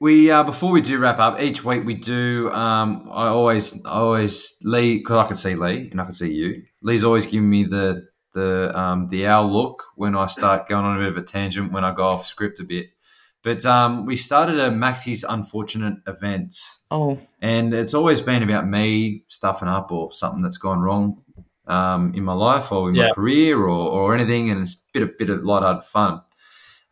We 0.00 0.30
uh, 0.30 0.42
before 0.42 0.70
we 0.72 0.80
do 0.80 0.98
wrap 0.98 1.18
up 1.18 1.40
each 1.40 1.64
week 1.64 1.84
we 1.84 1.94
do. 1.94 2.50
Um, 2.52 3.08
I 3.12 3.28
always, 3.28 3.84
I 3.84 3.90
always 3.90 4.56
Lee 4.62 4.98
because 4.98 5.24
I 5.24 5.26
can 5.28 5.36
see 5.36 5.54
Lee 5.54 5.88
and 5.90 6.00
I 6.00 6.04
can 6.04 6.12
see 6.12 6.32
you. 6.32 6.62
Lee's 6.82 7.04
always 7.04 7.26
giving 7.26 7.48
me 7.48 7.64
the 7.64 8.06
the 8.34 8.76
um, 8.78 9.08
the 9.10 9.26
owl 9.26 9.52
look 9.52 9.84
when 9.94 10.16
I 10.16 10.26
start 10.26 10.68
going 10.68 10.84
on 10.84 10.96
a 10.96 11.00
bit 11.00 11.08
of 11.08 11.16
a 11.18 11.22
tangent 11.22 11.70
when 11.72 11.84
I 11.84 11.94
go 11.94 12.04
off 12.04 12.26
script 12.26 12.58
a 12.60 12.64
bit. 12.64 12.86
But 13.44 13.66
um, 13.66 14.06
we 14.06 14.14
started 14.16 14.58
a 14.60 14.70
Maxi's 14.70 15.24
unfortunate 15.24 15.98
event, 16.06 16.54
oh, 16.92 17.18
and 17.40 17.74
it's 17.74 17.92
always 17.92 18.20
been 18.20 18.42
about 18.44 18.68
me 18.68 19.24
stuffing 19.28 19.66
up 19.68 19.90
or 19.90 20.12
something 20.12 20.42
that's 20.42 20.58
gone 20.58 20.78
wrong 20.80 21.22
um, 21.72 22.12
in 22.14 22.24
my 22.24 22.34
life 22.34 22.70
or 22.70 22.90
in 22.90 22.96
my 22.96 23.10
career 23.12 23.58
or, 23.58 23.68
or 23.68 24.14
anything, 24.14 24.50
and 24.50 24.60
it's 24.62 24.74
a 24.74 24.92
bit 24.92 25.02
of 25.02 25.18
bit 25.18 25.30
of 25.30 25.42
light-hearted 25.44 25.84
fun. 25.84 26.20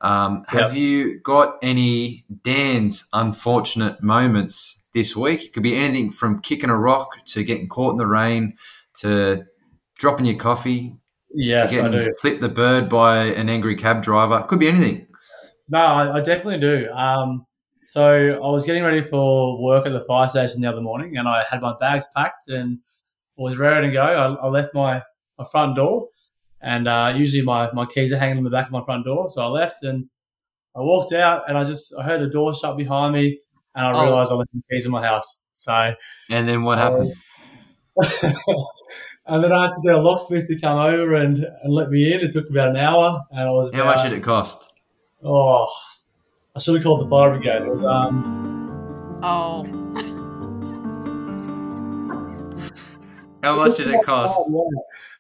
Um, 0.01 0.45
have 0.49 0.75
you 0.75 1.21
got 1.21 1.59
any 1.63 2.25
Dan's 2.43 3.07
unfortunate 3.13 4.03
moments 4.03 4.87
this 4.95 5.15
week? 5.15 5.45
It 5.45 5.53
could 5.53 5.63
be 5.63 5.77
anything 5.77 6.11
from 6.11 6.41
kicking 6.41 6.71
a 6.71 6.79
rock 6.79 7.09
to 7.27 7.45
getting 7.45 7.69
caught 7.69 7.93
in 7.93 7.99
the 7.99 8.07
rain 8.07 8.55
to 9.01 9.45
dropping 9.99 10.25
your 10.25 10.39
coffee 10.39 10.97
yes, 11.35 11.75
to 11.75 11.83
I 11.83 11.91
do. 11.91 12.15
flipped 12.21 12.41
the 12.41 12.49
bird 12.49 12.89
by 12.89 13.25
an 13.25 13.51
angry 13.51 13.77
cab 13.77 14.03
driver. 14.03 14.43
Could 14.49 14.61
be 14.61 14.69
anything. 14.69 15.07
No, 15.69 15.79
I, 15.79 16.17
I 16.17 16.21
definitely 16.21 16.61
do. 16.61 16.91
Um, 16.93 17.47
so 17.85 18.41
I 18.43 18.51
was 18.51 18.65
getting 18.65 18.83
ready 18.83 19.03
for 19.03 19.63
work 19.63 19.85
at 19.87 19.93
the 19.93 20.01
fire 20.01 20.29
station 20.29 20.63
the 20.63 20.69
other 20.69 20.81
morning, 20.81 21.19
and 21.19 21.29
I 21.29 21.45
had 21.51 21.61
my 21.61 21.75
bags 21.79 22.09
packed 22.17 22.49
and 22.49 22.79
was 23.43 23.57
ready 23.59 23.87
to 23.89 23.93
go. 23.93 24.03
I, 24.03 24.45
I 24.45 24.49
left 24.49 24.75
my, 24.75 25.03
my 25.39 25.45
front 25.45 25.77
door, 25.77 26.09
and 26.61 26.87
uh, 26.89 27.13
usually 27.17 27.43
my, 27.43 27.71
my 27.73 27.87
keys 27.87 28.13
are 28.13 28.19
hanging 28.19 28.39
on 28.39 28.45
the 28.45 28.51
back 28.51 28.67
of 28.67 28.73
my 28.73 28.83
front 28.85 29.05
door. 29.05 29.31
So 29.31 29.43
I 29.43 29.47
left 29.47 29.83
and 29.83 30.09
I 30.77 30.81
walked 30.81 31.13
out, 31.13 31.49
and 31.49 31.59
I 31.59 31.65
just 31.65 31.95
I 31.99 32.03
heard 32.05 32.21
the 32.21 32.29
door 32.29 32.55
shut 32.55 32.77
behind 32.77 33.15
me, 33.15 33.39
and 33.75 33.87
I 33.87 33.93
Oh. 33.93 34.03
realised 34.05 34.31
I 34.33 34.37
left 34.37 34.51
my 34.55 34.61
keys 34.71 34.87
in 34.87 34.93
my 34.93 35.05
house. 35.05 35.45
So 35.53 35.95
And 36.31 36.49
then 36.49 36.63
what 36.65 36.79
I 36.79 36.83
happens? 36.85 37.19
and 39.27 39.45
then 39.45 39.53
I 39.53 39.65
had 39.65 39.73
to 39.73 39.81
get 39.85 39.95
a 39.95 40.01
locksmith 40.01 40.47
to 40.49 40.59
come 40.59 40.79
over 40.79 41.15
and, 41.15 41.39
and 41.63 41.73
let 41.73 41.91
me 41.91 42.13
in. 42.13 42.21
It 42.21 42.31
took 42.31 42.49
about 42.49 42.71
an 42.71 42.77
hour, 42.77 43.21
and 43.31 43.41
I 43.41 43.51
was 43.51 43.71
How 43.75 43.85
much 43.85 44.03
did 44.03 44.13
it 44.13 44.23
cost? 44.23 44.73
Oh, 45.23 45.69
I 46.57 46.59
should 46.61 46.75
have 46.77 46.83
called 46.85 47.05
the 47.05 47.09
fire 47.11 47.31
brigade. 47.31 47.63
It 47.63 47.71
was 47.71 47.85
um. 47.85 49.21
oh, 49.23 49.65
How 53.43 53.57
much 53.57 53.77
did 53.77 53.89
it 53.89 54.03
cost? 54.05 54.39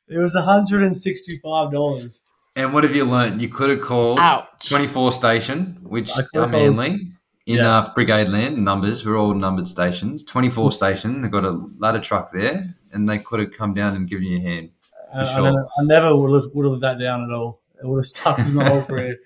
It 0.09 0.19
was 0.19 0.35
hundred 0.35 0.83
and 0.83 0.97
sixty-five 0.97 1.73
dollars. 1.73 2.23
And 2.57 2.75
what 2.75 2.83
have 2.85 2.95
you 2.97 3.05
learnt? 3.05 3.41
You 3.41 3.49
could 3.49 3.71
have 3.71 3.81
called 3.81 4.19
ouch. 4.19 4.69
24 4.69 5.13
station, 5.13 5.79
which 5.83 6.11
I 6.11 6.23
could 6.23 6.37
are 6.37 6.43
have 6.43 6.51
called- 6.51 6.77
Manly. 6.77 7.13
In 7.47 7.57
Yes. 7.57 7.89
uh, 7.89 7.95
Brigade 7.95 8.29
Land, 8.29 8.63
numbers, 8.65 9.05
we're 9.05 9.19
all 9.19 9.35
numbered 9.35 9.67
stations. 9.67 10.23
24 10.25 10.71
station, 10.73 11.23
they've 11.23 11.31
got 11.31 11.45
a 11.45 11.59
ladder 11.79 11.99
truck 11.99 12.31
there, 12.33 12.75
and 12.93 13.09
they 13.09 13.19
could 13.19 13.41
have 13.41 13.51
come 13.53 13.73
down 13.73 13.97
and 13.97 14.09
given 14.09 14.25
you 14.25 14.39
a 14.39 14.41
hand. 14.41 14.71
Uh, 15.13 15.25
sure. 15.25 15.39
I, 15.47 15.51
never, 15.51 15.65
I 15.65 15.83
never 15.85 16.17
would 16.17 16.43
have 16.43 16.51
would 16.55 16.65
have 16.65 16.73
let 16.75 16.81
that 16.99 17.03
down 17.03 17.25
at 17.25 17.31
all. 17.35 17.61
It 17.83 17.87
would 17.89 17.97
have 17.99 18.07
stuck 18.07 18.37
with 18.39 18.53
my 18.53 18.69
whole 18.69 18.83
career. 18.91 19.17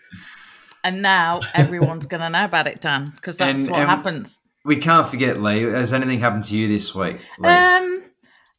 And 0.85 1.03
now 1.03 1.41
everyone's 1.55 2.07
going 2.07 2.21
to 2.23 2.31
know 2.31 2.45
about 2.45 2.67
it, 2.67 2.81
Dan, 2.81 3.11
because 3.17 3.37
that's 3.37 3.61
And- 3.63 3.71
what 3.71 3.81
and- 3.81 3.89
happens. 3.91 4.39
We 4.67 4.77
can't 4.77 5.07
forget, 5.09 5.43
Lee. 5.43 5.63
Has 5.63 5.93
anything 5.93 6.21
happened 6.21 6.45
to 6.45 6.57
you 6.57 6.69
this 6.69 6.95
week? 6.95 7.19
Lee? 7.39 7.49
Um. 7.51 8.03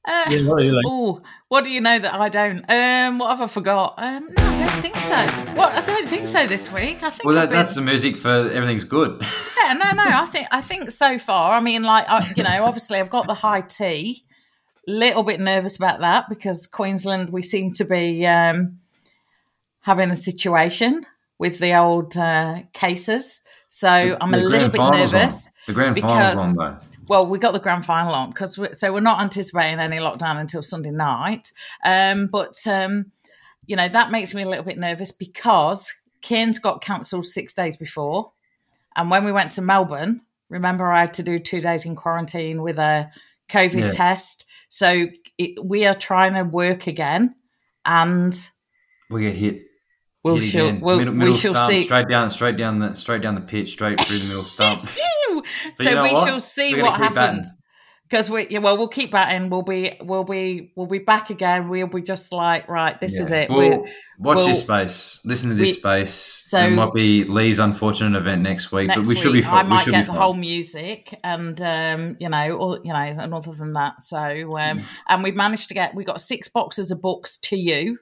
Uh, 0.08 0.26
Yeah, 0.30 0.48
what 0.48 0.64
like? 0.64 0.84
Oh, 0.86 1.22
what 1.48 1.64
do 1.64 1.72
you 1.72 1.82
know 1.82 1.98
that 2.00 2.14
I 2.14 2.30
don't? 2.30 2.64
Um, 2.70 3.18
what 3.20 3.30
have 3.30 3.42
I 3.42 3.48
forgot? 3.48 3.96
Um, 3.98 4.30
no, 4.38 4.44
I 4.46 4.60
don't 4.60 4.82
think 4.82 4.98
so. 5.00 5.16
What? 5.56 5.74
I 5.74 5.82
don't 5.86 6.08
think 6.08 6.28
so 6.28 6.46
this 6.48 6.72
week. 6.72 7.02
I 7.04 7.10
think. 7.10 7.24
well, 7.26 7.38
I've 7.38 7.50
that, 7.50 7.56
that's 7.56 7.76
been- 7.76 7.86
the 7.86 7.92
music 7.92 8.16
for 8.16 8.30
everything's 8.30 8.84
good. 8.84 9.22
yeah, 9.64 9.74
no, 9.74 9.92
no. 9.92 10.04
I 10.08 10.26
think 10.28 10.48
I 10.52 10.62
think 10.62 10.92
so 10.92 11.18
far. 11.18 11.54
I 11.54 11.60
mean, 11.60 11.84
like 11.84 12.06
I, 12.10 12.26
you 12.36 12.44
know, 12.44 12.66
obviously 12.66 13.00
I've 13.00 13.10
got 13.10 13.28
the 13.28 13.34
high 13.36 13.62
tea. 13.62 14.24
Little 14.88 15.24
bit 15.24 15.40
nervous 15.40 15.76
about 15.78 16.02
that 16.02 16.30
because 16.30 16.68
Queensland 16.68 17.32
we 17.32 17.42
seem 17.42 17.72
to 17.74 17.86
be 17.86 18.24
um, 18.28 18.80
having 19.82 20.12
a 20.12 20.16
situation 20.16 21.06
with 21.40 21.58
the 21.60 21.76
old 21.76 22.16
uh, 22.16 22.60
cases. 22.74 23.42
So 23.68 23.90
I'm 24.22 24.34
a 24.34 24.38
little 24.38 24.70
bit 24.70 24.78
final's 24.78 25.14
on. 25.14 25.20
nervous. 25.20 25.50
The 25.66 25.74
grand 25.74 26.00
final's 26.00 26.38
on, 26.38 26.56
though. 26.56 26.78
Well, 27.08 27.28
we 27.28 27.38
got 27.40 27.52
the 27.54 27.60
grand 27.60 27.86
final 27.86 28.14
on 28.14 28.30
because 28.30 28.60
so 28.80 28.94
we're 28.94 29.00
not 29.00 29.22
anticipating 29.22 29.80
any 29.80 29.98
lockdown 29.98 30.40
until 30.40 30.62
Sunday 30.64 30.92
night. 30.92 31.52
Um, 31.84 32.28
but 32.28 32.56
um, 32.68 33.12
you 33.68 33.76
know 33.76 33.88
that 33.88 34.12
makes 34.12 34.34
me 34.34 34.42
a 34.44 34.48
little 34.50 34.64
bit 34.66 34.78
nervous 34.78 35.12
because 35.12 35.94
Cairns 36.22 36.60
got 36.60 36.82
cancelled 36.82 37.26
six 37.26 37.54
days 37.54 37.78
before, 37.78 38.32
and 38.96 39.10
when 39.12 39.24
we 39.26 39.32
went 39.32 39.52
to 39.54 39.62
Melbourne, 39.62 40.22
remember 40.50 40.92
I 40.92 41.02
had 41.02 41.14
to 41.16 41.24
do 41.24 41.40
two 41.40 41.62
days 41.62 41.86
in 41.86 41.96
quarantine 41.96 42.62
with 42.62 42.78
a 42.80 43.12
COVID 43.50 43.74
Yeah. 43.82 43.90
test. 43.90 44.46
So 44.70 45.08
it, 45.38 45.64
we 45.64 45.86
are 45.86 45.94
trying 45.94 46.34
to 46.34 46.44
work 46.44 46.88
again, 46.88 47.36
and 47.86 48.36
We 49.10 49.22
get 49.22 49.36
hit. 49.36 49.64
we'll 50.24 50.38
hit 50.38 50.46
shall, 50.46 50.74
we'll, 50.80 50.98
middle, 50.98 51.14
we 51.14 51.20
middle 51.20 51.36
shall 51.36 51.54
stump, 51.54 51.72
see. 51.72 51.84
Straight 51.84 52.08
down, 52.10 52.32
straight 52.32 52.58
down 52.58 52.80
the, 52.80 52.96
straight 52.96 53.22
down 53.22 53.36
the 53.36 53.42
pitch, 53.42 53.72
straight 53.74 54.02
through 54.02 54.20
the 54.20 54.26
middle 54.28 54.46
stump. 54.46 54.90
So 55.76 55.90
you 55.90 55.96
know 55.96 56.04
we 56.04 56.14
what? 56.14 56.28
shall 56.28 56.40
see 56.40 56.82
what 56.82 56.98
happens 56.98 57.54
because 58.10 58.30
we 58.30 58.48
yeah, 58.50 58.60
well 58.60 58.78
we'll 58.78 58.88
keep 58.88 59.12
batting 59.12 59.50
we'll 59.50 59.64
be 59.64 59.98
we'll 60.02 60.24
be 60.24 60.72
we'll 60.76 60.86
be 60.86 61.00
back 61.00 61.32
again 61.32 61.70
we'll 61.70 61.88
be 61.88 62.02
just 62.04 62.32
like 62.32 62.68
right 62.70 63.00
this 63.00 63.20
is 63.20 63.32
Yeah. 63.32 63.38
it 63.42 63.50
Well, 63.50 63.86
watch 64.20 64.38
we'll- 64.38 64.48
this 64.48 64.60
space. 64.62 65.22
Listen 65.26 65.50
to 65.50 65.56
this 65.56 65.70
we- 65.76 65.80
space. 65.80 66.12
so- 66.14 66.58
there 66.60 66.70
might 66.72 66.94
be 66.94 67.24
Lee's 67.24 67.58
unfortunate 67.58 68.16
event 68.18 68.44
next 68.44 68.72
week, 68.72 68.88
next 68.90 69.00
but 69.00 69.08
we 69.08 69.14
week 69.16 69.24
should 69.24 69.34
be. 69.34 69.40
I 69.44 69.50
Fine. 69.50 69.66
We 69.66 69.70
might 69.72 69.86
get 69.88 70.06
the 70.06 70.12
fine. 70.12 70.22
whole 70.22 70.34
music 70.36 71.20
and 71.24 71.60
um 71.62 72.16
you 72.20 72.30
know 72.30 72.52
or 72.52 72.80
you 72.84 72.94
know 72.94 73.00
and 73.00 73.34
other 73.34 73.54
than 73.54 73.74
that 73.74 74.04
so 74.04 74.56
um 74.58 74.84
and 75.10 75.24
we've 75.24 75.36
managed 75.36 75.68
to 75.70 75.74
get 75.74 75.96
we 75.96 76.04
got 76.04 76.22
six 76.22 76.48
boxes 76.48 76.92
of 76.92 77.02
books 77.02 77.38
to 77.40 77.58
you 77.58 77.98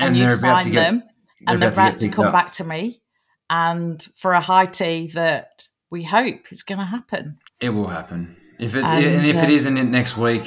and, 0.00 0.16
and 0.16 0.20
they're 0.28 0.36
about 0.38 0.62
to 0.62 0.70
get. 0.70 0.82
them 0.90 1.04
and 1.46 1.62
they're 1.62 1.70
get 1.70 1.78
about 1.78 1.98
to 1.98 2.06
picked 2.06 2.14
come 2.16 2.26
up. 2.26 2.32
back 2.32 2.50
to 2.54 2.64
me 2.64 3.00
and 3.48 4.02
for 4.16 4.32
a 4.32 4.40
high 4.40 4.66
tea 4.66 5.06
that 5.14 5.68
we 5.94 6.02
hope 6.02 6.40
is 6.50 6.62
going 6.68 6.78
to 6.84 6.84
happen 6.96 7.24
It 7.60 7.70
will 7.70 7.88
happen. 7.98 8.20
If 8.58 8.74
it's 8.76 8.86
And, 8.86 9.04
and, 9.04 9.24
if 9.32 9.36
it 9.36 9.50
uh, 9.50 9.58
isn't 9.58 9.76
it 9.82 9.88
next 9.98 10.16
week, 10.16 10.44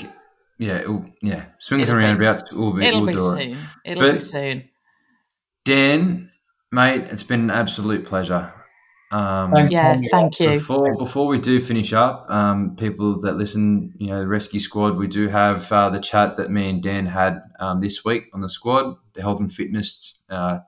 yeah, 0.59 0.77
it'll, 0.83 1.05
yeah, 1.21 1.43
swings 1.59 1.83
It'll 1.83 1.95
and 1.99 2.17
be- 2.19 2.25
roundabouts 2.25 2.53
will 2.53 2.73
be. 2.73 2.85
it'll 2.85 3.01
we'll 3.01 3.15
be 3.15 3.21
do 3.21 3.27
it. 3.33 3.37
soon 3.43 3.67
it'll 3.85 4.13
be 4.13 4.19
soon 4.19 4.57
Dan, 5.65 6.31
mate, 6.71 7.01
it's 7.11 7.23
been 7.23 7.41
an 7.41 7.51
absolute 7.51 8.05
pleasure. 8.05 8.53
Um, 9.11 9.53
Thanks. 9.53 9.71
yeah 9.71 9.93
Tom. 9.93 10.03
thank 10.11 10.39
you 10.41 10.49
Before 10.59 10.97
before 10.97 11.27
we 11.27 11.39
do 11.39 11.61
finish 11.61 11.93
up, 11.93 12.25
um, 12.29 12.75
people 12.75 13.19
that 13.21 13.35
listen, 13.37 13.93
you 13.97 14.07
know, 14.07 14.19
the 14.19 14.27
Rescue 14.27 14.59
Squad, 14.59 14.97
we 14.97 15.07
do 15.07 15.29
have 15.29 15.71
uh, 15.71 15.89
the 15.89 15.99
chat 16.01 16.35
that 16.37 16.51
me 16.51 16.69
and 16.69 16.83
Dan 16.83 17.05
had 17.05 17.39
um, 17.59 17.79
this 17.79 18.03
week 18.03 18.23
on 18.33 18.41
the 18.41 18.49
squad, 18.49 18.95
the 19.13 19.21
health 19.21 19.39
and 19.39 19.51
fitness. 19.51 20.19
Uh, 20.29 20.59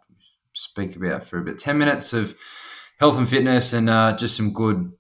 speak 0.54 0.96
about 0.96 1.24
for 1.26 1.38
about 1.40 1.58
ten 1.58 1.78
minutes 1.78 2.14
of 2.14 2.34
health 3.00 3.18
and 3.18 3.30
fitness 3.30 3.74
and 3.74 3.89
uh, 3.89 4.16
just 4.18 4.36
some 4.36 4.52
good, 4.54 4.91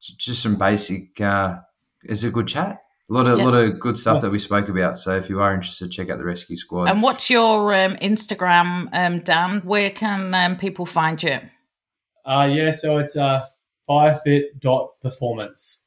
just 0.00 0.42
some 0.42 0.56
basic. 0.56 1.20
Uh, 1.20 1.56
it's 2.02 2.22
a 2.22 2.30
good 2.30 2.46
chat. 2.46 2.80
A 3.10 3.12
lot 3.12 3.26
of 3.26 3.38
Yeah. 3.38 3.44
lot 3.44 3.54
of 3.54 3.80
good 3.80 3.98
stuff 3.98 4.22
that 4.22 4.30
we 4.30 4.38
spoke 4.38 4.68
about. 4.68 4.96
So 4.96 5.16
if 5.16 5.28
you 5.28 5.40
are 5.40 5.54
interested, 5.54 5.90
check 5.90 6.08
out 6.08 6.18
the 6.18 6.24
Rescue 6.24 6.56
Squad. 6.56 6.88
And 6.88 7.02
what's 7.02 7.28
your 7.28 7.74
um, 7.74 7.96
Instagram, 7.96 8.88
um, 8.92 9.20
Dan? 9.20 9.60
Where 9.64 9.90
can 9.90 10.34
um, 10.34 10.56
people 10.56 10.86
find 10.86 11.22
you? 11.22 11.38
Uh, 12.24 12.48
yeah, 12.50 12.70
so 12.70 12.96
it's 12.98 13.14
uh, 13.16 13.44
firefit 13.88 14.58
dot 14.58 14.92
performance. 15.02 15.83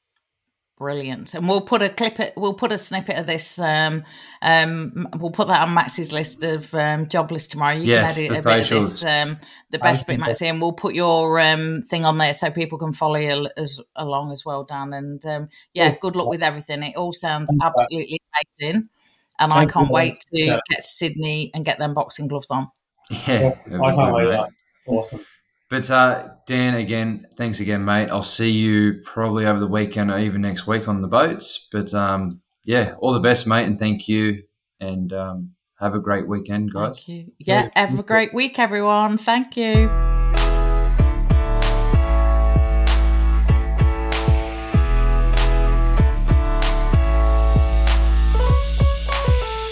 Brilliant. 0.77 1.33
And 1.33 1.49
we'll 1.49 1.61
put 1.61 1.81
a 1.81 1.89
clip. 1.89 2.19
It, 2.19 2.33
we'll 2.37 2.53
put 2.53 2.71
a 2.71 2.77
snippet 2.77 3.17
of 3.17 3.25
this. 3.25 3.59
Um, 3.59 4.03
um, 4.43 5.07
we'll 5.17 5.31
put 5.31 5.47
that 5.47 5.61
on 5.61 5.73
Max's 5.73 6.13
list 6.13 6.43
of 6.43 6.71
um, 6.75 7.09
job 7.09 7.31
list 7.31 7.51
tomorrow. 7.51 7.75
You 7.75 7.85
Yes, 7.85 8.15
can 8.15 8.25
edit 8.25 8.43
the 8.43 8.49
a 8.49 8.53
bit 8.53 8.63
of 8.63 8.69
this. 8.69 9.03
Um, 9.03 9.39
the 9.71 9.79
best 9.79 10.05
bit, 10.05 10.19
think 10.19 10.27
Maxi, 10.27 10.47
and 10.47 10.61
we'll 10.61 10.73
put 10.73 10.93
your 10.93 11.39
um, 11.39 11.81
thing 11.89 12.05
on 12.05 12.19
there 12.19 12.31
so 12.31 12.51
people 12.51 12.77
can 12.77 12.93
follow 12.93 13.15
you 13.15 13.49
as 13.57 13.81
along 13.95 14.31
as 14.31 14.45
well, 14.45 14.65
Dan. 14.65 14.93
And 14.93 15.25
um, 15.25 15.49
yeah, 15.73 15.95
good 15.99 16.15
luck 16.15 16.27
with 16.27 16.43
everything. 16.43 16.83
It 16.83 16.95
all 16.95 17.11
sounds 17.11 17.51
absolutely 17.59 18.21
amazing, 18.61 18.89
and 19.39 19.51
I 19.51 19.61
Thank 19.61 19.69
you, 19.69 19.73
can't 19.73 19.89
wait 19.91 20.17
to 20.31 20.45
get 20.45 20.77
to 20.77 20.83
Sydney 20.83 21.49
and 21.55 21.65
get 21.65 21.79
them 21.79 21.95
boxing 21.95 22.27
gloves 22.27 22.51
on. 22.51 22.69
yeah, 23.09 23.55
it'll 23.65 23.83
I 23.83 23.95
can't 23.95 24.13
wait. 24.13 24.47
Awesome. 24.85 25.25
But 25.69 25.91
uh, 25.91 26.29
Dan, 26.45 26.75
again, 26.75 27.27
thanks 27.35 27.59
again, 27.59 27.83
mate. 27.83 28.09
I'll 28.09 28.23
see 28.23 28.51
you 28.51 29.01
probably 29.03 29.45
over 29.45 29.59
the 29.59 29.67
weekend 29.67 30.11
or 30.11 30.17
even 30.17 30.41
next 30.41 30.65
week 30.65 30.87
on 30.87 31.01
the 31.01 31.07
boats. 31.07 31.67
But 31.71 31.93
um, 31.93 32.41
yeah, 32.63 32.95
all 32.99 33.13
the 33.13 33.19
best, 33.19 33.47
mate, 33.47 33.65
and 33.65 33.77
thank 33.77 34.07
you. 34.07 34.43
And 34.79 35.11
um, 35.11 35.51
have 35.79 35.93
a 35.93 35.99
great 35.99 36.27
weekend, 36.27 36.73
guys. 36.73 36.97
Thank 36.97 37.07
you. 37.07 37.31
Yeah, 37.39 37.67
have 37.75 37.97
a 37.97 38.03
great 38.03 38.33
week, 38.33 38.59
everyone. 38.59 39.17
Thank 39.17 39.57
you. 39.57 40.16